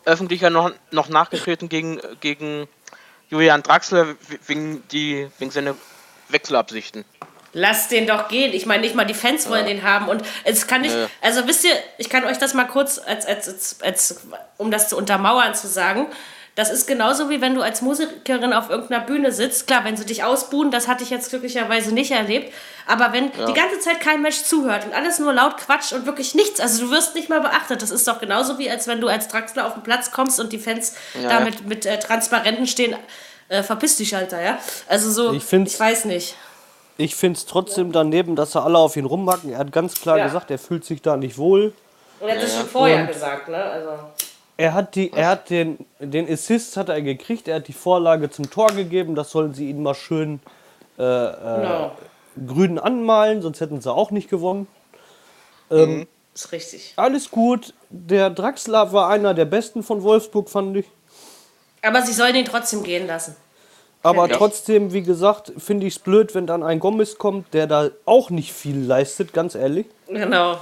öffentlich 0.04 0.40
ja 0.40 0.50
noch, 0.50 0.72
noch 0.90 1.08
nachgetreten 1.08 1.68
gegen, 1.68 2.00
gegen 2.20 2.68
Julian 3.30 3.62
Draxler 3.62 4.14
wegen 4.46 4.82
die 4.88 5.28
wegen 5.38 5.50
seiner 5.50 5.74
Wechselabsichten. 6.28 7.04
Lass 7.52 7.86
den 7.86 8.06
doch 8.06 8.28
gehen. 8.28 8.52
Ich 8.52 8.66
meine, 8.66 8.82
nicht 8.82 8.96
mal 8.96 9.04
die 9.04 9.14
Fans 9.14 9.48
wollen 9.48 9.66
den 9.66 9.84
haben. 9.84 10.08
Und 10.08 10.22
es 10.42 10.66
kann 10.66 10.80
nicht, 10.80 10.94
also 11.20 11.46
wisst 11.46 11.64
ihr, 11.64 11.72
ich 11.98 12.10
kann 12.10 12.24
euch 12.24 12.36
das 12.38 12.52
mal 12.52 12.64
kurz, 12.64 12.98
als, 12.98 13.26
als, 13.26 13.48
als, 13.48 13.82
als, 13.82 14.26
um 14.56 14.72
das 14.72 14.88
zu 14.88 14.96
untermauern, 14.96 15.54
zu 15.54 15.68
sagen. 15.68 16.06
Das 16.56 16.70
ist 16.70 16.86
genauso 16.86 17.30
wie 17.30 17.40
wenn 17.40 17.54
du 17.54 17.62
als 17.62 17.80
Musikerin 17.80 18.52
auf 18.52 18.70
irgendeiner 18.70 19.04
Bühne 19.04 19.30
sitzt. 19.30 19.68
Klar, 19.68 19.84
wenn 19.84 19.96
sie 19.96 20.04
dich 20.04 20.24
ausbuhen, 20.24 20.72
das 20.72 20.88
hatte 20.88 21.04
ich 21.04 21.10
jetzt 21.10 21.30
glücklicherweise 21.30 21.94
nicht 21.94 22.10
erlebt. 22.10 22.52
Aber 22.86 23.12
wenn 23.12 23.30
die 23.32 23.52
ganze 23.54 23.78
Zeit 23.80 24.00
kein 24.00 24.20
Mensch 24.20 24.42
zuhört 24.42 24.84
und 24.84 24.92
alles 24.94 25.18
nur 25.18 25.32
laut 25.32 25.56
quatscht 25.56 25.92
und 25.94 26.04
wirklich 26.06 26.34
nichts, 26.34 26.60
also 26.60 26.84
du 26.86 26.90
wirst 26.90 27.14
nicht 27.14 27.28
mal 27.30 27.40
beachtet. 27.40 27.80
Das 27.80 27.90
ist 27.90 28.06
doch 28.06 28.20
genauso 28.20 28.58
wie 28.58 28.70
als 28.70 28.86
wenn 28.86 29.00
du 29.00 29.08
als 29.08 29.28
Draxler 29.28 29.66
auf 29.66 29.74
den 29.74 29.82
Platz 29.82 30.10
kommst 30.10 30.38
und 30.38 30.52
die 30.52 30.58
Fans 30.58 30.94
Ja, 31.14 31.28
da 31.28 31.38
ja. 31.38 31.40
mit, 31.40 31.66
mit 31.66 31.86
äh, 31.86 31.98
Transparenten 31.98 32.66
stehen. 32.66 32.94
Äh, 33.48 33.62
verpiss 33.62 33.96
dich, 33.96 34.14
Alter, 34.14 34.40
ja? 34.42 34.58
Also 34.88 35.10
so, 35.10 35.32
Ich 35.32 35.50
ich, 35.52 35.80
weiß 35.80 36.04
nicht. 36.06 36.36
Ich 36.96 37.14
finde 37.14 37.38
es 37.38 37.46
trotzdem 37.46 37.90
daneben, 37.92 38.36
dass 38.36 38.52
sie 38.52 38.60
alle 38.62 38.78
auf 38.78 38.96
ihn 38.96 39.04
rumhacken. 39.06 39.52
Er 39.52 39.58
hat 39.58 39.72
ganz 39.72 39.94
klar 40.00 40.18
Ja. 40.18 40.26
gesagt, 40.26 40.50
er 40.50 40.58
fühlt 40.58 40.84
sich 40.84 41.00
da 41.02 41.16
nicht 41.16 41.38
wohl. 41.38 41.72
Und 42.20 42.28
er 42.28 42.36
hat 42.36 42.42
das 42.42 42.54
schon 42.54 42.66
vorher 42.68 43.00
Und- 43.00 43.08
gesagt, 43.08 43.48
ne? 43.48 43.56
Also. 43.62 43.88
Er 44.56 44.72
hat, 44.74 44.94
die, 44.94 45.12
er 45.12 45.26
hat 45.28 45.50
den, 45.50 45.84
den 45.98 46.30
Assist 46.32 46.76
hat 46.76 46.88
er 46.88 47.02
gekriegt, 47.02 47.48
er 47.48 47.56
hat 47.56 47.66
die 47.66 47.72
Vorlage 47.72 48.30
zum 48.30 48.48
Tor 48.50 48.68
gegeben, 48.68 49.14
das 49.16 49.30
sollen 49.30 49.52
sie 49.52 49.68
ihn 49.70 49.82
mal 49.82 49.94
schön 49.94 50.38
Genau. 50.96 51.92
Grün 52.46 52.78
anmalen, 52.78 53.42
sonst 53.42 53.60
hätten 53.60 53.80
sie 53.80 53.92
auch 53.92 54.10
nicht 54.10 54.28
gewonnen. 54.28 54.66
Ist 56.34 56.50
richtig. 56.50 56.92
Alles 56.96 57.30
gut, 57.30 57.74
der 57.90 58.28
Draxler 58.28 58.92
war 58.92 59.08
einer 59.08 59.34
der 59.34 59.44
besten 59.44 59.82
von 59.84 60.02
Wolfsburg, 60.02 60.50
fand 60.50 60.76
ich. 60.76 60.86
Aber 61.80 62.02
sie 62.02 62.12
sollen 62.12 62.34
ihn 62.34 62.44
trotzdem 62.44 62.82
gehen 62.82 63.06
lassen. 63.06 63.36
Aber 64.02 64.28
trotzdem, 64.28 64.92
wie 64.92 65.02
gesagt, 65.02 65.52
finde 65.56 65.86
ich 65.86 65.94
es 65.94 65.98
blöd, 65.98 66.34
wenn 66.34 66.46
dann 66.46 66.62
ein 66.62 66.80
Gomez 66.80 67.16
kommt, 67.18 67.54
der 67.54 67.66
da 67.66 67.90
auch 68.04 68.30
nicht 68.30 68.52
viel 68.52 68.78
leistet, 68.78 69.32
ganz 69.32 69.54
ehrlich. 69.54 69.86
Genau. 70.08 70.58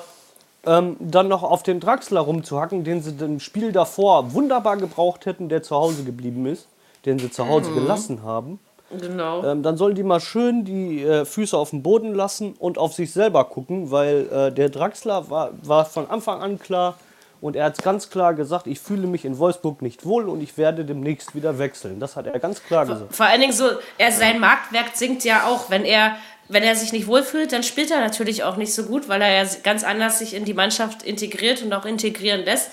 Ähm, 0.64 0.97
dann 1.01 1.27
noch 1.27 1.43
auf 1.43 1.64
den 1.64 1.81
Draxler 1.81 2.20
rumzuhacken, 2.20 2.85
den 2.85 3.03
sie 3.03 3.12
im 3.25 3.41
Spiel 3.41 3.73
davor 3.73 4.33
wunderbar 4.33 4.77
gebraucht 4.77 5.27
hätten, 5.27 5.49
der 5.49 5.62
zu 5.62 5.75
Hause 5.75 6.05
geblieben 6.05 6.47
ist, 6.47 6.68
den 7.05 7.18
sie 7.18 7.31
zu 7.31 7.49
Hause 7.49 7.73
gelassen 7.73 8.23
haben. 8.23 8.61
Genau. 9.01 9.45
Ähm, 9.45 9.62
dann 9.62 9.76
sollen 9.76 9.95
die 9.95 10.03
mal 10.03 10.20
schön 10.20 10.64
die 10.64 11.03
äh, 11.03 11.24
Füße 11.24 11.57
auf 11.57 11.70
den 11.70 11.82
Boden 11.82 12.14
lassen 12.14 12.55
und 12.59 12.78
auf 12.78 12.93
sich 12.93 13.12
selber 13.12 13.45
gucken, 13.45 13.90
weil 13.90 14.28
äh, 14.30 14.53
der 14.53 14.68
Draxler 14.68 15.30
war, 15.30 15.51
war 15.62 15.84
von 15.84 16.09
Anfang 16.11 16.40
an 16.40 16.59
klar 16.59 16.99
und 17.40 17.57
er 17.57 17.64
hat 17.66 17.82
ganz 17.82 18.09
klar 18.09 18.34
gesagt, 18.34 18.66
ich 18.66 18.78
fühle 18.78 19.07
mich 19.07 19.24
in 19.24 19.38
Wolfsburg 19.38 19.82
nicht 19.82 20.05
wohl 20.05 20.28
und 20.28 20.43
ich 20.43 20.57
werde 20.57 20.84
demnächst 20.84 21.34
wieder 21.34 21.59
wechseln. 21.59 21.99
Das 21.99 22.14
hat 22.14 22.26
er 22.26 22.38
ganz 22.38 22.62
klar 22.62 22.86
gesagt. 22.86 23.14
Vor 23.14 23.26
allen 23.26 23.40
Dingen 23.40 23.53
so, 23.53 23.64
er 23.99 24.12
sein 24.12 24.38
Marktwerk 24.38 24.95
sinkt 24.95 25.24
ja 25.24 25.47
auch, 25.49 25.68
wenn 25.68 25.84
er 25.84 26.16
wenn 26.49 26.62
er 26.62 26.76
sich 26.76 26.93
nicht 26.93 27.07
wohlfühlt, 27.07 27.53
dann 27.53 27.62
spielt 27.62 27.90
er 27.90 28.01
natürlich 28.01 28.45
auch 28.45 28.57
nicht 28.57 28.74
so 28.74 28.84
gut, 28.84 29.09
weil 29.09 29.22
er 29.22 29.43
ja 29.43 29.49
ganz 29.62 29.84
anders 29.84 30.18
sich 30.18 30.34
in 30.34 30.45
die 30.45 30.55
Mannschaft 30.55 31.03
integriert 31.03 31.62
und 31.62 31.72
auch 31.72 31.86
integrieren 31.86 32.45
lässt. 32.45 32.70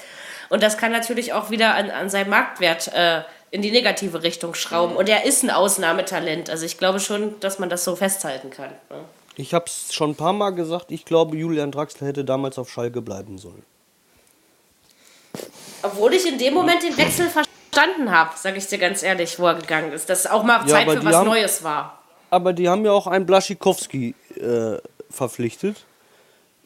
Und 0.50 0.64
das 0.64 0.78
kann 0.78 0.92
natürlich 0.92 1.34
auch 1.34 1.50
wieder 1.50 1.76
an, 1.76 1.90
an 1.90 2.10
seinem 2.10 2.32
Marktwert 2.32 2.92
äh, 2.94 3.22
in 3.52 3.62
die 3.62 3.72
negative 3.72 4.22
Richtung 4.24 4.54
schrauben. 4.54 4.96
Und 4.96 5.10
er 5.10 5.26
ist 5.26 5.44
ein 5.44 5.50
Ausnahmetalent. 5.50 6.50
Also 6.50 6.66
ich 6.66 6.78
glaube 6.78 7.00
schon, 7.00 7.40
dass 7.40 7.60
man 7.60 7.70
das 7.70 7.84
so 7.84 7.96
festhalten 7.96 8.50
kann. 8.50 8.70
Ne? 8.90 9.04
Ich 9.36 9.54
habe 9.54 9.66
es 9.68 9.94
schon 9.94 10.12
ein 10.12 10.16
paar 10.16 10.34
Mal 10.34 10.52
gesagt, 10.52 10.92
ich 10.92 11.06
glaube, 11.06 11.38
Julian 11.38 11.72
Draxler 11.72 12.08
hätte 12.08 12.26
damals 12.26 12.58
auf 12.60 12.70
Schalke 12.70 13.02
bleiben 13.02 13.38
sollen. 13.38 13.64
Obwohl 15.82 16.14
ich 16.14 16.28
in 16.28 16.38
dem 16.38 16.54
Moment 16.54 16.84
den 16.84 16.98
Wechsel 16.98 17.30
verstanden 17.30 18.12
habe, 18.12 18.32
sage 18.38 18.58
ich 18.58 18.68
dir 18.68 18.78
ganz 18.78 19.02
ehrlich, 19.04 19.40
wo 19.40 19.48
er 19.48 19.56
gegangen 19.56 19.94
ist. 19.94 20.10
Dass 20.10 20.28
auch 20.28 20.44
mal 20.44 20.62
Ja, 20.62 20.68
Zeit 20.68 20.88
aber 20.88 20.98
für 20.98 21.06
was 21.06 21.16
haben- 21.16 21.30
Neues 21.30 21.64
war. 21.64 22.00
Aber 22.32 22.54
die 22.54 22.70
haben 22.70 22.86
ja 22.86 22.92
auch 22.92 23.08
einen 23.08 23.26
Blaschikowski 23.26 24.14
äh, 24.36 24.78
verpflichtet, 25.10 25.78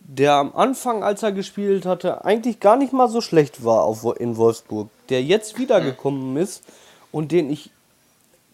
der 0.06 0.34
am 0.34 0.56
Anfang, 0.56 1.04
als 1.04 1.24
er 1.24 1.32
gespielt 1.32 1.86
hatte, 1.86 2.26
eigentlich 2.26 2.60
gar 2.60 2.76
nicht 2.76 2.94
mal 2.94 3.08
so 3.10 3.22
schlecht 3.22 3.64
war 3.64 3.84
auf, 3.84 4.06
in 4.20 4.38
Wolfsburg. 4.38 4.90
Der 5.10 5.24
jetzt 5.24 5.58
wiedergekommen 5.58 6.38
ist 6.38 6.64
und 7.12 7.32
den 7.32 7.50
ich. 7.50 7.70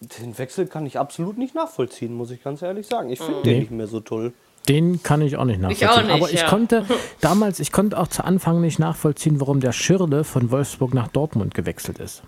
Den 0.01 0.37
Wechsel 0.37 0.65
kann 0.67 0.85
ich 0.85 0.97
absolut 0.97 1.37
nicht 1.37 1.55
nachvollziehen, 1.55 2.13
muss 2.13 2.31
ich 2.31 2.41
ganz 2.41 2.61
ehrlich 2.61 2.87
sagen. 2.87 3.09
Ich 3.09 3.19
finde 3.19 3.41
den 3.41 3.53
Nee. 3.53 3.59
nicht 3.59 3.71
mehr 3.71 3.87
so 3.87 3.99
toll. 3.99 4.31
Den 4.69 5.03
kann 5.03 5.21
ich 5.21 5.35
auch 5.35 5.43
nicht 5.43 5.59
nachvollziehen. 5.59 5.89
auch 5.89 6.01
nicht, 6.03 6.11
Aber 6.11 6.29
ich 6.31 6.39
ja. 6.41 6.47
konnte 6.47 6.85
damals, 7.21 7.59
ich 7.59 7.73
konnte 7.73 7.97
auch 7.99 8.07
zu 8.07 8.23
Anfang 8.23 8.61
nicht 8.61 8.79
nachvollziehen, 8.79 9.41
warum 9.41 9.59
der 9.59 9.73
Schirle 9.73 10.23
von 10.23 10.51
Wolfsburg 10.51 10.93
nach 10.93 11.09
Dortmund 11.09 11.53
gewechselt 11.53 11.99
ist. 11.99 12.21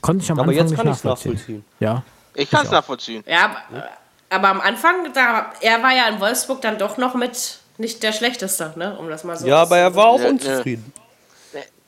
Konnte 0.00 0.22
ich 0.22 0.30
am 0.30 0.38
Aber 0.38 0.50
Anfang 0.50 0.64
jetzt 0.68 0.70
nicht 0.70 0.84
nachvollziehen. 0.84 1.32
nachvollziehen. 1.32 1.64
Ja. 1.80 2.04
Ich 2.34 2.48
kann 2.50 2.64
es 2.66 2.70
nachvollziehen. 2.70 3.24
Ja, 3.26 3.46
aber, 3.68 3.88
aber 4.30 4.48
am 4.50 4.60
Anfang, 4.60 5.12
da, 5.12 5.46
er 5.60 5.82
war 5.82 5.92
ja 5.92 6.06
in 6.08 6.20
Wolfsburg 6.20 6.60
dann 6.60 6.78
doch 6.78 6.98
noch 6.98 7.14
mit 7.16 7.58
nicht 7.78 8.02
der 8.02 8.12
Schlechteste, 8.12 8.72
ne? 8.76 8.96
um 8.98 9.08
das 9.08 9.24
mal 9.24 9.36
so 9.36 9.46
Ja, 9.46 9.62
aber 9.62 9.78
er 9.78 9.94
war 9.94 10.06
auch 10.08 10.18
Ja, 10.18 10.24
ja. 10.24 10.30
unzufrieden. 10.30 10.92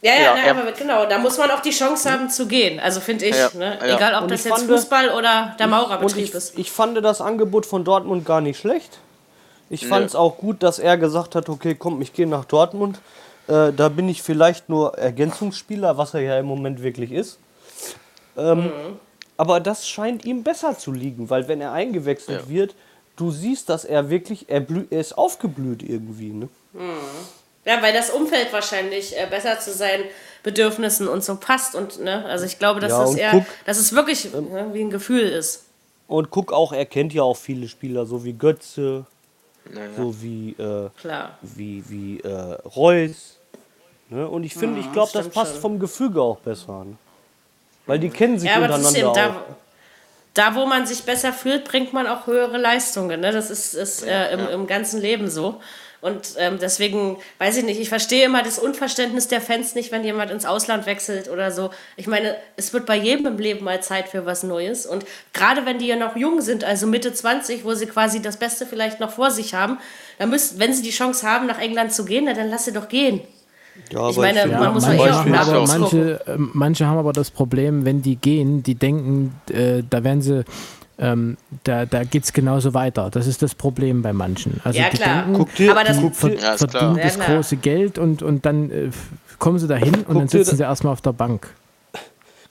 Ja, 0.02 0.12
ja, 0.12 0.20
Ja, 0.20 0.36
er- 0.36 0.50
aber 0.58 0.72
genau, 0.72 1.06
da 1.06 1.16
muss 1.18 1.38
man 1.38 1.50
auch 1.50 1.60
die 1.60 1.70
Chance 1.70 2.10
haben 2.12 2.28
zu 2.28 2.46
gehen. 2.46 2.78
Also 2.78 3.00
finde 3.00 3.24
ich, 3.24 3.34
Ja, 3.36 3.50
ne? 3.54 3.78
ja. 3.80 3.96
egal 3.96 4.14
ob 4.16 4.22
Und 4.24 4.30
das 4.30 4.44
jetzt 4.44 4.58
fand- 4.58 4.68
Fußball 4.70 5.10
oder 5.10 5.54
der 5.58 5.64
Und 5.66 5.70
Maurerbetrieb 5.70 6.24
ich, 6.24 6.34
ist. 6.34 6.58
ich 6.58 6.70
fand 6.70 7.02
das 7.02 7.20
Angebot 7.22 7.64
von 7.64 7.84
Dortmund 7.84 8.26
gar 8.26 8.40
nicht 8.42 8.58
schlecht. 8.58 8.98
Ich 9.70 9.86
fand 9.86 10.04
es 10.06 10.14
auch 10.14 10.36
gut, 10.36 10.62
dass 10.62 10.78
er 10.78 10.98
gesagt 10.98 11.34
hat, 11.34 11.48
okay, 11.48 11.74
komm, 11.74 12.02
ich 12.02 12.12
gehe 12.12 12.26
nach 12.26 12.44
Dortmund. 12.44 12.98
Äh, 13.48 13.72
da 13.72 13.88
bin 13.88 14.08
ich 14.10 14.22
vielleicht 14.22 14.68
nur 14.68 14.96
Ergänzungsspieler, 14.98 15.96
was 15.96 16.12
er 16.14 16.20
ja 16.20 16.38
im 16.38 16.46
Moment 16.46 16.82
wirklich 16.82 17.10
ist. 17.12 17.38
Ähm, 18.36 18.70
Aber 19.36 19.58
das 19.58 19.88
scheint 19.88 20.24
ihm 20.24 20.44
besser 20.44 20.78
zu 20.78 20.92
liegen, 20.92 21.28
weil 21.28 21.48
wenn 21.48 21.60
er 21.60 21.72
eingewechselt 21.72 22.48
wird, 22.48 22.74
du 23.16 23.30
siehst, 23.30 23.68
dass 23.68 23.84
er 23.84 24.10
wirklich, 24.10 24.46
er, 24.48 24.60
blü 24.60 24.86
er 24.90 25.00
ist 25.00 25.16
aufgeblüht 25.16 25.82
irgendwie. 25.82 26.30
Ne? 26.32 26.48
Ja, 27.64 27.80
weil 27.82 27.92
das 27.94 28.10
Umfeld 28.10 28.52
wahrscheinlich 28.52 29.16
äh, 29.16 29.26
besser 29.28 29.58
zu 29.58 29.72
seinen 29.72 30.04
Bedürfnissen 30.42 31.08
und 31.08 31.24
so 31.24 31.36
passt. 31.36 31.74
Und, 31.74 32.00
ne? 32.02 32.24
Also 32.26 32.44
ich 32.44 32.58
glaube, 32.58 32.80
dass 32.80 32.90
Ja, 32.90 33.00
das 33.00 33.14
eher, 33.14 33.30
guck- 33.30 33.46
dass 33.64 33.78
es 33.78 33.94
wirklich 33.94 34.32
ne, 34.34 34.68
wie 34.72 34.82
ein 34.82 34.90
Gefühl 34.90 35.22
ist. 35.22 35.64
Und 36.06 36.30
guck 36.30 36.52
auch, 36.52 36.72
er 36.74 36.84
kennt 36.84 37.14
ja 37.14 37.22
auch 37.22 37.36
viele 37.38 37.66
Spieler, 37.68 38.04
so 38.04 38.22
wie 38.24 38.34
Götze, 38.34 39.06
so 39.96 40.20
wie, 40.20 40.50
äh, 40.58 40.90
Klar. 41.00 41.38
wie, 41.40 41.82
wie 41.88 42.20
äh, 42.20 42.28
Reus. 42.76 43.38
Ne? 44.10 44.28
Und 44.28 44.44
ich 44.44 44.52
finde, 44.54 44.80
ich 44.80 44.92
glaube, 44.92 45.10
das 45.14 45.28
passt 45.30 45.52
schon. 45.52 45.60
vom 45.62 45.78
Gefüge 45.78 46.20
auch 46.20 46.36
besser. 46.40 46.84
Ne? 46.84 46.96
Weil 47.86 47.98
die 47.98 48.10
kennen 48.10 48.38
sich 48.38 48.50
Ja, 48.50 48.56
aber 48.56 48.68
das 48.68 48.80
ist 48.82 48.86
untereinander 48.88 49.22
eben 49.22 49.36
auch. 49.38 49.46
da, 49.46 49.56
da, 50.34 50.56
wo 50.56 50.66
man 50.66 50.86
sich 50.86 51.04
besser 51.04 51.32
fühlt, 51.32 51.64
bringt 51.64 51.92
man 51.92 52.06
auch 52.06 52.26
höhere 52.26 52.58
Leistungen. 52.58 53.20
Ne? 53.20 53.30
Das 53.30 53.50
ist, 53.50 53.74
ist 53.74 54.04
äh, 54.04 54.32
im, 54.32 54.48
im 54.48 54.66
ganzen 54.66 55.00
Leben 55.00 55.30
so. 55.30 55.60
Und 56.00 56.34
ähm, 56.36 56.58
deswegen, 56.60 57.16
weiß 57.38 57.56
ich 57.56 57.64
nicht, 57.64 57.80
ich 57.80 57.88
verstehe 57.88 58.26
immer 58.26 58.42
das 58.42 58.58
Unverständnis 58.58 59.26
der 59.28 59.40
Fans 59.40 59.74
nicht, 59.74 59.90
wenn 59.90 60.04
jemand 60.04 60.30
ins 60.30 60.44
Ausland 60.44 60.84
wechselt 60.84 61.30
oder 61.30 61.50
so. 61.50 61.70
Ich 61.96 62.06
meine, 62.06 62.36
es 62.56 62.74
wird 62.74 62.84
bei 62.84 62.96
jedem 62.96 63.26
im 63.26 63.38
Leben 63.38 63.64
mal 63.64 63.82
Zeit 63.82 64.10
für 64.10 64.26
was 64.26 64.42
Neues. 64.42 64.84
Und 64.84 65.06
gerade 65.32 65.64
wenn 65.64 65.78
die 65.78 65.86
ja 65.86 65.96
noch 65.96 66.14
jung 66.14 66.42
sind, 66.42 66.62
also 66.62 66.86
Mitte 66.86 67.14
20, 67.14 67.64
wo 67.64 67.72
sie 67.72 67.86
quasi 67.86 68.20
das 68.20 68.36
Beste 68.36 68.66
vielleicht 68.66 69.00
noch 69.00 69.12
vor 69.12 69.30
sich 69.30 69.54
haben, 69.54 69.78
dann 70.18 70.28
müssen, 70.28 70.58
wenn 70.58 70.74
sie 70.74 70.82
die 70.82 70.90
Chance 70.90 71.26
haben, 71.26 71.46
nach 71.46 71.58
England 71.58 71.94
zu 71.94 72.04
gehen, 72.04 72.24
na, 72.26 72.34
dann 72.34 72.50
lass 72.50 72.66
sie 72.66 72.72
doch 72.72 72.88
gehen. 72.88 73.22
Ja, 73.90 74.08
Ich 74.08 74.16
meine, 74.16 74.40
finde, 74.40 74.58
man 74.58 74.72
muss 74.74 74.82
manche, 74.86 75.04
ja 75.04 75.10
eh 75.10 75.12
auch 75.12 75.24
haben 75.26 75.66
manche, 75.66 76.20
äh, 76.26 76.36
manche 76.38 76.86
haben 76.86 76.98
aber 76.98 77.12
das 77.12 77.30
Problem, 77.30 77.84
wenn 77.84 78.02
die 78.02 78.16
gehen, 78.16 78.62
die 78.62 78.76
denken, 78.76 79.34
äh, 79.50 79.82
da 79.88 80.04
werden 80.04 80.22
sie, 80.22 80.44
ähm, 80.98 81.36
da, 81.64 81.84
da 81.84 82.04
geht 82.04 82.22
es 82.24 82.32
genauso 82.32 82.72
weiter. 82.72 83.10
Das 83.10 83.26
ist 83.26 83.42
das 83.42 83.54
Problem 83.56 84.02
bei 84.02 84.12
manchen. 84.12 84.60
Also 84.62 84.78
Ja, 84.78 84.90
die 84.90 84.96
klar. 84.96 85.24
denken, 85.24 85.32
Guck 85.38 85.54
dir, 85.56 85.70
Aber 85.72 85.82
das- 85.82 85.98
guck 86.00 86.14
ver 86.14 86.34
Ja, 86.34 86.56
verdienen 86.56 87.00
das 87.02 87.16
Ja, 87.16 87.24
große 87.26 87.56
Geld 87.56 87.98
und, 87.98 88.22
und 88.22 88.46
dann 88.46 88.70
äh, 88.70 88.90
kommen 89.40 89.58
sie 89.58 89.66
dahin 89.66 89.94
und 90.04 90.06
dann 90.14 90.18
Guck 90.20 90.30
sitzen 90.30 90.56
sie 90.56 90.62
erstmal 90.62 90.92
auf 90.92 91.00
der 91.00 91.12
Bank. 91.12 91.48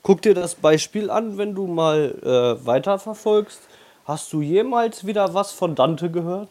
guck 0.01 0.21
dir 0.21 0.33
das 0.33 0.55
Beispiel 0.55 1.09
an, 1.09 1.37
wenn 1.37 1.55
du 1.55 1.67
mal 1.67 2.15
äh, 2.61 2.65
weiterverfolgst. 2.65 3.61
Hast 4.05 4.33
du 4.33 4.41
jemals 4.41 5.07
wieder 5.07 5.33
was 5.33 5.53
von 5.53 5.75
Dante 5.75 6.11
gehört? 6.11 6.49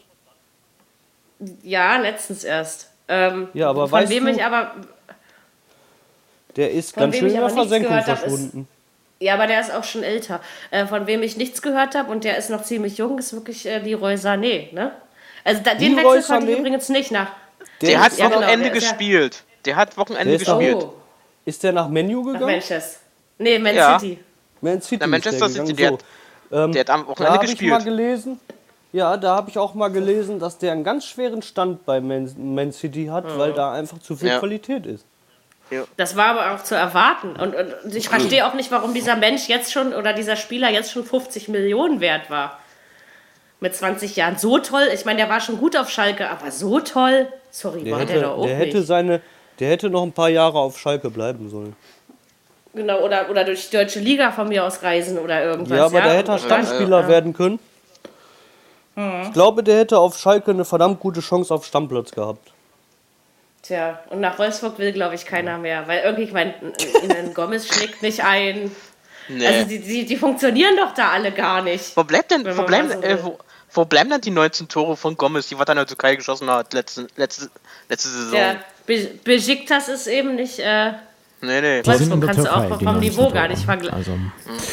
Ja, 1.61 1.97
letztens 1.97 2.43
erst. 2.43 2.89
Ähm, 3.07 3.47
Ja, 3.53 3.69
aber 3.69 3.87
von 3.87 3.99
weißt 3.99 4.11
wem 4.11 4.25
du- 4.25 4.31
ich 4.31 4.43
aber 4.43 4.71
Der 6.55 6.71
ist 6.71 6.93
Von 6.93 7.03
ganz 7.03 7.13
wem 7.15 7.19
schön 7.21 7.29
in 7.29 7.39
der 7.41 7.49
Versenkung 7.49 7.89
gehört 7.89 8.07
hab, 8.07 8.13
ist- 8.15 8.19
verschwunden. 8.21 8.67
Ja, 9.19 9.35
aber 9.35 9.47
der 9.47 9.59
ist 9.61 9.73
auch 9.73 9.83
schon 9.83 10.03
älter. 10.03 10.39
Äh, 10.71 10.85
von 10.85 11.07
wem 11.07 11.23
ich 11.23 11.37
nichts 11.37 11.61
gehört 11.61 11.95
habe 11.95 12.11
und 12.11 12.23
der 12.25 12.37
ist 12.37 12.49
noch 12.49 12.63
ziemlich 12.63 12.97
jung, 12.97 13.17
ist 13.17 13.33
wirklich 13.33 13.65
äh, 13.65 13.79
Leroy 13.79 14.15
Sané, 14.15 14.73
ne? 14.73 14.91
Also 15.43 15.61
da, 15.63 15.75
den 15.75 15.95
Leroy 15.95 16.17
Wechsel 16.17 16.35
konnte 16.35 16.51
ich 16.51 16.59
übrigens 16.59 16.89
nicht 16.89 17.11
nach. 17.11 17.27
Der 17.81 18.01
hat 18.03 18.17
ja, 18.17 18.27
genau, 18.27 18.41
Wochenende 18.41 18.65
der 18.69 18.75
ist 18.75 18.83
ja- 18.83 18.89
gespielt. 18.91 19.43
Der 19.65 19.75
hat 19.77 19.97
Wochenende 19.97 20.25
Der 20.25 20.35
ist 20.41 20.49
auch- 20.49 20.59
gespielt. 20.59 20.83
Oh, 20.83 20.93
Ist 21.45 21.63
der 21.63 21.71
nach 21.73 21.87
Menu 21.89 22.19
nach 22.21 22.33
gegangen? 22.33 22.45
Manchester. 22.51 22.99
Nee, 23.37 23.59
Man 23.59 23.75
Ja. 23.75 23.99
City. 23.99 24.19
Man 24.61 24.81
City 24.81 24.97
Na, 24.99 25.05
ist 25.05 25.11
Manchester 25.11 25.39
der 25.47 25.49
City, 25.65 25.73
gegangen. 25.73 25.97
der 26.49 26.57
so. 26.59 26.63
ähm, 26.65 26.71
Der 26.73 26.79
hat 26.81 26.89
am 26.89 27.01
Da 27.01 27.07
Wochenende 27.07 27.33
habe 27.33 27.45
ich 27.45 27.51
mal 27.61 27.77
gespielt. 27.79 27.83
gelesen. 27.85 28.39
Ja, 28.93 29.17
da 29.17 29.35
habe 29.35 29.49
ich 29.49 29.57
auch 29.57 29.73
mal 29.73 29.89
gelesen, 29.89 30.39
dass 30.39 30.59
der 30.59 30.71
einen 30.71 30.83
ganz 30.83 31.05
schweren 31.05 31.41
Stand 31.41 31.83
bei 31.85 31.99
Man, 31.99 32.31
Man 32.37 32.71
City 32.71 33.07
hat, 33.07 33.25
weil 33.37 33.51
da 33.51 33.73
einfach 33.73 33.97
zu 33.99 34.15
viel 34.15 34.29
Ja. 34.29 34.39
Qualität 34.39 34.85
ist. 34.85 35.05
Das 35.97 36.15
war 36.15 36.27
aber 36.37 36.53
auch 36.53 36.63
zu 36.63 36.75
erwarten. 36.75 37.29
Und, 37.29 37.55
und, 37.55 37.73
und 37.85 37.95
ich 37.95 38.07
verstehe 38.07 38.45
auch 38.45 38.53
nicht, 38.53 38.71
warum 38.71 38.93
dieser 38.93 39.15
Mensch 39.15 39.47
jetzt 39.47 39.71
schon 39.73 39.93
oder 39.95 40.13
dieser 40.13 40.35
Spieler 40.35 40.69
jetzt 40.69 40.91
schon 40.91 41.03
50 41.03 41.47
Millionen 41.47 41.99
wert 41.99 42.29
war. 42.29 42.59
Mit 43.59 43.73
20 43.73 44.15
Jahren. 44.15 44.37
So 44.37 44.59
toll. 44.59 44.87
Ich 44.93 45.05
meine, 45.05 45.17
der 45.17 45.29
war 45.29 45.39
schon 45.39 45.57
gut 45.57 45.75
auf 45.75 45.89
Schalke, 45.89 46.29
aber 46.29 46.51
so 46.51 46.79
toll. 46.79 47.27
Sorry, 47.49 47.83
Der 47.83 47.93
war 47.93 47.99
hätte, 48.01 48.13
der 48.13 48.21
doch 48.23 48.37
auch 48.37 48.45
der 48.45 48.55
hätte 48.55 48.77
nicht. 48.77 48.87
seine, 48.87 49.21
der 49.59 49.69
hätte 49.69 49.89
noch 49.89 50.03
ein 50.03 50.11
paar 50.11 50.29
Jahre 50.29 50.59
auf 50.59 50.77
Schalke 50.77 51.09
bleiben 51.09 51.49
sollen. 51.49 51.75
Genau, 52.75 52.99
oder, 53.01 53.29
oder 53.31 53.43
durch 53.43 53.69
die 53.69 53.77
deutsche 53.77 53.99
Liga 53.99 54.31
von 54.31 54.49
mir 54.49 54.65
aus 54.65 54.83
reisen 54.83 55.17
oder 55.17 55.43
irgendwas. 55.43 55.77
Ja, 55.77 55.85
aber 55.85 56.01
der 56.01 56.13
hätte 56.13 56.37
Stammspieler 56.37 57.07
werden 57.07 57.33
können. 57.33 57.57
Mhm. 58.95 59.23
Ich 59.23 59.33
glaube, 59.33 59.63
der 59.63 59.79
hätte 59.79 59.97
auf 59.97 60.17
Schalke 60.17 60.51
eine 60.51 60.65
verdammt 60.65 60.99
gute 60.99 61.21
Chance 61.21 61.53
auf 61.53 61.65
Stammplatz 61.65 62.11
gehabt. 62.11 62.51
Tja, 63.63 63.99
und 64.09 64.19
nach 64.19 64.37
Wolfsburg 64.37 64.77
will, 64.77 64.91
glaube 64.91 65.15
ich, 65.15 65.25
keiner 65.25 65.57
mehr. 65.57 65.87
Weil 65.87 66.03
irgendwie, 66.03 66.23
ich 66.23 66.33
meine, 66.33 66.53
ein 67.09 67.33
Gomez 67.33 67.67
schlägt 67.67 68.01
nicht 68.01 68.23
ein. 68.23 68.71
Nee. 69.29 69.47
Also 69.47 69.69
die, 69.69 69.79
die, 69.79 70.05
die 70.05 70.17
funktionieren 70.17 70.75
doch 70.75 70.93
da 70.93 71.11
alle 71.11 71.31
gar 71.31 71.61
nicht. 71.61 71.95
wo 71.95 72.03
bleibt 72.03 72.31
denn, 72.31 72.45
wo 72.57 72.63
bleiben, 72.63 72.89
so 72.89 73.01
äh, 73.01 73.23
wo, 73.23 73.39
wo 73.71 73.85
bleiben 73.85 74.09
dann 74.09 74.19
die 74.19 74.31
19 74.31 74.67
Tore 74.67 74.97
von 74.97 75.15
Gomez, 75.15 75.47
die 75.47 75.57
Wattana 75.57 75.85
Türkei 75.85 76.15
geschossen 76.15 76.49
hat 76.49 76.73
letzte, 76.73 77.07
letzte, 77.15 77.49
letzte 77.87 78.09
Saison? 78.09 78.31
Der 78.33 78.59
Be 78.85 79.11
Besiktas 79.23 79.87
ist 79.87 80.07
eben 80.07 80.35
nicht. 80.35 80.59
Äh, 80.59 80.93
Nee, 81.45 81.59
nee. 81.59 81.81
Die 81.81 81.93
sind 81.95 82.13
in 82.13 82.21
der 82.21 82.29
kannst 82.29 82.45
du 82.45 82.49
auch 82.49 82.61
Türkei, 82.61 82.69
vom 82.69 82.79
die 82.79 82.85
19 82.85 83.01
Niveau 83.09 83.29
gar 83.29 83.47
nicht 83.49 83.63
vergleichen. 83.65 83.97
Also, 83.97 84.11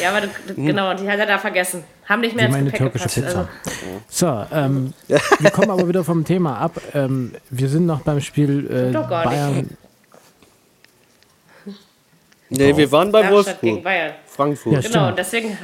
ja, 0.01 0.09
aber 0.09 0.21
du, 0.21 0.27
du, 0.47 0.55
genau, 0.55 0.93
die 0.93 1.09
hat 1.09 1.19
er 1.19 1.25
da 1.25 1.37
vergessen. 1.37 1.83
Haben 2.07 2.21
nicht 2.21 2.33
mehr 2.33 2.45
ins 2.45 2.55
meine 2.55 2.71
Gepäck 2.71 2.79
türkische 2.93 3.21
gepasst. 3.21 3.49
Pizza. 3.67 3.73
Also, 4.09 4.47
So, 4.49 4.55
ähm, 4.55 4.93
wir 5.39 5.51
kommen 5.51 5.69
aber 5.69 5.85
wieder 5.87 6.05
vom 6.05 6.23
Thema 6.23 6.57
ab. 6.59 6.79
Ähm, 6.93 7.33
wir 7.49 7.67
sind 7.67 7.85
noch 7.85 7.99
beim 8.01 8.21
Spiel 8.21 8.71
äh, 8.71 8.91
Doch 8.93 9.09
gar 9.09 9.29
nicht. 9.29 9.37
Bayern. 9.37 9.77
Nee, 12.49 12.75
wir 12.75 12.91
waren 12.91 13.11
bei 13.11 13.21
Darmstadt 13.21 13.61
gegen 13.61 13.75
Wolfsburg. 13.75 13.83
Bayern. 13.83 14.13
Frankfurt. 14.27 14.73
Ja, 14.73 14.79
Genau, 14.79 14.89
Stimmt. 14.91 15.07
und 15.09 15.19
deswegen. 15.19 15.57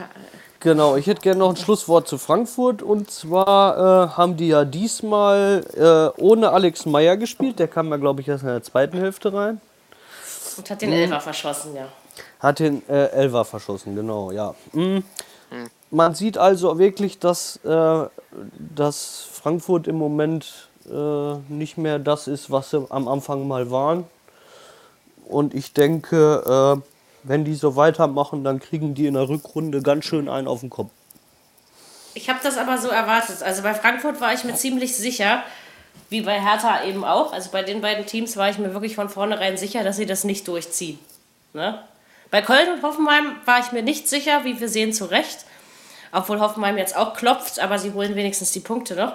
Genau, 0.60 0.95
ich 0.97 1.08
hätte 1.08 1.22
gerne 1.22 1.39
noch 1.39 1.49
ein 1.51 1.55
Schlusswort 1.55 2.08
zu 2.08 2.18
Frankfurt. 2.18 2.82
Und 2.82 3.12
zwar 3.12 3.78
äh, 3.78 4.10
haben 4.18 4.36
die 4.38 4.49
ja 4.49 4.66
diesmal 4.66 5.64
äh, 6.18 6.20
ohne 6.22 6.49
Alex 6.51 6.86
Meyer 6.86 7.16
gespielt. 7.16 7.60
Der 7.60 7.68
kam 7.70 7.89
ja, 7.91 7.97
glaube 7.97 8.22
ich, 8.22 8.28
erst 8.28 8.43
in 8.43 8.49
der 8.49 8.64
zweiten 8.64 8.97
Hälfte 8.97 9.34
rein. 9.34 9.62
Und 10.58 10.70
hat 10.70 10.82
den 10.82 10.93
Elfer 10.93 11.20
verschossen, 11.20 11.76
ja. 11.76 11.88
Hat 12.39 12.60
den 12.60 12.88
äh, 12.89 13.10
Elfer 13.12 13.45
verschossen, 13.45 13.95
genau, 13.95 14.32
ja. 14.32 14.55
Mhm. 14.74 15.03
Man 15.89 16.16
sieht 16.16 16.38
also 16.38 16.78
wirklich, 16.78 17.20
dass, 17.20 17.58
äh, 17.64 18.05
dass 18.76 19.28
Frankfurt 19.32 19.88
im 19.88 19.97
Moment 19.97 20.68
äh, 20.89 21.36
nicht 21.47 21.78
mehr 21.78 21.99
das 21.99 22.28
ist, 22.28 22.51
was 22.51 22.72
sie 22.72 22.86
am 22.89 23.08
Anfang 23.08 23.47
mal 23.47 23.72
waren. 23.72 24.05
Und 25.26 25.53
ich 25.53 25.74
denke, 25.74 26.78
äh, 26.78 26.82
wenn 27.24 27.45
die 27.45 27.55
so 27.55 27.76
weitermachen, 27.76 28.43
dann 28.43 28.60
kriegen 28.60 28.95
die 28.95 29.08
in 29.08 29.14
der 29.14 29.30
Rückrunde 29.30 29.82
ganz 29.82 30.05
schön 30.05 30.30
einen 30.30 30.47
auf 30.47 30.62
den 30.62 30.70
Kopf. 30.70 30.91
Ich 32.14 32.30
habe 32.30 32.39
das 32.41 32.58
aber 32.58 32.78
so 32.78 32.89
erwartet. 32.89 33.43
Also 33.43 33.62
bei 33.62 33.74
Frankfurt 33.74 34.20
war 34.20 34.34
ich 34.34 34.43
mir 34.43 34.55
ziemlich 34.55 34.97
sicher, 34.97 35.43
wie 36.10 36.22
bei 36.22 36.39
Hertha 36.39 36.84
eben 36.84 37.03
auch. 37.03 37.34
Also 37.34 37.49
bei 37.51 37.64
den 37.64 37.82
beiden 37.82 38.05
Teams 38.05 38.38
war 38.38 38.49
ich 38.49 38.58
mir 38.58 38.74
wirklich 38.74 38.95
von 38.95 39.10
vornherein 39.10 39.58
sicher, 39.58 39.84
dass 39.84 39.97
sie 39.97 40.05
das 40.05 40.24
nicht 40.24 40.47
durchziehen. 40.47 40.99
Ne? 41.53 41.82
Bei 42.32 42.41
Köln 42.41 42.72
und 42.74 42.84
Hoffenheim 42.84 43.36
war 43.45 43.60
ich 43.60 43.72
mir 43.72 43.84
nicht 43.84 44.08
sicher, 44.08 44.43
wie 44.43 44.60
wir 44.60 44.70
sehen, 44.70 44.93
zu 44.93 45.05
Recht. 45.05 45.45
Obwohl 46.12 46.39
Hoffenheim 46.39 46.78
jetzt 46.78 46.95
auch 46.95 47.14
klopft, 47.14 47.60
aber 47.60 47.80
sie 47.80 47.93
holen 47.93 48.16
wenigstens 48.16 48.51
die 48.51 48.60
Punkte 48.60 48.95
noch. 48.95 49.14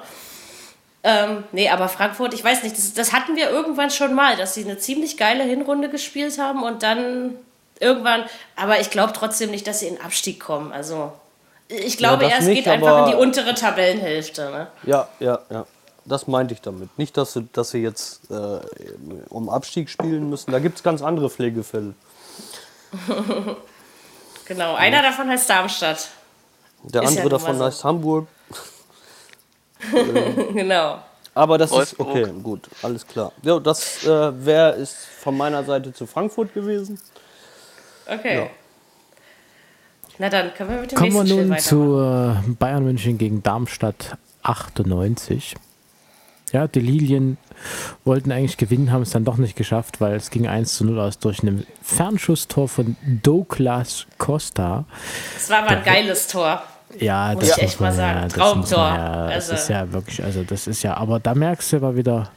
Ähm, 1.05 1.45
nee, 1.53 1.68
aber 1.68 1.88
Frankfurt, 1.88 2.32
ich 2.32 2.45
weiß 2.45 2.62
nicht, 2.62 2.76
das, 2.76 2.95
das 2.95 3.12
hatten 3.12 3.34
wir 3.34 3.51
irgendwann 3.51 3.90
schon 3.90 4.14
mal, 4.14 4.36
dass 4.36 4.55
sie 4.55 4.64
eine 4.64 4.78
ziemlich 4.78 5.16
geile 5.16 5.43
Hinrunde 5.43 5.88
gespielt 5.88 6.38
haben 6.38 6.62
und 6.62 6.82
dann 6.82 7.34
irgendwann, 7.80 8.24
aber 8.55 8.78
ich 8.80 8.90
glaube 8.90 9.12
trotzdem 9.12 9.51
nicht, 9.51 9.66
dass 9.66 9.80
sie 9.80 9.88
in 9.88 9.97
den 9.97 10.05
Abstieg 10.05 10.38
kommen. 10.38 10.70
Also 10.70 11.12
ich 11.68 11.97
glaube, 11.97 12.30
es 12.30 12.45
nicht, 12.45 12.59
geht 12.59 12.68
einfach 12.68 13.07
in 13.07 13.12
die 13.12 13.16
untere 13.16 13.55
Tabellenhälfte. 13.55 14.51
Ne? 14.51 14.66
Ja, 14.84 15.09
ja, 15.18 15.40
ja. 15.51 15.66
Das 16.05 16.26
meinte 16.26 16.55
ich 16.55 16.61
damit. 16.61 16.96
Nicht, 16.98 17.16
dass 17.16 17.34
sie, 17.34 17.48
dass 17.53 17.70
sie 17.70 17.78
jetzt 17.78 18.30
äh, 18.30 18.61
um 19.28 19.48
Abstieg 19.48 19.88
spielen 19.88 20.28
müssen. 20.30 20.50
Da 20.50 20.59
gibt 20.59 20.78
es 20.78 20.82
ganz 20.82 21.03
andere 21.03 21.30
Pflegefälle. 21.30 21.94
Genau, 24.46 24.74
einer 24.74 25.03
davon 25.03 25.28
heißt 25.28 25.48
Darmstadt. 25.48 26.11
Der 26.82 27.03
Ist 27.03 27.09
andere 27.11 27.24
ja 27.24 27.30
davon 27.30 27.59
so. 27.59 27.64
heißt 27.64 27.84
Hamburg. 27.84 28.26
genau. 30.53 30.98
Aber 31.34 31.57
das 31.57 31.70
Wolfsburg. 31.70 32.16
ist 32.16 32.28
okay, 32.28 32.32
gut, 32.42 32.68
alles 32.82 33.07
klar. 33.07 33.32
Ja, 33.42 33.59
das 33.59 34.05
äh, 34.05 34.44
wäre 34.44 34.72
ist 34.72 34.96
von 35.20 35.36
meiner 35.36 35.64
Seite 35.64 35.94
zu 35.94 36.07
Frankfurt 36.07 36.53
gewesen. 36.53 37.00
Okay. 38.07 38.36
Ja. 38.36 38.50
Na 40.18 40.28
dann, 40.28 40.53
können 40.53 40.70
wir 40.70 40.80
mit 40.80 40.92
dem 40.92 40.98
Kommen 40.98 41.12
wir 41.12 41.22
nächsten 41.22 41.57
Spiel 41.57 41.78
nun 41.78 42.44
zu 42.44 42.57
Bayern 42.59 42.84
München 42.84 43.16
gegen 43.16 43.42
Darmstadt 43.42 44.18
98. 44.42 45.55
Ja, 46.53 46.68
die 46.68 46.80
Lilien 46.80 47.38
wollten 48.05 48.30
eigentlich 48.30 48.57
gewinnen, 48.59 48.92
haben 48.92 49.03
es 49.03 49.11
dann 49.11 49.24
doch 49.24 49.38
nicht 49.38 49.57
geschafft, 49.57 50.00
weil 50.00 50.14
es 50.16 50.30
ging 50.30 50.46
1 50.46 50.74
zu 50.74 50.84
0 50.84 51.00
aus 51.00 51.18
durch 51.18 51.42
ein 51.42 51.66
Fernschusstor 51.82 52.68
von 52.68 52.96
Douglas 53.22 54.07
Costa. 54.18 54.84
Das 55.34 55.48
war 55.50 55.59
aber 55.61 55.70
ein 55.78 55.84
geiles 55.84 56.26
Tor. 56.28 56.62
Ja, 56.98 57.32
Muss 57.34 57.48
das 57.48 57.57
ich 57.57 57.62
echt 57.64 57.80
mal 57.80 57.92
sagen. 57.92 58.18
Ja, 58.18 58.24
das 58.24 58.32
Traumtor. 58.34 58.78
man 58.90 58.96
ja, 58.98 59.26
das 59.28 59.34
Also- 59.50 59.55
ist 59.55 59.68
ja 59.70 59.92
wirklich, 59.92 60.22
also 60.22 60.42
das 60.44 60.66
ist 60.66 60.82
ja, 60.82 60.94
aber 60.98 61.20
da 61.20 61.34
merkst 61.34 61.72
du 61.72 61.76
aber 61.78 61.96
wieder, 61.96 62.30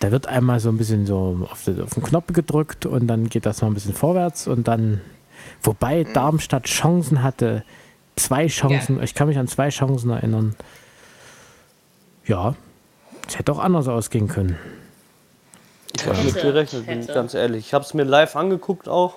da 0.00 0.10
wird 0.10 0.26
einmal 0.26 0.58
so 0.58 0.70
ein 0.70 0.76
bisschen 0.76 1.06
so 1.06 1.46
auf, 1.48 1.62
den- 1.64 1.80
auf 1.80 1.90
den 1.90 2.02
Knopf 2.02 2.32
gedrückt 2.32 2.84
und 2.86 3.06
dann 3.06 3.28
geht 3.28 3.46
das 3.46 3.60
noch 3.60 3.68
ein 3.68 3.74
bisschen 3.74 3.94
vorwärts 3.94 4.48
und 4.48 4.66
dann, 4.66 5.00
wobei 5.62 6.02
Mhm. 6.02 6.12
Darmstadt 6.14 6.64
Chancen 6.64 7.22
hatte, 7.22 7.62
zwei 8.16 8.48
Chancen, 8.48 9.00
ich 9.02 9.14
kann 9.14 9.28
mich 9.28 9.38
an 9.38 9.46
zwei 9.46 9.68
Chancen 9.68 10.10
erinnern. 10.10 10.56
Ja, 12.26 12.54
es 13.30 13.38
hätte 13.38 13.52
auch 13.52 13.60
anders 13.60 13.86
ausgehen 13.86 14.26
können. 14.26 14.58
Ich 15.94 16.04
habe 16.06 16.16
Hätte, 16.18 16.40
gerechnet, 16.40 16.86
bin 16.86 17.00
ich 17.00 17.06
ganz 17.06 17.34
ehrlich. 17.34 17.66
Ich 17.66 17.74
habe 17.74 17.84
es 17.84 17.94
mir 17.94 18.02
live 18.02 18.34
angeguckt 18.34 18.88
auch. 18.88 19.14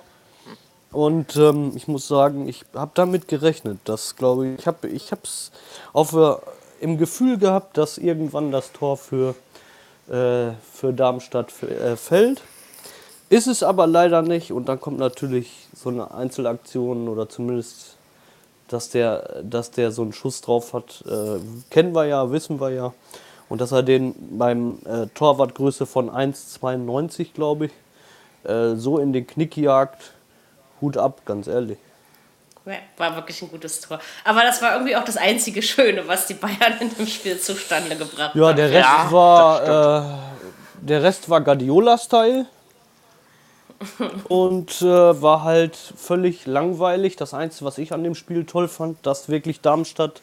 Und 0.92 1.34
ähm, 1.34 1.72
ich 1.74 1.88
muss 1.88 2.06
sagen, 2.06 2.48
ich 2.48 2.64
habe 2.74 2.92
damit 2.94 3.26
gerechnet. 3.26 3.78
Das 3.84 4.14
glaube 4.14 4.46
ich, 4.46 4.60
ich 4.60 4.66
habe 4.68 4.86
ich 4.86 5.10
es 5.10 5.50
auch 5.92 6.04
für, 6.04 6.42
im 6.80 6.96
Gefühl 6.98 7.38
gehabt, 7.38 7.76
dass 7.76 7.98
irgendwann 7.98 8.52
das 8.52 8.70
Tor 8.70 8.96
für, 8.96 9.34
äh, 10.08 10.52
für 10.72 10.92
Darmstadt 10.92 11.48
f- 11.48 11.68
äh, 11.68 11.96
fällt. 11.96 12.42
Ist 13.30 13.48
es 13.48 13.64
aber 13.64 13.88
leider 13.88 14.22
nicht. 14.22 14.52
Und 14.52 14.68
dann 14.68 14.80
kommt 14.80 14.98
natürlich 14.98 15.66
so 15.74 15.88
eine 15.88 16.14
Einzelaktion 16.14 17.08
oder 17.08 17.28
zumindest, 17.28 17.96
dass 18.68 18.90
der, 18.90 19.42
dass 19.42 19.72
der 19.72 19.90
so 19.90 20.02
einen 20.02 20.12
Schuss 20.12 20.40
drauf 20.40 20.72
hat. 20.72 21.02
Äh, 21.08 21.40
kennen 21.70 21.96
wir 21.96 22.04
ja, 22.04 22.30
wissen 22.30 22.60
wir 22.60 22.70
ja. 22.70 22.92
Und 23.48 23.60
dass 23.60 23.72
er 23.72 23.82
den 23.82 24.14
beim 24.38 24.78
äh, 24.86 25.06
Torwartgröße 25.14 25.86
von 25.86 26.10
1,92, 26.10 27.32
glaube 27.34 27.66
ich, 27.66 27.72
äh, 28.50 28.74
so 28.76 28.98
in 28.98 29.12
den 29.12 29.26
Knick 29.26 29.56
jagt. 29.56 30.12
Hut 30.80 30.96
ab, 30.96 31.22
ganz 31.24 31.46
ehrlich. 31.46 31.78
Ja, 32.66 32.74
war 32.96 33.14
wirklich 33.16 33.40
ein 33.42 33.50
gutes 33.50 33.80
Tor. 33.80 34.00
Aber 34.24 34.42
das 34.42 34.62
war 34.62 34.72
irgendwie 34.74 34.96
auch 34.96 35.04
das 35.04 35.16
einzige 35.18 35.60
Schöne, 35.62 36.08
was 36.08 36.26
die 36.26 36.34
Bayern 36.34 36.74
in 36.80 36.94
dem 36.94 37.06
Spiel 37.06 37.38
zustande 37.38 37.96
gebracht 37.96 38.34
Ja, 38.34 38.48
haben. 38.48 38.56
der 38.56 38.70
Rest 38.70 38.88
Ja, 38.88 39.12
war 39.12 39.62
äh, 39.62 40.18
der 40.80 41.02
Rest 41.02 41.28
war 41.28 41.40
Guardiola-Style 41.42 42.46
und 44.28 44.80
äh, 44.82 44.86
war 45.22 45.42
halt 45.42 45.76
völlig 45.76 46.46
langweilig. 46.46 47.16
Das 47.16 47.34
Einzige, 47.34 47.66
was 47.66 47.78
ich 47.78 47.92
an 47.92 48.02
dem 48.02 48.14
Spiel 48.14 48.44
toll 48.46 48.68
fand, 48.68 49.04
dass 49.06 49.28
wirklich 49.28 49.60
Darmstadt 49.60 50.22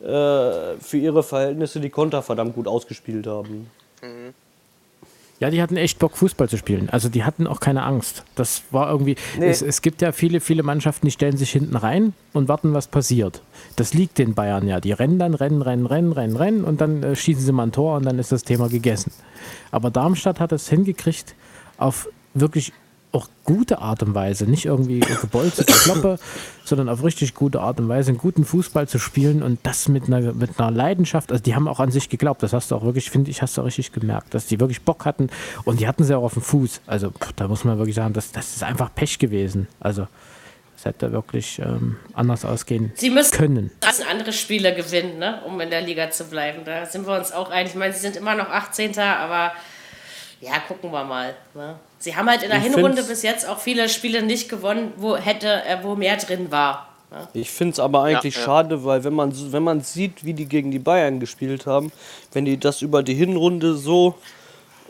äh, 0.00 0.78
für 0.80 0.96
ihre 0.96 1.22
Verhältnisse 1.22 1.80
die 1.80 1.90
Konter 1.90 2.22
verdammt 2.22 2.54
gut 2.54 2.66
ausgespielt 2.66 3.26
haben. 3.26 3.70
Ja, 5.40 5.48
die 5.48 5.62
hatten 5.62 5.78
echt 5.78 5.98
Bock, 5.98 6.18
Fußball 6.18 6.50
zu 6.50 6.58
spielen. 6.58 6.90
Also 6.90 7.08
die 7.08 7.24
hatten 7.24 7.46
auch 7.46 7.60
keine 7.60 7.82
Angst. 7.82 8.24
Das 8.34 8.62
war 8.70 8.90
irgendwie. 8.90 9.16
Nee. 9.38 9.48
Es, 9.48 9.62
es 9.62 9.80
gibt 9.80 10.02
ja 10.02 10.12
viele, 10.12 10.40
viele 10.40 10.62
Mannschaften, 10.62 11.06
die 11.06 11.10
stellen 11.10 11.38
sich 11.38 11.50
hinten 11.50 11.76
rein 11.76 12.12
und 12.34 12.48
warten, 12.48 12.74
was 12.74 12.88
passiert. 12.88 13.40
Das 13.76 13.94
liegt 13.94 14.18
den 14.18 14.34
Bayern 14.34 14.68
ja. 14.68 14.80
Die 14.80 14.92
rennen 14.92 15.18
dann, 15.18 15.32
rennen, 15.32 15.62
rennen, 15.62 15.86
rennen, 15.86 16.12
rennen, 16.12 16.36
rennen 16.36 16.64
und 16.64 16.82
dann 16.82 17.02
äh, 17.02 17.16
schießen 17.16 17.42
sie 17.42 17.52
mal 17.52 17.64
ein 17.64 17.72
Tor 17.72 17.96
und 17.96 18.04
dann 18.04 18.18
ist 18.18 18.32
das 18.32 18.42
Thema 18.42 18.68
gegessen. 18.68 19.12
Aber 19.70 19.90
Darmstadt 19.90 20.40
hat 20.40 20.52
es 20.52 20.68
hingekriegt, 20.68 21.34
auf 21.78 22.08
wirklich 22.34 22.74
auch 23.12 23.28
gute 23.44 23.78
Art 23.78 24.02
und 24.02 24.14
Weise, 24.14 24.44
nicht 24.44 24.66
irgendwie 24.66 25.00
gebolzte 25.20 25.64
Kloppe, 25.64 26.18
sondern 26.64 26.88
auf 26.88 27.02
richtig 27.02 27.34
gute 27.34 27.60
Art 27.60 27.80
und 27.80 27.88
Weise 27.88 28.10
einen 28.10 28.18
guten 28.18 28.44
Fußball 28.44 28.88
zu 28.88 28.98
spielen 28.98 29.42
und 29.42 29.58
das 29.64 29.88
mit 29.88 30.06
einer, 30.06 30.32
mit 30.32 30.58
einer 30.58 30.70
Leidenschaft. 30.70 31.32
Also 31.32 31.42
die 31.42 31.54
haben 31.54 31.68
auch 31.68 31.80
an 31.80 31.90
sich 31.90 32.08
geglaubt, 32.08 32.42
das 32.42 32.52
hast 32.52 32.70
du 32.70 32.76
auch 32.76 32.84
wirklich, 32.84 33.10
finde 33.10 33.30
ich, 33.30 33.42
hast 33.42 33.56
du 33.56 33.62
auch 33.62 33.66
richtig 33.66 33.92
gemerkt, 33.92 34.34
dass 34.34 34.46
die 34.46 34.60
wirklich 34.60 34.82
Bock 34.82 35.04
hatten 35.04 35.30
und 35.64 35.80
die 35.80 35.88
hatten 35.88 36.04
sie 36.04 36.16
auch 36.16 36.22
auf 36.22 36.34
dem 36.34 36.42
Fuß. 36.42 36.82
Also 36.86 37.10
pff, 37.10 37.32
da 37.34 37.48
muss 37.48 37.64
man 37.64 37.78
wirklich 37.78 37.96
sagen, 37.96 38.12
das, 38.14 38.32
das 38.32 38.56
ist 38.56 38.62
einfach 38.62 38.94
Pech 38.94 39.18
gewesen. 39.18 39.66
Also 39.80 40.06
es 40.80 40.86
hätte 40.86 41.12
wirklich 41.12 41.58
ähm, 41.58 41.96
anders 42.14 42.46
ausgehen 42.46 42.90
Sie 42.94 43.10
müssen 43.10 43.36
können. 43.36 43.70
müssen 43.84 44.04
andere 44.10 44.32
Spiele 44.32 44.74
gewinnen, 44.74 45.18
ne? 45.18 45.42
um 45.44 45.60
in 45.60 45.68
der 45.68 45.82
Liga 45.82 46.10
zu 46.10 46.24
bleiben. 46.24 46.64
Da 46.64 46.86
sind 46.86 47.06
wir 47.06 47.18
uns 47.18 47.32
auch 47.32 47.50
einig. 47.50 47.72
Ich 47.72 47.78
meine, 47.78 47.92
sie 47.92 48.00
sind 48.00 48.16
immer 48.16 48.34
noch 48.34 48.48
18. 48.48 48.98
Aber 48.98 49.52
ja, 50.40 50.58
gucken 50.66 50.90
wir 50.90 51.04
mal. 51.04 51.34
Ne? 51.54 51.74
Sie 52.00 52.16
haben 52.16 52.28
halt 52.30 52.42
in 52.42 52.48
der 52.48 52.58
Ich 52.58 52.64
Hinrunde 52.64 53.02
bis 53.02 53.22
jetzt 53.22 53.46
auch 53.46 53.58
viele 53.58 53.88
Spiele 53.90 54.22
nicht 54.22 54.48
gewonnen, 54.48 54.92
wo 54.96 55.16
hätte, 55.16 55.62
äh, 55.64 55.78
wo 55.82 55.94
mehr 55.94 56.16
drin 56.16 56.50
war. 56.50 56.88
Ich 57.34 57.50
finde 57.50 57.72
es 57.72 57.80
aber 57.80 58.04
eigentlich 58.04 58.34
Ja, 58.36 58.40
ja. 58.40 58.46
schade, 58.46 58.84
weil 58.84 59.04
wenn 59.04 59.12
man, 59.12 59.52
wenn 59.52 59.62
man 59.62 59.82
sieht, 59.82 60.24
wie 60.24 60.32
die 60.32 60.46
gegen 60.46 60.70
die 60.70 60.78
Bayern 60.78 61.20
gespielt 61.20 61.66
haben, 61.66 61.92
wenn 62.32 62.44
die 62.46 62.56
das 62.58 62.82
über 62.82 63.02
die 63.02 63.14
Hinrunde 63.14 63.74
so 63.74 64.14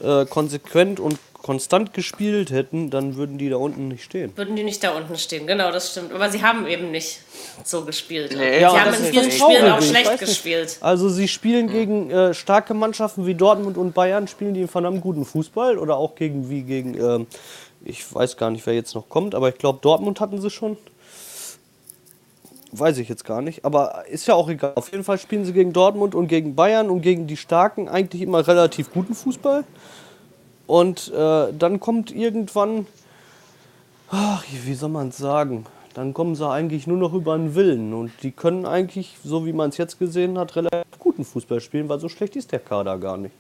äh, 0.03 0.25
konsequent 0.27 1.01
und 1.01 1.19
konstant 1.43 1.95
gespielt 1.95 2.51
hätten, 2.51 2.91
dann 2.91 3.17
würden 3.17 3.39
die 3.39 3.49
da 3.49 3.57
unten 3.57 3.89
nicht 3.89 4.05
stehen. 4.05 4.37
Würden 4.37 4.57
die 4.57 4.63
nicht 4.63 4.85
da 4.85 4.91
unten 4.91 5.17
stehen, 5.17 5.47
genau, 5.47 5.71
das 5.73 5.93
stimmt. 5.93 6.13
Aber 6.13 6.31
sie 6.31 6.43
haben 6.43 6.67
eben 6.67 6.91
nicht 6.91 7.21
so 7.65 7.85
gespielt. 7.85 8.35
Nee. 8.37 8.57
sie 8.57 8.63
Ja, 8.63 8.79
haben 8.79 8.91
das 8.91 9.01
in 9.01 9.07
vielen 9.07 9.31
Spielen 9.31 9.73
auch 9.73 9.83
schlecht 9.83 10.19
gespielt. 10.19 10.77
Also 10.81 11.09
sie 11.09 11.29
spielen 11.29 11.69
gegen 11.69 12.11
äh, 12.11 12.35
starke 12.35 12.75
Mannschaften 12.75 13.27
wie 13.27 13.35
Dortmund 13.35 13.79
und 13.79 13.95
Bayern, 13.95 14.29
spielen 14.29 14.55
die 14.55 14.67
von 14.67 14.85
einem 14.85 15.01
guten 15.01 15.25
Fußball 15.25 15.79
oder 15.79 15.97
auch 15.97 16.15
gegen 16.15 16.51
wie 16.51 16.63
gegen, 16.63 17.01
ähm, 17.01 17.27
ich 17.85 18.13
weiß 18.15 18.37
gar 18.37 18.51
nicht, 18.51 18.67
wer 18.67 18.75
jetzt 18.75 18.95
noch 18.95 19.09
kommt, 19.09 19.35
aber 19.35 19.49
ich 19.49 19.57
glaube 19.57 19.79
Dortmund 19.83 20.21
hatten 20.21 20.41
sie 20.41 20.51
schon. 20.51 20.77
Weiß 22.73 22.99
ich 22.99 23.09
jetzt 23.09 23.25
gar 23.25 23.43
nicht, 23.43 23.65
aber 23.65 24.05
ist 24.09 24.29
ja 24.29 24.35
auch 24.35 24.49
egal. 24.49 24.75
Auf 24.77 24.93
jeden 24.93 25.03
Fall 25.03 25.19
spielen 25.19 25.45
sie 25.45 25.53
gegen 25.53 25.73
Dortmund 25.73 26.15
und 26.15 26.29
gegen 26.29 26.55
Bayern 26.55 26.89
und 26.89 27.01
gegen 27.01 27.27
die 27.27 27.37
Starken 27.37 27.89
eigentlich 27.89 28.23
immer 28.23 28.47
relativ 28.47 28.93
guten 28.93 29.15
Fußball. 29.15 29.65
Und 30.71 31.13
äh, 31.13 31.53
dann 31.53 31.81
kommt 31.81 32.13
irgendwann, 32.13 32.87
ach, 34.09 34.45
wie 34.65 34.75
soll 34.75 34.91
man 34.91 35.09
es 35.09 35.17
sagen, 35.17 35.67
dann 35.95 36.15
kommen 36.15 36.37
sie 36.37 36.49
eigentlich 36.49 36.87
nur 36.87 36.97
noch 36.97 37.13
über 37.13 37.37
den 37.37 37.57
Willen. 37.57 37.93
Und 37.93 38.13
die 38.23 38.31
können 38.31 38.65
eigentlich, 38.65 39.17
so 39.25 39.45
wie 39.45 39.53
man 39.53 39.71
es 39.71 39.79
jetzt 39.79 39.99
gesehen 39.99 40.39
hat, 40.39 40.55
relativ 40.55 40.85
guten 41.01 41.25
Fußball 41.25 41.61
spielen, 41.61 41.89
weil 41.89 41.99
so 41.99 42.09
schlecht 42.09 42.37
ist 42.37 42.53
der 42.53 42.61
Kader 42.61 42.99
gar 42.99 43.17
nicht. 43.17 43.35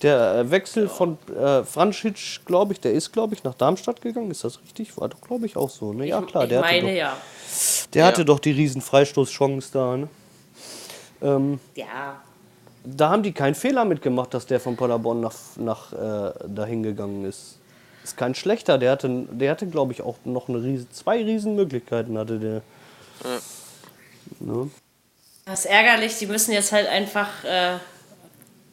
Der 0.00 0.36
äh, 0.36 0.50
Wechsel 0.50 0.88
von 0.88 1.18
äh, 1.38 1.64
Franzic, 1.64 2.46
glaube 2.46 2.72
ich, 2.72 2.80
der 2.80 2.94
ist, 2.94 3.12
glaube 3.12 3.34
ich, 3.34 3.44
nach 3.44 3.54
Darmstadt 3.54 4.00
gegangen. 4.00 4.30
Ist 4.30 4.44
das 4.44 4.58
richtig? 4.62 4.96
War 4.96 5.10
doch, 5.10 5.20
glaube 5.20 5.44
ich, 5.44 5.58
auch 5.58 5.68
so. 5.68 5.92
Ne? 5.92 6.06
Ja, 6.06 6.22
klar, 6.22 6.44
ich 6.44 6.48
der, 6.48 6.60
hatte, 6.60 6.72
meine 6.72 6.88
doch, 6.88 6.96
ja. 6.98 7.16
der 7.92 8.06
hatte 8.06 8.24
doch 8.24 8.38
die 8.38 8.52
riesen 8.52 8.80
Freistoßchance 8.80 9.68
da. 9.70 9.98
Ne? 9.98 10.08
Ähm, 11.20 11.60
Ja, 11.74 12.22
da 12.84 13.10
haben 13.10 13.22
die 13.22 13.32
keinen 13.32 13.54
Fehler 13.54 13.84
mitgemacht, 13.84 14.34
dass 14.34 14.46
der 14.46 14.60
von 14.60 14.76
Paderborn 14.76 15.20
nach, 15.20 15.34
nach 15.56 15.92
äh, 15.92 16.32
dahin 16.48 16.82
gegangen 16.82 17.24
ist. 17.24 17.58
Ist 18.02 18.16
kein 18.18 18.34
schlechter, 18.34 18.76
der 18.76 18.92
hatte, 18.92 19.26
der 19.30 19.50
hatte 19.50 19.66
glaube 19.66 19.92
ich, 19.92 20.02
auch 20.02 20.16
noch 20.24 20.48
eine 20.48 20.62
riesen, 20.62 20.90
zwei 20.92 21.22
Riesenmöglichkeiten 21.24 22.18
hatte 22.18 22.38
der. 22.38 22.62
Ne? 24.40 24.70
das 25.46 25.60
ist 25.60 25.70
ärgerlich. 25.70 26.18
Die 26.18 26.26
müssen 26.26 26.52
jetzt 26.52 26.72
halt 26.72 26.86
einfach, 26.86 27.44
äh, 27.44 27.78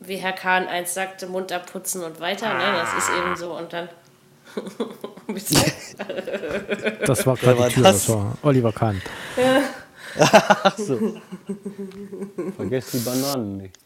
wie 0.01 0.17
Herr 0.17 0.33
Kahn 0.33 0.67
einst 0.67 0.93
sagte, 0.93 1.27
Mund 1.27 1.51
abputzen 1.53 2.03
und 2.03 2.19
weiter. 2.19 2.53
Ne? 2.53 2.63
Das 2.73 2.93
ist 2.93 3.09
eben 3.17 3.35
so. 3.37 3.57
Und 3.57 3.73
dann. 3.73 3.89
Das 7.05 7.25
war 7.25 7.37
gerade 7.37 7.57
war 7.57 7.69
die 7.69 7.75
Tür, 7.75 7.83
das? 7.83 8.05
das 8.05 8.09
war 8.09 8.37
Oliver 8.43 8.73
Kahn. 8.73 9.01
Vergesst 12.57 12.93
die 12.93 12.99
Bananen 12.99 13.57
nicht. 13.57 13.77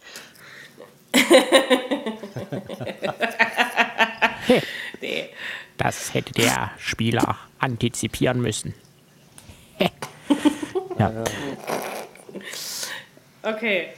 nee. 5.02 5.30
Das 5.78 6.14
hätte 6.14 6.34
der 6.34 6.72
Spieler 6.78 7.38
antizipieren 7.60 8.42
müssen. 8.42 8.74
ja. 11.00 11.24
Okay. 13.44 13.90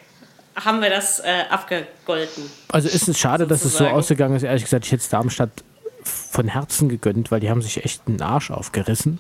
Haben 0.56 0.82
wir 0.82 0.90
das 0.90 1.20
äh, 1.20 1.44
abgegolten? 1.50 2.50
Also 2.70 2.90
ist 2.90 3.08
es 3.08 3.20
schade, 3.20 3.46
dass 3.46 3.60
es 3.60 3.64
so 3.64 3.70
Sozusagen. 3.70 3.96
ausgegangen 3.96 4.36
ist. 4.36 4.44
Ehrlich 4.44 4.64
gesagt, 4.64 4.86
ich 4.86 4.92
hätte 4.92 5.04
es 5.04 5.10
Darmstadt 5.10 5.64
von 6.04 6.48
Herzen 6.48 6.90
gegönnt, 6.90 7.30
weil 7.32 7.40
die 7.40 7.50
haben 7.50 7.62
sich 7.62 7.84
echt 7.86 8.08
einen 8.08 8.22
Arsch 8.22 8.50
aufgerissen. 8.50 9.20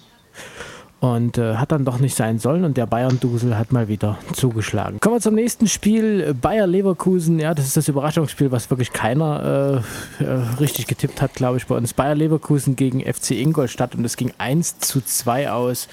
Und 0.99 1.37
äh, 1.37 1.57
hat 1.57 1.71
dann 1.71 1.85
doch 1.85 1.99
nicht 1.99 2.15
sein 2.15 2.39
sollen 2.39 2.63
und 2.63 2.75
der 2.75 2.87
Bayern-Dusel 2.87 3.55
hat 3.55 3.71
mal 3.71 3.87
wieder 3.87 4.17
zugeschlagen. 4.33 4.99
Kommen 4.99 5.17
wir 5.17 5.21
zum 5.21 5.35
nächsten 5.35 5.67
Spiel. 5.67 6.33
Bayer-Leverkusen, 6.33 7.39
ja, 7.39 7.53
das 7.53 7.67
ist 7.67 7.77
das 7.77 7.87
Überraschungsspiel, 7.87 8.51
was 8.51 8.71
wirklich 8.71 8.93
keiner 8.93 9.83
äh, 10.19 10.23
äh, 10.23 10.27
richtig 10.59 10.87
getippt 10.87 11.21
hat, 11.21 11.35
glaube 11.35 11.57
ich, 11.57 11.67
bei 11.67 11.75
uns. 11.75 11.93
Bayer-Leverkusen 11.93 12.75
gegen 12.75 13.01
FC 13.01 13.31
Ingolstadt 13.31 13.93
und 13.93 14.05
es 14.05 14.17
ging 14.17 14.33
1 14.39 14.79
zu 14.79 14.99
2 15.01 15.51
aus. 15.51 15.87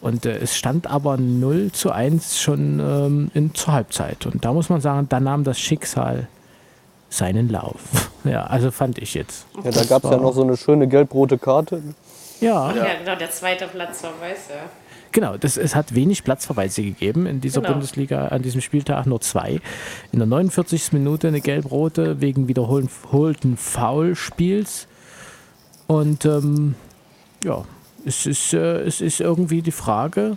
Und 0.00 0.26
äh, 0.26 0.38
es 0.38 0.56
stand 0.56 0.88
aber 0.88 1.16
0 1.16 1.70
zu 1.72 1.92
1 1.92 2.40
schon 2.40 2.80
ähm, 2.80 3.30
in, 3.34 3.54
zur 3.54 3.74
Halbzeit. 3.74 4.26
Und 4.26 4.44
da 4.44 4.52
muss 4.52 4.68
man 4.68 4.80
sagen, 4.80 5.06
da 5.08 5.20
nahm 5.20 5.44
das 5.44 5.60
Schicksal 5.60 6.28
seinen 7.10 7.48
Lauf. 7.48 7.80
Ja, 8.24 8.44
also 8.44 8.70
fand 8.70 8.98
ich 8.98 9.14
jetzt. 9.14 9.46
Ja, 9.64 9.70
da 9.70 9.84
gab 9.84 10.04
es 10.04 10.10
ja 10.10 10.18
noch 10.18 10.34
so 10.34 10.42
eine 10.42 10.56
schöne 10.56 10.86
gelb-rote 10.86 11.38
Karte. 11.38 11.80
Ja, 12.40 12.72
Ja, 12.74 12.94
genau, 12.98 13.16
der 13.16 13.30
zweite 13.30 13.66
Platz 13.68 14.02
war 14.02 14.12
weiß, 14.20 14.48
ja. 14.50 14.70
genau. 15.12 15.36
Das, 15.36 15.56
es 15.56 15.74
hat 15.74 15.94
wenig 15.94 16.24
Platzverweise 16.24 16.82
gegeben 16.82 17.26
in 17.26 17.40
dieser 17.40 17.60
Genau. 17.60 17.74
Bundesliga 17.74 18.28
an 18.28 18.42
diesem 18.42 18.60
Spieltag, 18.60 19.06
nur 19.06 19.20
zwei. 19.20 19.60
In 20.12 20.18
der 20.18 20.26
49. 20.26 20.92
Minute 20.92 21.28
eine 21.28 21.40
gelb-rote 21.40 22.20
wegen 22.20 22.48
wiederholten 22.48 23.56
Foulspiels. 23.56 24.86
Und 25.86 26.24
ähm, 26.26 26.74
ja, 27.44 27.64
es 28.04 28.26
ist, 28.26 28.52
äh, 28.52 28.80
es 28.82 29.00
ist 29.00 29.20
irgendwie 29.20 29.62
die 29.62 29.72
Frage, 29.72 30.36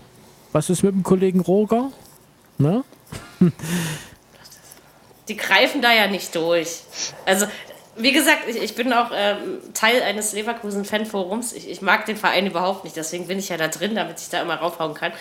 was 0.51 0.69
ist 0.69 0.83
mit 0.83 0.93
dem 0.93 1.03
Kollegen 1.03 1.39
Roger? 1.41 1.91
Ne? 2.57 2.83
die 5.27 5.35
greifen 5.37 5.81
da 5.81 5.93
ja 5.93 6.07
nicht 6.07 6.35
durch. 6.35 6.81
Also, 7.25 7.45
wie 7.95 8.11
gesagt, 8.11 8.47
ich, 8.47 8.57
ich 8.57 8.75
bin 8.75 8.93
auch 8.93 9.11
ähm, 9.13 9.59
Teil 9.73 10.01
eines 10.01 10.33
Leverkusen-Fanforums. 10.33 11.53
Ich, 11.53 11.69
ich 11.69 11.81
mag 11.81 12.05
den 12.05 12.17
Verein 12.17 12.47
überhaupt 12.47 12.83
nicht, 12.83 12.95
deswegen 12.95 13.27
bin 13.27 13.39
ich 13.39 13.49
ja 13.49 13.57
da 13.57 13.67
drin, 13.67 13.95
damit 13.95 14.19
ich 14.19 14.29
da 14.29 14.41
immer 14.41 14.55
raufhauen 14.55 14.93
kann. 14.93 15.11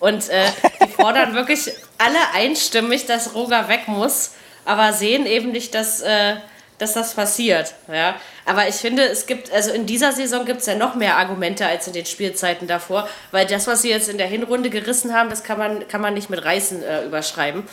Und 0.00 0.28
äh, 0.28 0.46
die 0.84 0.92
fordern 0.92 1.34
wirklich 1.34 1.72
alle 1.98 2.18
einstimmig, 2.34 3.06
dass 3.06 3.34
Roger 3.34 3.68
weg 3.68 3.88
muss, 3.88 4.32
aber 4.64 4.92
sehen 4.92 5.26
eben 5.26 5.52
nicht, 5.52 5.74
dass, 5.74 6.02
äh, 6.02 6.36
dass 6.78 6.92
das 6.92 7.14
passiert. 7.14 7.74
Ja? 7.92 8.14
Aber 8.46 8.68
ich 8.68 8.76
finde, 8.76 9.04
es 9.04 9.26
gibt, 9.26 9.50
also 9.52 9.70
in 9.70 9.86
dieser 9.86 10.12
Saison 10.12 10.44
gibt 10.44 10.60
es 10.60 10.66
ja 10.66 10.74
noch 10.74 10.94
mehr 10.94 11.16
Argumente 11.16 11.66
als 11.66 11.86
in 11.86 11.94
den 11.94 12.06
Spielzeiten 12.06 12.68
davor, 12.68 13.08
weil 13.30 13.46
das, 13.46 13.66
was 13.66 13.82
sie 13.82 13.90
jetzt 13.90 14.08
in 14.08 14.18
der 14.18 14.26
Hinrunde 14.26 14.70
gerissen 14.70 15.14
haben, 15.14 15.30
das 15.30 15.42
kann 15.42 15.58
man, 15.58 15.88
kann 15.88 16.00
man 16.00 16.14
nicht 16.14 16.30
mit 16.30 16.44
Reißen 16.44 16.82
äh, 16.82 17.04
überschreiben. 17.04 17.64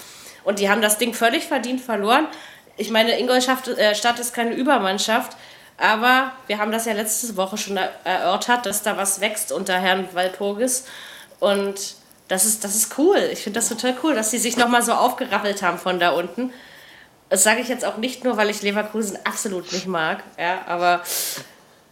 Und 0.44 0.60
die 0.60 0.70
haben 0.70 0.82
das 0.82 0.98
Ding 0.98 1.14
völlig 1.14 1.46
verdient 1.46 1.82
verloren. 1.82 2.28
Ich 2.82 2.90
meine, 2.90 3.18
Ingolstadt 3.20 3.68
äh, 3.68 3.94
Stadt 3.94 4.20
ist 4.20 4.34
keine 4.34 4.54
Übermannschaft, 4.56 5.38
aber 5.78 6.32
wir 6.48 6.58
haben 6.58 6.72
das 6.72 6.86
ja 6.86 6.94
letzte 6.94 7.38
Woche 7.38 7.58
schon 7.58 7.78
er- 7.78 7.92
erörtert, 8.04 8.66
dass 8.66 8.82
da 8.82 8.98
was 8.98 9.22
wächst 9.22 9.52
unter 9.52 9.78
Herrn 9.80 10.08
Walpurgis. 10.14 10.86
Und 11.40 11.96
das 12.28 12.46
ist, 12.46 12.64
das 12.64 12.76
ist 12.76 12.98
cool. 12.98 13.18
Ich 13.32 13.44
finde 13.44 13.60
das 13.60 13.70
total 13.70 13.96
cool, 14.04 14.16
dass 14.16 14.32
sie 14.32 14.40
sich 14.40 14.58
nochmal 14.58 14.82
so 14.82 14.94
aufgerappelt 14.94 15.62
haben 15.62 15.78
von 15.78 16.00
da 16.00 16.10
unten. 16.12 16.52
Das 17.30 17.44
sage 17.44 17.62
ich 17.62 17.68
jetzt 17.68 17.86
auch 17.86 17.98
nicht 17.98 18.24
nur, 18.24 18.36
weil 18.38 18.50
ich 18.50 18.62
Leverkusen 18.64 19.18
absolut 19.26 19.72
nicht 19.72 19.86
mag, 19.88 20.24
ja, 20.40 20.62
aber 20.68 21.02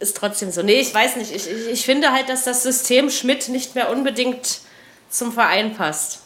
ist 0.00 0.16
trotzdem 0.16 0.50
so. 0.50 0.62
Nee, 0.62 0.80
ich 0.80 0.92
weiß 0.92 1.16
nicht. 1.16 1.34
Ich, 1.34 1.48
ich, 1.50 1.68
ich 1.68 1.84
finde 1.84 2.10
halt, 2.12 2.28
dass 2.28 2.44
das 2.44 2.62
System 2.62 3.10
Schmidt 3.10 3.48
nicht 3.48 3.74
mehr 3.74 3.90
unbedingt 3.90 4.58
zum 5.08 5.32
Verein 5.32 5.74
passt. 5.76 6.20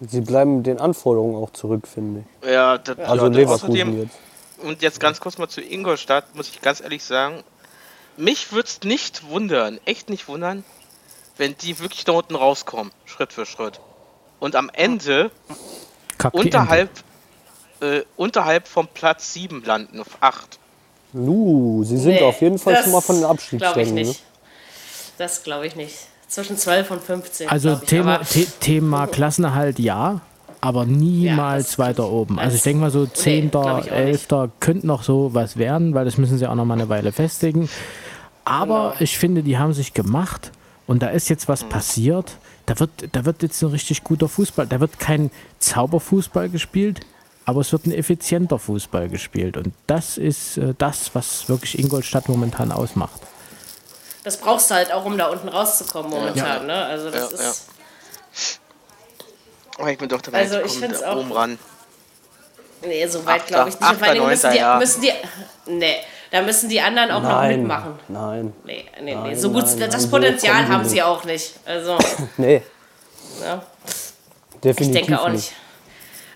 Sie 0.00 0.20
bleiben 0.20 0.62
den 0.62 0.80
Anforderungen 0.80 1.36
auch 1.36 1.50
zurück, 1.50 1.88
finde 1.88 2.24
ich. 2.42 2.48
Ja, 2.50 2.78
das, 2.78 2.98
Also 2.98 3.26
ja, 3.26 3.32
Leverkusen 3.32 3.64
außerdem, 3.70 3.98
jetzt. 4.02 4.16
Und 4.58 4.82
jetzt 4.82 5.00
ganz 5.00 5.20
kurz 5.20 5.38
mal 5.38 5.48
zu 5.48 5.60
Ingolstadt, 5.60 6.34
muss 6.34 6.48
ich 6.48 6.60
ganz 6.60 6.80
ehrlich 6.80 7.04
sagen. 7.04 7.42
Mich 8.16 8.52
würde 8.52 8.68
es 8.68 8.82
nicht 8.82 9.28
wundern, 9.28 9.78
echt 9.84 10.10
nicht 10.10 10.28
wundern, 10.28 10.64
wenn 11.36 11.56
die 11.56 11.78
wirklich 11.78 12.04
da 12.04 12.12
unten 12.12 12.34
rauskommen, 12.34 12.92
Schritt 13.04 13.32
für 13.32 13.46
Schritt. 13.46 13.80
Und 14.40 14.56
am 14.56 14.70
Ende 14.72 15.30
die 16.20 16.26
unterhalb, 16.36 16.90
äh, 17.80 18.02
unterhalb 18.16 18.66
vom 18.66 18.88
Platz 18.88 19.32
7 19.34 19.62
landen, 19.64 20.00
auf 20.00 20.18
8. 20.20 20.58
Lu, 21.12 21.84
sie 21.84 21.96
sind 21.96 22.14
Nee, 22.14 22.22
auf 22.22 22.40
jeden 22.40 22.58
Fall 22.58 22.82
schon 22.82 22.92
mal 22.92 23.00
von 23.00 23.16
den 23.16 23.22
Glaube 23.22 23.34
ich 23.34 23.40
Abstiegsrängen. 23.40 23.94
Ne? 23.94 24.00
nicht. 24.02 24.22
Das 25.16 25.42
glaube 25.42 25.66
ich 25.66 25.74
nicht. 25.76 26.07
Zwischen 26.28 26.56
12 26.56 26.90
und 26.90 27.02
15. 27.02 27.48
Also 27.48 27.72
ich. 27.82 27.88
Thema, 27.88 28.14
Aber 28.16 28.24
The 28.24 28.46
Thema 28.60 29.06
Klassenerhalt 29.08 29.78
ja, 29.78 30.20
aber 30.60 30.84
niemals 30.84 31.68
das- 31.68 31.78
weiter 31.78 32.10
oben. 32.10 32.38
Also 32.38 32.56
ich 32.56 32.62
denke 32.62 32.80
mal 32.82 32.90
so 32.90 33.04
nee, 33.04 33.10
10., 33.12 33.50
glaub 33.50 33.64
ich 33.84 33.90
auch 33.92 33.96
nicht. 33.96 34.30
11. 34.32 34.50
könnte 34.60 34.86
noch 34.86 35.02
so 35.02 35.30
was 35.32 35.56
werden, 35.56 35.94
weil 35.94 36.04
das 36.04 36.18
müssen 36.18 36.36
sie 36.38 36.46
auch 36.46 36.54
noch 36.54 36.64
mal 36.64 36.74
eine 36.74 36.88
Weile 36.88 37.12
festigen. 37.12 37.68
Aber 38.44 38.90
Genau. 38.90 38.94
ich 39.00 39.18
finde, 39.18 39.42
die 39.42 39.58
haben 39.58 39.72
sich 39.72 39.94
gemacht 39.94 40.52
und 40.86 41.02
da 41.02 41.08
ist 41.08 41.28
jetzt 41.28 41.48
was 41.48 41.64
Mhm. 41.64 41.68
passiert. 41.70 42.36
Da 42.66 42.78
wird, 42.80 42.90
da 43.12 43.24
wird 43.24 43.42
jetzt 43.42 43.62
ein 43.62 43.70
richtig 43.70 44.04
guter 44.04 44.28
Fußball. 44.28 44.66
Da 44.66 44.80
wird 44.80 44.98
kein 44.98 45.30
Zauberfußball 45.58 46.48
gespielt, 46.50 47.00
aber 47.46 47.60
es 47.62 47.72
wird 47.72 47.86
ein 47.86 47.92
effizienter 47.92 48.58
Fußball 48.58 49.08
gespielt. 49.08 49.56
Und 49.56 49.72
das 49.86 50.18
ist 50.18 50.58
äh, 50.58 50.74
das, 50.76 51.14
was 51.14 51.48
wirklich 51.48 51.78
Ingolstadt 51.78 52.28
momentan 52.28 52.72
ausmacht. 52.72 53.20
Das 54.28 54.36
brauchst 54.36 54.70
du 54.70 54.74
halt 54.74 54.92
auch, 54.92 55.04
um 55.06 55.16
da 55.16 55.26
unten 55.28 55.48
rauszukommen 55.48 56.10
momentan. 56.10 56.66
Ne? 56.66 56.84
Also 56.84 57.10
das 57.10 57.32
Ja, 57.32 57.38
ja. 57.38 57.50
ist. 57.50 57.66
Oh, 59.78 59.86
ich 59.86 59.96
bin 59.98 60.08
doch 60.08 60.20
dabei, 60.20 60.38
Also 60.40 60.60
ich 60.60 60.80
kommt 60.80 61.06
oben 61.06 61.32
ran. 61.32 61.58
Nee, 62.82 63.06
so 63.06 63.24
weit 63.24 63.40
Achter- 63.42 63.46
glaube 63.54 63.68
ich 63.70 63.80
nicht. 63.80 63.90
Und 63.90 63.98
vor 63.98 64.06
allen 64.06 64.14
Dingen 64.16 64.28
müssen 64.28 64.46
Achter, 64.46 64.72
die, 64.74 64.78
müssen 64.78 65.00
die. 65.02 65.12
Nee, 65.66 65.96
da 66.30 66.42
müssen 66.42 66.68
die 66.68 66.80
anderen 66.80 67.10
auch 67.10 67.22
noch 67.22 67.28
Nein, 67.30 67.58
mitmachen. 67.60 67.98
nein, 68.08 68.52
Nee, 68.64 68.84
nee, 69.00 69.02
nee. 69.02 69.14
Nein, 69.14 69.38
So 69.38 69.50
gut, 69.50 69.64
nein, 69.76 69.90
das 69.90 70.08
Potenzial 70.10 70.68
haben 70.68 70.82
nicht. 70.82 70.90
sie 70.90 71.02
auch 71.02 71.24
nicht. 71.24 71.54
Also, 71.64 71.96
nee. 72.36 72.62
Ja, 73.42 73.62
ich 74.54 74.60
Definitiv 74.60 75.06
denke 75.06 75.20
auch 75.22 75.28
nicht. 75.28 75.52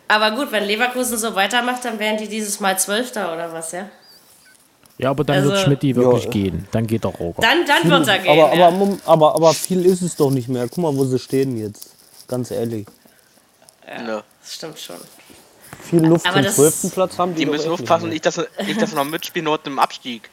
Aber 0.09 0.31
gut, 0.33 0.51
wenn 0.53 0.65
Leverkusen 0.65 1.17
so 1.19 1.35
weitermacht, 1.35 1.85
dann 1.85 1.99
wären 1.99 2.17
die 2.17 2.29
dieses 2.29 2.59
Mal 2.61 2.79
Zwölfter 2.79 3.33
oder 3.33 3.53
was, 3.53 3.73
ja? 3.73 3.89
Ja, 4.99 5.11
aber 5.11 5.25
dann 5.25 5.43
wird 5.43 5.53
Also- 5.55 5.65
Schmidti 5.65 5.97
wirklich 5.97 6.25
Ja. 6.25 6.31
gehen. 6.31 6.69
Dann 6.71 6.87
geht 6.87 7.05
der 7.05 7.11
Roger. 7.13 7.41
Dann, 7.43 7.65
dann 7.67 7.91
wird 7.91 8.09
er 8.09 8.19
gehen. 8.19 8.31
aber, 8.31 8.55
ja. 8.55 8.69
aber, 8.69 8.97
aber, 9.07 9.35
aber 9.35 9.55
viel 9.55 9.85
ist 9.87 10.03
es 10.03 10.15
doch 10.17 10.31
nicht 10.31 10.49
mehr. 10.49 10.69
Guck 10.69 10.79
mal, 10.79 10.97
wo 10.97 11.05
sie 11.05 11.19
stehen 11.19 11.57
jetzt. 11.59 11.91
Ganz 12.29 12.51
ehrlich. 12.51 12.87
Ne. 13.87 14.23
das 14.41 14.55
stimmt 14.55 14.79
schon. 14.79 14.97
Viel 15.83 16.05
Luft 16.07 16.25
Aber 16.27 16.37
zum 16.37 16.45
das- 16.45 16.57
12. 16.57 16.91
Platz 16.95 17.19
haben 17.19 17.35
die, 17.35 17.41
Die 17.41 17.45
doch 17.47 17.53
müssen 17.53 17.71
aufpassen, 17.73 18.09
nicht 18.09 18.25
dass, 18.25 18.37
sie- 18.37 18.47
nicht, 18.65 18.81
dass 18.81 18.91
sie 18.91 18.97
noch 18.97 19.05
mitspielen 19.05 19.47
dort 19.47 19.67
im 19.67 19.79
Abstieg. 19.79 20.31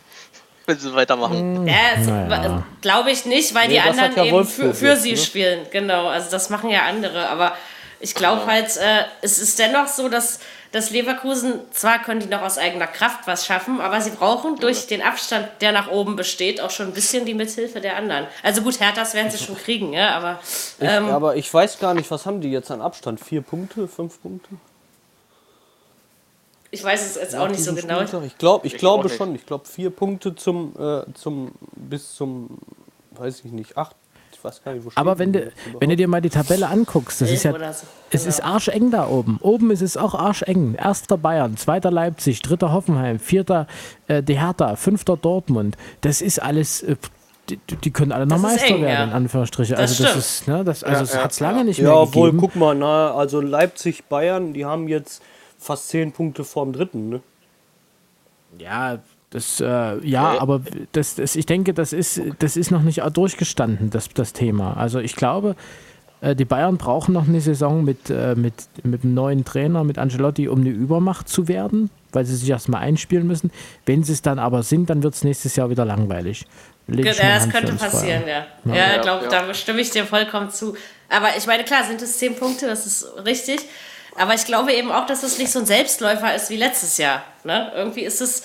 Wenn 0.66 0.78
sie 0.78 0.93
weitermachen. 0.93 1.66
Ja, 1.68 2.64
glaube 2.82 3.10
ich 3.12 3.26
nicht, 3.26 3.55
weil 3.55 3.68
Nee, 3.70 3.74
die 3.76 3.80
anderen 3.82 4.16
ja 4.16 4.24
eben 4.26 4.45
für, 4.45 4.74
für 4.76 4.89
jetzt, 4.89 5.01
sie 5.03 5.12
ne? 5.12 5.18
spielen. 5.18 5.60
Genau, 5.72 6.07
also 6.07 6.30
das 6.30 6.49
machen 6.51 6.70
ja 6.70 6.84
andere. 6.84 7.28
Aber 7.30 7.53
ich 7.99 8.14
glaube 8.14 8.45
halt, 8.45 8.78
äh, 8.78 9.03
es 9.24 9.39
ist 9.39 9.57
dennoch 9.57 9.88
so, 9.88 10.10
dass, 10.10 10.39
dass 10.72 10.91
Leverkusen, 10.91 11.61
zwar 11.72 11.99
können 11.99 12.20
die 12.20 12.28
noch 12.28 12.41
aus 12.41 12.57
eigener 12.57 12.88
Kraft 12.88 13.26
was 13.26 13.45
schaffen, 13.45 13.82
aber 13.82 14.01
sie 14.01 14.11
brauchen 14.11 14.57
durch 14.57 14.88
den 14.88 15.01
Abstand, 15.01 15.47
der 15.61 15.72
nach 15.72 15.89
oben 15.89 16.15
besteht, 16.15 16.61
auch 16.61 16.70
schon 16.70 16.88
ein 16.88 16.93
bisschen 16.93 17.26
die 17.26 17.34
Mithilfe 17.34 17.82
der 17.82 17.95
anderen. 17.95 18.28
Also 18.43 18.61
gut, 18.61 18.80
Herthas 18.80 19.13
werden 19.13 19.32
sie 19.32 19.38
schon 19.38 19.57
kriegen, 19.57 19.93
ja, 19.93 20.15
aber 20.15 20.39
Ich, 20.43 20.88
ähm, 20.88 21.09
aber 21.09 21.36
ich 21.36 21.51
weiß 21.51 21.80
gar 21.80 21.93
nicht, 21.93 22.09
was 22.11 22.26
haben 22.26 22.41
die 22.41 22.51
jetzt 22.51 22.70
an 22.72 22.82
Abstand? 22.82 23.20
Vier 23.20 23.41
Punkte? 23.41 23.88
Fünf 23.88 24.22
Punkte? 24.22 24.49
ich 26.72 26.84
weiß 26.84 27.05
es 27.05 27.15
jetzt 27.15 27.36
auch 27.36 27.47
nicht 27.47 27.63
so 27.63 27.74
genau. 27.74 27.95
Spieltag? 27.95 28.24
Ich, 28.26 28.38
glaub, 28.38 28.65
ich, 28.65 28.74
Ich 28.74 28.80
glaube 28.80 29.09
schon. 29.09 29.36
Ich 29.36 29.45
glaube 29.45 29.65
vier 29.65 29.89
Punkte 29.89 30.36
zum, 30.36 30.76
äh, 30.80 31.03
zum 31.13 31.51
bis 31.76 32.13
zum, 32.13 32.59
weiß 33.11 33.43
ich 33.45 33.51
nicht, 33.51 33.78
acht. 33.78 33.95
Ich 34.39 34.43
weiß 34.45 34.63
gar 34.63 34.73
nicht, 34.73 34.85
wo 34.85 34.89
Aber 34.95 35.19
wenn 35.19 35.33
du, 35.33 35.51
wenn 35.79 35.89
du 35.89 35.97
dir 35.97 36.07
mal 36.07 36.21
die 36.21 36.29
Tabelle 36.29 36.69
anguckst, 36.69 37.19
das 37.19 37.29
ist 37.29 37.43
ja, 37.43 37.51
so. 37.51 37.85
es 38.09 38.25
ist 38.25 38.41
arscheng 38.41 38.89
da 38.89 39.07
oben. 39.09 39.37
Oben 39.41 39.69
ist 39.69 39.81
es 39.81 39.97
auch 39.97 40.15
arscheng. 40.15 40.75
Erster 40.75 41.17
Bayern, 41.17 41.57
zweiter 41.57 41.91
Leipzig, 41.91 42.41
dritter 42.41 42.71
Hoffenheim, 42.71 43.19
vierter 43.19 43.67
äh, 44.07 44.23
die 44.23 44.39
Hertha, 44.39 44.77
fünfter 44.77 45.17
Dortmund. 45.17 45.75
Das 46.01 46.21
ist 46.21 46.41
alles, 46.41 46.83
äh, 46.83 46.95
die, 47.49 47.57
die 47.57 47.91
können 47.91 48.13
alle 48.13 48.25
noch 48.25 48.41
Das 48.41 48.53
ist 48.53 48.59
Meister 48.61 48.75
eng, 48.75 48.81
werden, 48.83 48.93
ja. 48.93 49.03
in 49.03 49.09
Anführungsstrichen. 49.11 49.75
Das 49.75 49.81
Also 49.91 50.03
das 50.03 50.11
stimmt. 50.11 50.23
ist, 50.23 50.47
ne, 50.47 50.63
das, 50.63 50.83
also 50.85 51.03
es 51.03 51.13
ja, 51.13 51.23
hat 51.23 51.31
es 51.31 51.39
lange 51.41 51.65
nicht 51.65 51.81
mehr 51.81 51.89
Ja, 51.89 51.95
obwohl, 51.97 52.31
gegeben. 52.31 52.39
guck 52.47 52.55
mal, 52.55 52.75
na, 52.75 53.13
also 53.13 53.41
Leipzig, 53.41 54.05
Bayern, 54.05 54.53
die 54.53 54.65
haben 54.65 54.87
jetzt 54.87 55.21
fast 55.57 55.89
zehn 55.89 56.13
Punkte 56.13 56.45
vorm 56.45 56.71
dritten, 56.71 57.09
ne? 57.09 57.21
Ja, 58.57 58.99
das, 59.32 59.61
äh, 59.61 60.05
ja, 60.07 60.39
aber 60.39 60.61
das, 60.91 61.15
das, 61.15 61.36
ich 61.36 61.45
denke, 61.45 61.73
das 61.73 61.93
ist, 61.93 62.21
das 62.39 62.57
ist 62.57 62.71
noch 62.71 62.82
nicht 62.82 63.01
durchgestanden, 63.13 63.91
das, 63.91 64.09
das 64.09 64.34
Thema. 64.34 64.75
Also 64.75 64.99
ich 64.99 65.15
glaube, 65.15 65.55
äh, 66.21 66.36
die 66.36 66.45
Bayern 66.45 66.77
brauchen 66.77 67.13
noch 67.13 67.27
eine 67.27 67.39
Saison 67.39 67.84
mit, 67.84 68.09
äh, 68.09 68.36
mit, 68.36 68.53
mit 68.84 69.03
einem 69.03 69.13
neuen 69.13 69.45
Trainer, 69.45 69.84
mit 69.84 69.97
Ancelotti, 69.97 70.47
um 70.47 70.61
eine 70.61 70.69
Übermacht 70.69 71.30
zu 71.30 71.47
werden, 71.47 71.89
weil 72.11 72.25
sie 72.25 72.36
sich 72.36 72.49
erstmal 72.49 72.82
einspielen 72.82 73.27
müssen. 73.27 73.51
Wenn 73.86 74.03
sie 74.03 74.13
es 74.13 74.21
dann 74.21 74.39
aber 74.39 74.63
sind, 74.63 74.89
dann 74.89 75.03
wird 75.03 75.13
es 75.13 75.23
nächstes 75.23 75.55
Jahr 75.55 75.69
wieder 75.69 75.86
langweilig. 75.86 76.45
Leg 76.88 77.05
Ja, 77.05 77.11
das 77.11 77.43
Hand 77.43 77.53
könnte 77.53 77.73
passieren, 77.73 78.23
ja. 78.27 78.47
Ja, 78.73 78.95
ich 78.95 79.01
glaube, 79.01 79.25
ja. 79.25 79.30
da 79.30 79.53
stimme 79.53 79.82
ich 79.82 79.91
dir 79.91 80.05
vollkommen 80.05 80.49
zu. 80.49 80.75
Aber 81.07 81.38
ich 81.38 81.45
meine, 81.45 81.63
klar, 81.63 81.84
sind 81.84 82.01
es 82.01 82.17
zehn 82.17 82.36
Punkte, 82.36 82.67
das 82.67 82.86
ist 82.86 83.05
richtig. 83.25 83.59
Aber 84.17 84.34
ich 84.34 84.45
glaube 84.45 84.73
eben 84.73 84.91
auch, 84.91 85.05
dass 85.05 85.21
es 85.23 85.38
nicht 85.38 85.51
so 85.51 85.59
ein 85.59 85.65
Selbstläufer 85.65 86.34
ist 86.34 86.49
wie 86.49 86.57
letztes 86.57 86.97
Jahr. 86.97 87.23
Ne? 87.43 87.71
Irgendwie 87.75 88.01
ist 88.01 88.21
es, 88.21 88.43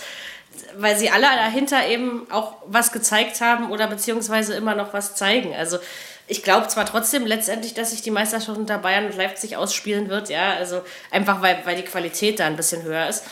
weil 0.76 0.96
sie 0.96 1.10
alle 1.10 1.22
dahinter 1.22 1.86
eben 1.86 2.26
auch 2.30 2.54
was 2.66 2.92
gezeigt 2.92 3.40
haben 3.40 3.70
oder 3.70 3.86
beziehungsweise 3.86 4.54
immer 4.54 4.74
noch 4.74 4.92
was 4.92 5.14
zeigen. 5.14 5.54
Also 5.54 5.78
ich 6.26 6.42
glaube 6.42 6.68
zwar 6.68 6.86
trotzdem 6.86 7.26
letztendlich, 7.26 7.74
dass 7.74 7.90
sich 7.90 8.02
die 8.02 8.10
Meisterschaft 8.10 8.58
unter 8.58 8.78
Bayern 8.78 9.06
und 9.06 9.16
Leipzig 9.16 9.56
ausspielen 9.56 10.08
wird, 10.08 10.30
ja, 10.30 10.54
also 10.54 10.82
einfach 11.10 11.42
weil, 11.42 11.58
weil 11.64 11.76
die 11.76 11.82
Qualität 11.82 12.40
da 12.40 12.46
ein 12.46 12.56
bisschen 12.56 12.82
höher 12.82 13.08
ist. 13.08 13.24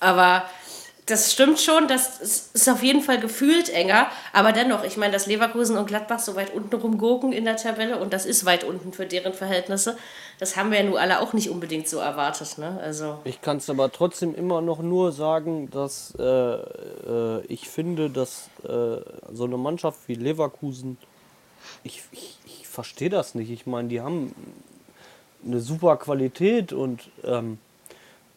Aber 0.00 0.44
das 1.06 1.32
stimmt 1.32 1.58
schon, 1.58 1.88
das 1.88 2.50
ist 2.52 2.68
auf 2.68 2.82
jeden 2.82 3.00
Fall 3.00 3.18
gefühlt 3.18 3.68
enger, 3.68 4.06
aber 4.32 4.52
dennoch, 4.52 4.84
ich 4.84 4.96
meine, 4.96 5.12
dass 5.12 5.26
Leverkusen 5.26 5.76
und 5.76 5.86
Gladbach 5.86 6.20
so 6.20 6.36
weit 6.36 6.54
unten 6.54 6.76
rumgurken 6.76 7.32
in 7.32 7.44
der 7.44 7.56
Tabelle 7.56 7.98
und 7.98 8.12
das 8.12 8.24
ist 8.24 8.44
weit 8.44 8.62
unten 8.62 8.92
für 8.92 9.04
deren 9.04 9.34
Verhältnisse, 9.34 9.96
das 10.38 10.56
haben 10.56 10.70
wir 10.70 10.78
ja 10.78 10.84
nun 10.84 10.96
alle 10.96 11.20
auch 11.20 11.32
nicht 11.32 11.50
unbedingt 11.50 11.88
so 11.88 11.98
erwartet, 11.98 12.56
ne? 12.58 12.78
Also, 12.80 13.18
Ich 13.24 13.40
kann 13.40 13.56
es 13.56 13.68
aber 13.68 13.90
trotzdem 13.90 14.34
immer 14.34 14.60
noch 14.60 14.80
nur 14.80 15.10
sagen, 15.10 15.70
dass 15.70 16.14
äh, 16.18 16.24
äh, 16.24 17.44
ich 17.48 17.68
finde, 17.68 18.08
dass 18.08 18.48
äh, 18.62 18.98
so 19.32 19.44
eine 19.44 19.56
Mannschaft 19.56 19.98
wie 20.06 20.14
Leverkusen, 20.14 20.98
ich, 21.82 22.02
ich, 22.12 22.36
ich 22.46 22.68
verstehe 22.68 23.10
das 23.10 23.34
nicht. 23.34 23.50
Ich 23.50 23.66
meine, 23.66 23.88
die 23.88 24.00
haben 24.00 24.34
eine 25.44 25.60
super 25.60 25.96
Qualität 25.96 26.72
und 26.72 27.10
ähm, 27.24 27.58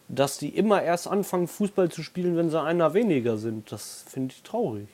dass 0.08 0.38
die 0.38 0.50
immer 0.50 0.82
erst 0.84 1.08
anfangen, 1.08 1.48
Fußball 1.48 1.90
zu 1.90 2.04
spielen, 2.04 2.38
wenn 2.38 2.50
sie 2.50 2.62
einer 2.62 2.94
weniger 2.94 3.38
sind, 3.38 3.72
das 3.72 4.06
finde 4.12 4.34
ich 4.36 4.44
traurig. 4.44 4.88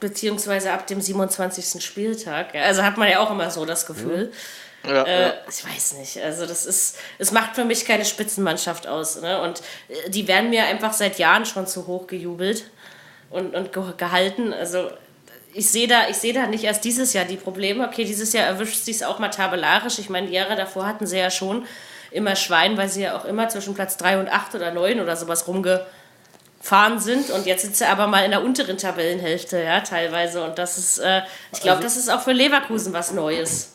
beziehungsweise 0.00 0.72
ab 0.72 0.86
dem 0.86 1.00
27. 1.00 1.82
Spieltag, 1.82 2.54
ja, 2.54 2.62
also 2.62 2.82
hat 2.82 2.96
man 2.96 3.08
ja 3.08 3.20
auch 3.20 3.30
immer 3.30 3.50
so 3.50 3.64
das 3.64 3.86
Gefühl. 3.86 4.32
Ja, 4.86 5.02
Äh, 5.04 5.22
ja. 5.28 5.34
ich 5.48 5.64
weiß 5.64 5.94
nicht. 5.94 6.20
Also 6.22 6.44
das 6.46 6.66
ist, 6.66 6.98
es 7.18 7.32
macht 7.32 7.54
für 7.54 7.64
mich 7.64 7.86
keine 7.86 8.04
Spitzenmannschaft 8.04 8.86
aus. 8.86 9.20
Ne? 9.22 9.40
Und 9.40 9.62
äh, 9.88 10.10
die 10.10 10.28
werden 10.28 10.50
mir 10.50 10.64
einfach 10.64 10.92
seit 10.92 11.18
Jahren 11.18 11.46
schon 11.46 11.66
zu 11.66 11.86
hoch 11.86 12.06
gejubelt 12.06 12.64
und, 13.30 13.54
und 13.54 13.72
ge 13.72 13.82
gehalten. 13.96 14.52
Also 14.52 14.90
ich 15.54 15.70
sehe 15.70 15.88
da, 15.88 16.08
ich 16.10 16.16
sehe 16.16 16.34
da 16.34 16.46
nicht 16.48 16.64
erst 16.64 16.84
dieses 16.84 17.14
Jahr 17.14 17.24
die 17.24 17.36
Probleme. 17.36 17.86
Okay, 17.88 18.04
dieses 18.04 18.32
Jahr 18.34 18.46
erwischt 18.46 18.84
sie 18.84 18.90
es 18.90 19.02
auch 19.02 19.18
mal 19.20 19.30
tabellarisch. 19.30 19.98
Ich 19.98 20.10
meine, 20.10 20.26
die 20.26 20.34
Jahre 20.34 20.56
davor 20.56 20.86
hatten 20.86 21.06
sie 21.06 21.18
ja 21.18 21.30
schon 21.30 21.64
immer 22.14 22.36
Schwein, 22.36 22.76
weil 22.76 22.88
sie 22.88 23.02
ja 23.02 23.16
auch 23.16 23.24
immer 23.24 23.48
zwischen 23.48 23.74
Platz 23.74 23.96
3 23.96 24.20
und 24.20 24.28
8 24.28 24.54
oder 24.54 24.70
9 24.72 25.00
oder 25.00 25.16
sowas 25.16 25.46
rumgefahren 25.48 27.00
sind. 27.00 27.30
Und 27.30 27.44
jetzt 27.46 27.62
sind 27.62 27.76
sie 27.76 27.86
aber 27.86 28.06
mal 28.06 28.24
in 28.24 28.30
der 28.30 28.42
unteren 28.42 28.78
Tabellenhälfte, 28.78 29.60
ja, 29.60 29.80
teilweise. 29.80 30.44
Und 30.44 30.58
das 30.58 30.78
ist, 30.78 30.98
äh, 30.98 31.22
ich 31.52 31.60
glaube, 31.60 31.82
das 31.82 31.96
ist 31.96 32.08
auch 32.08 32.20
für 32.20 32.32
Leverkusen 32.32 32.92
was 32.92 33.12
Neues. 33.12 33.72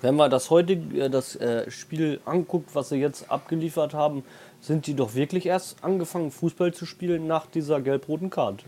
Wenn 0.00 0.14
man 0.14 0.30
das 0.30 0.50
heute, 0.50 0.74
äh, 0.74 1.10
das 1.10 1.34
äh, 1.36 1.68
Spiel 1.70 2.20
anguckt, 2.24 2.70
was 2.74 2.90
sie 2.90 2.96
jetzt 2.96 3.28
abgeliefert 3.30 3.92
haben, 3.92 4.24
sind 4.60 4.86
die 4.86 4.94
doch 4.94 5.14
wirklich 5.14 5.46
erst 5.46 5.82
angefangen, 5.82 6.30
Fußball 6.30 6.72
zu 6.72 6.86
spielen 6.86 7.26
nach 7.26 7.46
dieser 7.46 7.80
gelb-roten 7.80 8.30
Karte. 8.30 8.64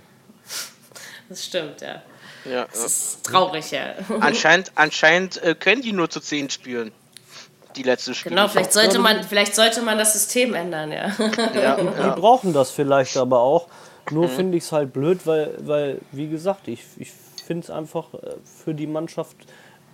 Das 1.28 1.44
stimmt, 1.44 1.80
ja. 1.80 2.02
ja, 2.44 2.64
Das 2.64 2.80
ja. 2.80 2.86
ist 2.86 3.24
traurig, 3.24 3.70
ja. 3.70 3.94
Anscheinend, 4.20 4.72
anscheinend 4.74 5.40
äh, 5.42 5.54
können 5.54 5.82
die 5.82 5.92
nur 5.92 6.10
zu 6.10 6.18
10 6.18 6.50
spielen. 6.50 6.90
Die 7.76 7.82
letzten 7.82 8.14
Spiele. 8.14 8.34
Genau, 8.34 8.48
vielleicht 8.48 8.72
sollte 8.72 8.98
man, 8.98 9.22
vielleicht 9.22 9.54
sollte 9.54 9.82
man 9.82 9.98
das 9.98 10.12
System 10.12 10.54
ändern, 10.54 10.92
ja. 10.92 11.12
Ja, 11.54 11.76
Die 11.76 11.84
ja. 11.84 12.14
brauchen 12.14 12.52
das 12.52 12.70
vielleicht 12.70 13.16
aber 13.16 13.40
auch. 13.40 13.66
Nur 14.10 14.28
finde 14.28 14.56
ich 14.58 14.64
es 14.64 14.72
halt 14.72 14.92
blöd, 14.92 15.20
weil, 15.24 15.54
weil, 15.60 16.00
wie 16.10 16.28
gesagt, 16.28 16.66
ich, 16.68 16.84
ich 16.96 17.12
finde 17.46 17.64
es 17.64 17.70
einfach 17.70 18.12
äh, 18.14 18.34
für 18.44 18.74
die 18.74 18.86
Mannschaft, 18.86 19.36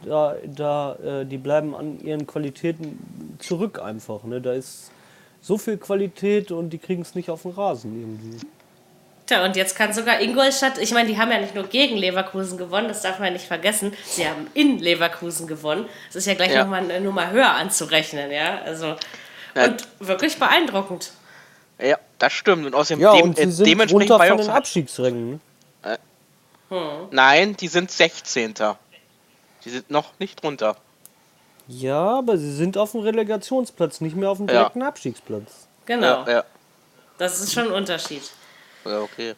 da, 0.04 0.36
da, 0.44 0.94
äh, 0.96 1.26
die 1.26 1.38
bleiben 1.38 1.74
an 1.74 2.00
ihren 2.00 2.26
Qualitäten 2.26 3.36
zurück 3.38 3.80
einfach. 3.82 4.24
Ne? 4.24 4.40
Da 4.40 4.52
ist 4.52 4.90
so 5.40 5.58
viel 5.58 5.76
Qualität 5.76 6.50
und 6.50 6.70
die 6.70 6.78
kriegen 6.78 7.02
es 7.02 7.14
nicht 7.14 7.30
auf 7.30 7.42
den 7.42 7.52
Rasen 7.52 8.00
irgendwie. 8.00 8.46
Tja, 9.26 9.44
und 9.44 9.56
jetzt 9.56 9.74
kann 9.74 9.92
sogar 9.92 10.20
Ingolstadt, 10.20 10.78
ich 10.78 10.92
meine, 10.92 11.08
die 11.08 11.18
haben 11.18 11.30
ja 11.32 11.40
nicht 11.40 11.54
nur 11.54 11.64
gegen 11.66 11.96
Leverkusen 11.96 12.58
gewonnen, 12.58 12.86
das 12.86 13.02
darf 13.02 13.18
man 13.18 13.32
nicht 13.32 13.44
vergessen, 13.46 13.92
sie 14.04 14.26
haben 14.28 14.46
in 14.54 14.78
Leverkusen 14.78 15.48
gewonnen. 15.48 15.88
Das 16.08 16.16
ist 16.16 16.26
ja 16.26 16.34
gleich 16.34 16.52
Ja. 16.52 16.62
nochmal 16.62 16.84
eine 16.84 17.00
Nummer 17.00 17.30
höher 17.30 17.50
anzurechnen, 17.50 18.30
ja. 18.30 18.60
Also, 18.64 18.94
Ja. 19.56 19.64
und 19.64 19.86
wirklich 19.98 20.38
beeindruckend. 20.38 21.10
ja, 21.80 21.98
das 22.20 22.32
stimmt. 22.32 22.66
Und 22.66 22.74
außerdem 22.74 23.00
Ja, 23.02 23.12
dem, 23.16 23.22
und 23.24 23.36
sie 23.36 23.42
äh, 23.42 23.50
sind 23.50 23.66
dementsprechend 23.66 24.10
runter 24.12 24.18
war 24.20 24.26
ja 24.26 24.32
von 24.32 24.40
auch 24.40 24.44
den 24.46 24.54
Abstiegsrängen. 24.54 25.40
Ne? 25.84 25.98
Nein, 27.10 27.56
die 27.56 27.68
sind 27.68 27.90
16. 27.90 28.54
Die 29.64 29.70
sind 29.70 29.90
noch 29.90 30.12
nicht 30.18 30.42
runter. 30.42 30.76
Ja, 31.68 32.18
aber 32.18 32.38
sie 32.38 32.52
sind 32.52 32.76
auf 32.78 32.92
dem 32.92 33.00
Relegationsplatz, 33.00 34.00
nicht 34.00 34.14
mehr 34.16 34.30
auf 34.30 34.38
dem 34.38 34.46
Ja. 34.48 34.52
direkten 34.54 34.82
Abstiegsplatz. 34.82 35.66
Genau. 35.86 36.24
Ja, 36.26 36.30
ja. 36.30 36.44
Das 37.18 37.40
ist 37.40 37.52
schon 37.52 37.64
ein 37.66 37.72
Unterschied. 37.72 38.22
Ja 38.88 39.00
okay. 39.00 39.34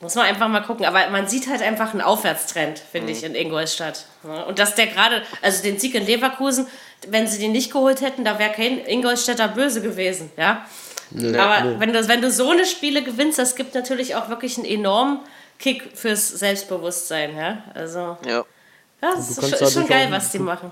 Muss 0.00 0.14
man 0.14 0.24
einfach 0.26 0.48
mal 0.48 0.60
gucken. 0.62 0.86
Aber 0.86 1.10
man 1.10 1.28
sieht 1.28 1.46
halt 1.48 1.60
einfach 1.60 1.92
einen 1.92 2.00
Aufwärtstrend, 2.00 2.78
finde 2.78 3.08
Mhm. 3.12 3.18
ich, 3.18 3.22
in 3.24 3.34
Ingolstadt. 3.34 4.06
Ja, 4.24 4.42
Und 4.44 4.58
dass 4.58 4.74
der 4.74 4.86
gerade, 4.86 5.22
also 5.42 5.62
den 5.62 5.78
Sieg 5.78 5.94
in 5.94 6.06
Leverkusen, 6.06 6.66
wenn 7.08 7.26
sie 7.26 7.38
den 7.38 7.52
nicht 7.52 7.70
geholt 7.70 8.00
hätten, 8.00 8.24
da 8.24 8.38
wäre 8.38 8.52
kein 8.52 8.78
Ingolstädter 8.86 9.48
böse 9.48 9.82
gewesen. 9.82 10.30
Ja? 10.38 10.64
Aber 11.12 11.78
Wenn, 11.80 11.92
du, 11.92 12.08
wenn 12.08 12.22
du 12.22 12.30
so 12.30 12.50
eine 12.50 12.64
Spiele 12.64 13.02
gewinnst, 13.02 13.38
das 13.38 13.56
gibt 13.56 13.74
natürlich 13.74 14.14
auch 14.14 14.28
wirklich 14.30 14.56
einen 14.56 14.66
enormen 14.66 15.20
Kick 15.58 15.90
fürs 15.94 16.28
Selbstbewusstsein. 16.28 17.36
Ja? 17.36 17.64
Also, 17.74 18.16
Ja. 18.26 18.44
das 19.02 19.30
ist, 19.30 19.40
schon, 19.40 19.52
ist 19.52 19.72
schon 19.74 19.86
geil, 19.86 20.06
auch- 20.06 20.12
was 20.12 20.30
die 20.32 20.38
machen. 20.38 20.70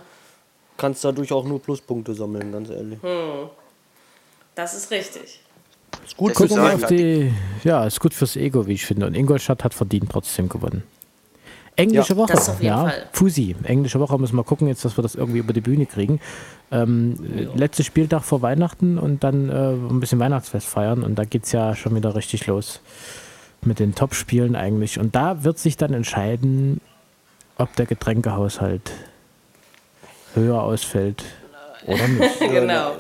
Kannst 0.78 1.04
dadurch 1.04 1.32
auch 1.32 1.44
nur 1.44 1.60
Pluspunkte 1.60 2.14
sammeln, 2.14 2.50
ganz 2.52 2.70
ehrlich. 2.70 2.98
Das 4.54 4.74
ist 4.74 4.90
richtig. 4.90 5.40
Ist 6.06 6.16
gut 6.16 6.30
Das 6.30 6.38
für 6.38 6.44
ist 6.44 6.50
Gucken 6.50 6.64
wir 6.64 6.74
auf 6.74 6.86
die, 6.86 7.32
ja, 7.64 7.84
ist 7.84 8.00
gut 8.00 8.14
fürs 8.14 8.36
Ego, 8.36 8.66
wie 8.66 8.72
ich 8.72 8.86
finde. 8.86 9.06
Und 9.06 9.14
Ingolstadt 9.14 9.64
hat 9.64 9.74
verdient 9.74 10.10
trotzdem 10.10 10.48
gewonnen. 10.48 10.82
Englische 11.76 12.16
Woche, 12.16 12.32
Das 12.32 12.48
auf 12.48 12.56
jeden 12.60 12.66
ja. 12.74 12.82
Fall. 12.88 13.06
Fusi. 13.12 13.54
Englische 13.62 14.00
Woche 14.00 14.18
müssen 14.18 14.34
wir 14.34 14.42
gucken 14.42 14.66
jetzt, 14.66 14.84
dass 14.84 14.98
wir 14.98 15.02
das 15.02 15.14
irgendwie 15.14 15.38
über 15.38 15.52
die 15.52 15.60
Bühne 15.60 15.86
kriegen. 15.86 16.20
Ähm, 16.72 17.14
Letzter 17.54 17.84
Spieltag 17.84 18.24
vor 18.24 18.42
Weihnachten 18.42 18.98
und 18.98 19.22
dann 19.22 19.48
äh, 19.48 19.70
ein 19.72 20.00
bisschen 20.00 20.18
Weihnachtsfest 20.18 20.66
feiern 20.66 21.04
und 21.04 21.14
da 21.14 21.24
geht 21.24 21.44
es 21.44 21.52
ja 21.52 21.76
schon 21.76 21.94
wieder 21.94 22.16
richtig 22.16 22.46
los 22.48 22.80
mit 23.62 23.78
den 23.78 23.94
Top-Spielen 23.94 24.56
eigentlich. 24.56 24.98
Und 24.98 25.14
da 25.14 25.44
wird 25.44 25.58
sich 25.58 25.76
dann 25.76 25.94
entscheiden, 25.94 26.80
ob 27.58 27.74
der 27.76 27.86
Getränkehaushalt 27.86 28.90
höher 30.34 30.62
ausfällt 30.62 31.24
oder 31.86 32.08
nicht. 32.08 32.40
Genau. 32.40 32.92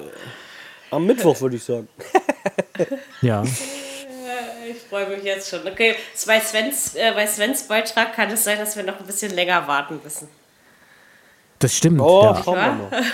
Am 0.90 1.04
Mittwoch 1.06 1.40
würde 1.40 1.56
ich 1.56 1.64
sagen. 1.64 1.88
Ja, 3.22 3.42
Ich 3.42 4.82
freue 4.88 5.08
mich 5.08 5.24
jetzt 5.24 5.50
schon. 5.50 5.66
Okay, 5.66 5.96
bei 6.26 6.40
Svens, 6.40 6.94
äh, 6.94 7.12
bei 7.12 7.26
Svens 7.26 7.64
Beitrag 7.64 8.14
kann 8.14 8.30
es 8.30 8.44
sein, 8.44 8.58
dass 8.58 8.76
wir 8.76 8.84
noch 8.84 9.00
ein 9.00 9.06
bisschen 9.06 9.34
länger 9.34 9.66
warten 9.66 10.00
müssen. 10.02 10.28
das 11.58 11.76
stimmt. 11.76 12.00
Oh, 12.00 12.24
ja. 12.24 12.42
schauen 12.42 12.56
wir 12.56 12.72
mal. 12.72 13.04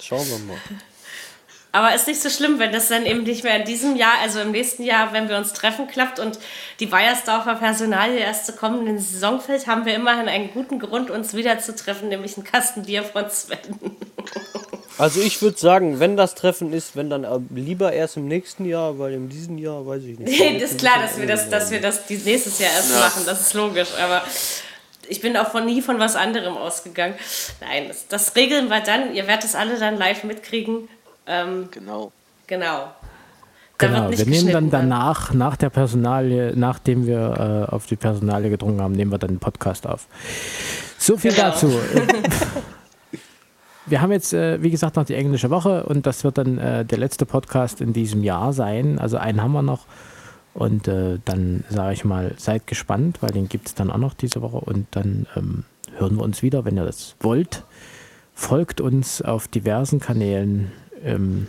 Schauen 0.00 0.28
wir 0.28 0.38
mal. 0.38 0.56
Aber 1.76 1.94
ist 1.94 2.06
nicht 2.06 2.22
so 2.22 2.30
schlimm, 2.30 2.58
wenn 2.58 2.72
das 2.72 2.88
dann 2.88 3.04
eben 3.04 3.24
nicht 3.24 3.44
mehr 3.44 3.56
in 3.56 3.66
diesem 3.66 3.96
Jahr, 3.96 4.14
also 4.22 4.40
im 4.40 4.50
nächsten 4.50 4.82
Jahr, 4.82 5.12
wenn 5.12 5.28
wir 5.28 5.36
uns 5.36 5.52
treffen, 5.52 5.86
klappt 5.86 6.18
und 6.18 6.38
die 6.80 6.86
Bayersdorfer 6.86 7.56
Personalie 7.56 8.18
erst 8.18 8.46
zur 8.46 8.56
kommenden 8.56 8.98
Saison 8.98 9.42
fällt, 9.42 9.66
haben 9.66 9.84
wir 9.84 9.94
immerhin 9.94 10.26
einen 10.26 10.50
guten 10.54 10.78
Grund, 10.78 11.10
uns 11.10 11.34
wiederzutreffen, 11.34 12.08
nämlich 12.08 12.38
ein 12.38 12.44
Kasten 12.44 12.84
Bier 12.84 13.02
von 13.02 13.28
Sven. 13.28 13.58
Also 14.98 15.20
ich 15.20 15.42
würde 15.42 15.58
sagen, 15.58 16.00
wenn 16.00 16.16
das 16.16 16.34
Treffen 16.34 16.72
ist, 16.72 16.96
wenn 16.96 17.10
dann 17.10 17.24
äh, 17.24 17.38
lieber 17.54 17.92
erst 17.92 18.16
im 18.16 18.28
nächsten 18.28 18.64
Jahr, 18.64 18.98
weil 18.98 19.12
in 19.12 19.28
diesem 19.28 19.58
Jahr 19.58 19.86
weiß 19.86 20.02
ich 20.04 20.18
nicht. 20.18 20.38
Nee, 20.40 20.58
das 20.60 20.72
ist 20.72 20.80
klar, 20.80 21.00
dass 21.02 21.18
wir 21.18 21.26
das, 21.26 21.50
dass 21.50 21.70
wir 21.70 21.80
das 21.80 22.08
nächstes 22.08 22.58
Jahr 22.58 22.70
erst 22.72 22.98
machen, 22.98 23.22
das 23.26 23.40
ist 23.42 23.54
logisch, 23.54 23.88
aber 24.02 24.22
ich 25.08 25.20
bin 25.20 25.36
auch 25.36 25.50
von 25.50 25.66
nie 25.66 25.82
von 25.82 25.98
was 25.98 26.16
anderem 26.16 26.56
ausgegangen. 26.56 27.14
Nein, 27.60 27.88
das, 27.88 28.08
das 28.08 28.34
regeln 28.36 28.68
wir 28.68 28.80
dann. 28.80 29.14
Ihr 29.14 29.26
werdet 29.26 29.44
es 29.44 29.54
alle 29.54 29.78
dann 29.78 29.96
live 29.96 30.24
mitkriegen. 30.24 30.88
Ähm, 31.26 31.68
Genau. 31.70 32.12
genau. 32.46 32.92
Da 33.78 33.86
Genau, 33.88 34.10
wir 34.10 34.24
nehmen 34.26 34.52
dann 34.52 34.64
ne? 34.64 34.70
danach, 34.70 35.34
nach 35.34 35.56
der 35.56 35.68
Personalie, 35.68 36.54
nachdem 36.56 37.06
wir 37.06 37.66
äh, 37.68 37.74
auf 37.74 37.86
die 37.86 37.96
Personalie 37.96 38.48
gedrungen 38.48 38.80
haben, 38.80 38.92
nehmen 38.92 39.12
wir 39.12 39.18
dann 39.18 39.30
einen 39.30 39.38
Podcast 39.38 39.86
auf. 39.86 40.06
So 40.98 41.18
viel 41.18 41.32
Genau. 41.32 41.50
dazu. 41.50 41.70
wir 43.86 44.00
haben 44.02 44.12
jetzt, 44.12 44.32
äh, 44.32 44.62
wie 44.62 44.70
gesagt, 44.70 44.96
noch 44.96 45.04
die 45.04 45.14
englische 45.14 45.50
Woche 45.50 45.84
und 45.84 46.06
das 46.06 46.24
wird 46.24 46.38
dann 46.38 46.58
äh, 46.58 46.84
der 46.84 46.98
letzte 46.98 47.26
Podcast 47.26 47.80
in 47.80 47.92
diesem 47.92 48.24
Jahr 48.24 48.52
sein. 48.52 48.98
Also 48.98 49.16
einen 49.16 49.42
haben 49.42 49.52
wir 49.52 49.62
noch. 49.62 49.86
Und 50.54 50.88
äh, 50.88 51.18
dann 51.24 51.64
sage 51.68 51.92
ich 51.92 52.04
mal, 52.04 52.34
seid 52.38 52.66
gespannt, 52.66 53.18
weil 53.20 53.30
den 53.30 53.48
gibt 53.48 53.68
es 53.68 53.74
dann 53.74 53.90
auch 53.90 53.98
noch 53.98 54.14
diese 54.14 54.40
Woche. 54.40 54.56
Und 54.56 54.86
dann 54.92 55.26
ähm, 55.36 55.64
hören 55.98 56.16
wir 56.16 56.22
uns 56.22 56.42
wieder, 56.42 56.64
wenn 56.64 56.76
ihr 56.76 56.84
das 56.84 57.14
wollt. 57.20 57.64
Folgt 58.34 58.80
uns 58.80 59.20
auf 59.20 59.48
diversen 59.48 60.00
Kanälen. 60.00 60.72
Ähm, 61.04 61.46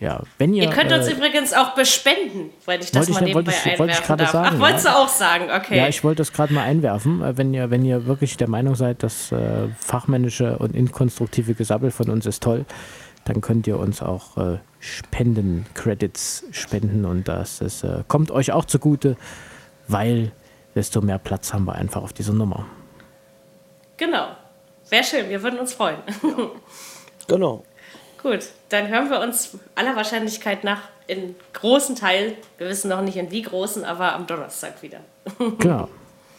ja, 0.00 0.22
wenn 0.38 0.52
ihr, 0.54 0.64
Ihr 0.64 0.70
könnt 0.70 0.92
uns 0.92 1.06
äh, 1.08 1.12
übrigens 1.12 1.52
auch 1.54 1.74
bespenden, 1.74 2.50
weil 2.66 2.80
ich 2.82 2.90
das 2.90 3.08
Wollte 3.08 3.10
ich- 3.12 3.14
mal 3.20 3.24
nebenbei 3.26 3.52
wollte 3.52 3.70
ich- 3.72 3.78
wollte 3.78 3.92
ich 3.92 3.98
einwerfen 3.98 4.06
gerade 4.06 4.22
darf. 4.24 4.32
sagen, 4.32 4.56
Ach, 4.56 4.60
wolltest 4.60 4.84
ja. 4.84 4.90
du 4.92 4.98
auch 4.98 5.08
sagen? 5.08 5.44
Okay. 5.50 5.76
Ja, 5.78 5.88
ich 5.88 6.04
wollte 6.04 6.18
das 6.18 6.32
gerade 6.32 6.52
mal 6.52 6.62
einwerfen. 6.62 7.22
Äh, 7.22 7.36
Wenn 7.38 7.54
ihr, 7.54 7.70
wenn 7.70 7.84
ihr 7.84 8.06
wirklich 8.06 8.36
der 8.36 8.48
Meinung 8.48 8.74
seid, 8.74 9.02
das 9.02 9.32
äh, 9.32 9.68
fachmännische 9.80 10.58
und 10.58 10.74
inkonstruktive 10.76 11.54
Gesabbel 11.54 11.90
von 11.90 12.10
uns 12.10 12.26
ist 12.26 12.42
toll, 12.42 12.64
dann 13.24 13.40
könnt 13.40 13.66
ihr 13.66 13.78
uns 13.78 14.02
auch 14.02 14.36
äh, 14.36 14.58
Spenden, 14.80 15.66
Credits 15.74 16.44
spenden 16.52 17.04
und 17.04 17.26
das, 17.26 17.58
das 17.58 17.82
äh, 17.82 18.04
kommt 18.06 18.30
euch 18.30 18.52
auch 18.52 18.66
zugute, 18.66 19.16
weil 19.88 20.30
desto 20.74 21.00
mehr 21.00 21.18
Platz 21.18 21.52
haben 21.54 21.64
wir 21.64 21.74
einfach 21.74 22.02
auf 22.02 22.12
dieser 22.12 22.34
Nummer. 22.34 22.66
Genau. 23.96 24.28
Wäre 24.90 25.02
schön, 25.02 25.28
wir 25.30 25.42
würden 25.42 25.58
uns 25.58 25.72
freuen. 25.74 25.96
Genau. 27.28 27.64
Gut, 28.22 28.50
dann 28.68 28.88
hören 28.88 29.10
wir 29.10 29.20
uns 29.20 29.56
aller 29.74 29.96
Wahrscheinlichkeit 29.96 30.64
nach 30.64 30.80
in 31.06 31.36
großen 31.52 31.94
Teil, 31.94 32.34
wir 32.58 32.68
wissen 32.68 32.88
noch 32.88 33.00
nicht 33.00 33.16
in 33.16 33.30
wie 33.30 33.42
großen, 33.42 33.84
aber 33.84 34.14
am 34.14 34.26
Donnerstag 34.26 34.82
wieder. 34.82 34.98
Genau. 35.58 35.88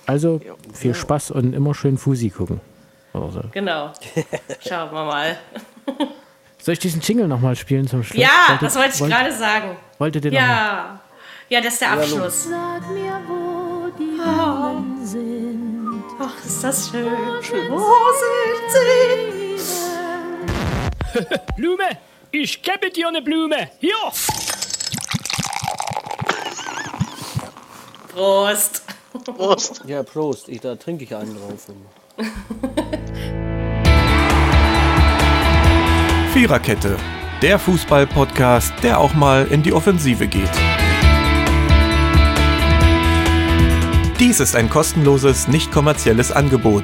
Also 0.05 0.39
viel 0.73 0.93
Spaß 0.95 1.31
und 1.31 1.53
immer 1.53 1.73
schön 1.75 1.97
Fusi 1.97 2.29
gucken. 2.29 2.61
Oder 3.13 3.31
so. 3.31 3.41
Genau. 3.51 3.91
Schauen 4.65 4.91
wir 4.93 5.03
mal. 5.05 5.37
Soll 6.59 6.73
ich 6.73 6.79
diesen 6.79 7.01
Jingle 7.01 7.27
nochmal 7.27 7.55
spielen 7.57 7.87
zum 7.87 8.03
Schluss? 8.03 8.21
Ja, 8.21 8.29
Wolltet- 8.49 8.61
das 8.67 8.75
wollte 8.75 8.89
ich 8.95 8.99
wollt- 9.01 9.11
gerade 9.11 9.31
sagen. 9.33 9.77
Wolltet 9.97 10.25
ihr 10.25 10.31
nochmal? 10.31 10.47
Ja. 10.49 10.99
Ja, 11.49 11.61
das 11.61 11.73
ist 11.73 11.81
der 11.81 11.91
Abschluss. 11.91 12.43
Sag 12.49 12.89
mir, 12.91 13.19
wo 13.27 13.87
die 13.97 14.17
Blumen 14.17 15.05
sind. 15.05 16.03
Ach, 16.19 16.45
ist 16.45 16.63
das 16.63 16.89
schön. 16.89 17.07
Blume, 21.55 21.83
ich 22.41 22.61
gebe 22.61 22.91
dir 22.91 23.07
eine 23.07 23.21
Blume. 23.21 23.69
Hier. 23.79 23.95
Prost. 28.13 28.83
Prost. 29.23 29.81
Ja, 29.87 30.03
Prost. 30.03 30.49
Ich, 30.49 30.61
da 30.61 30.75
trinke 30.75 31.03
ich 31.03 31.15
einen 31.15 31.35
drauf. 31.35 31.67
Viererkette, 36.33 36.97
der 37.41 37.57
Fußball-Podcast, 37.57 38.73
der 38.83 38.99
auch 38.99 39.13
mal 39.13 39.47
in 39.47 39.63
die 39.63 39.73
Offensive 39.73 40.27
geht. 40.27 40.51
Dies 44.19 44.39
ist 44.39 44.55
ein 44.55 44.69
kostenloses, 44.69 45.47
nicht 45.47 45.71
kommerzielles 45.71 46.31
Angebot. 46.31 46.83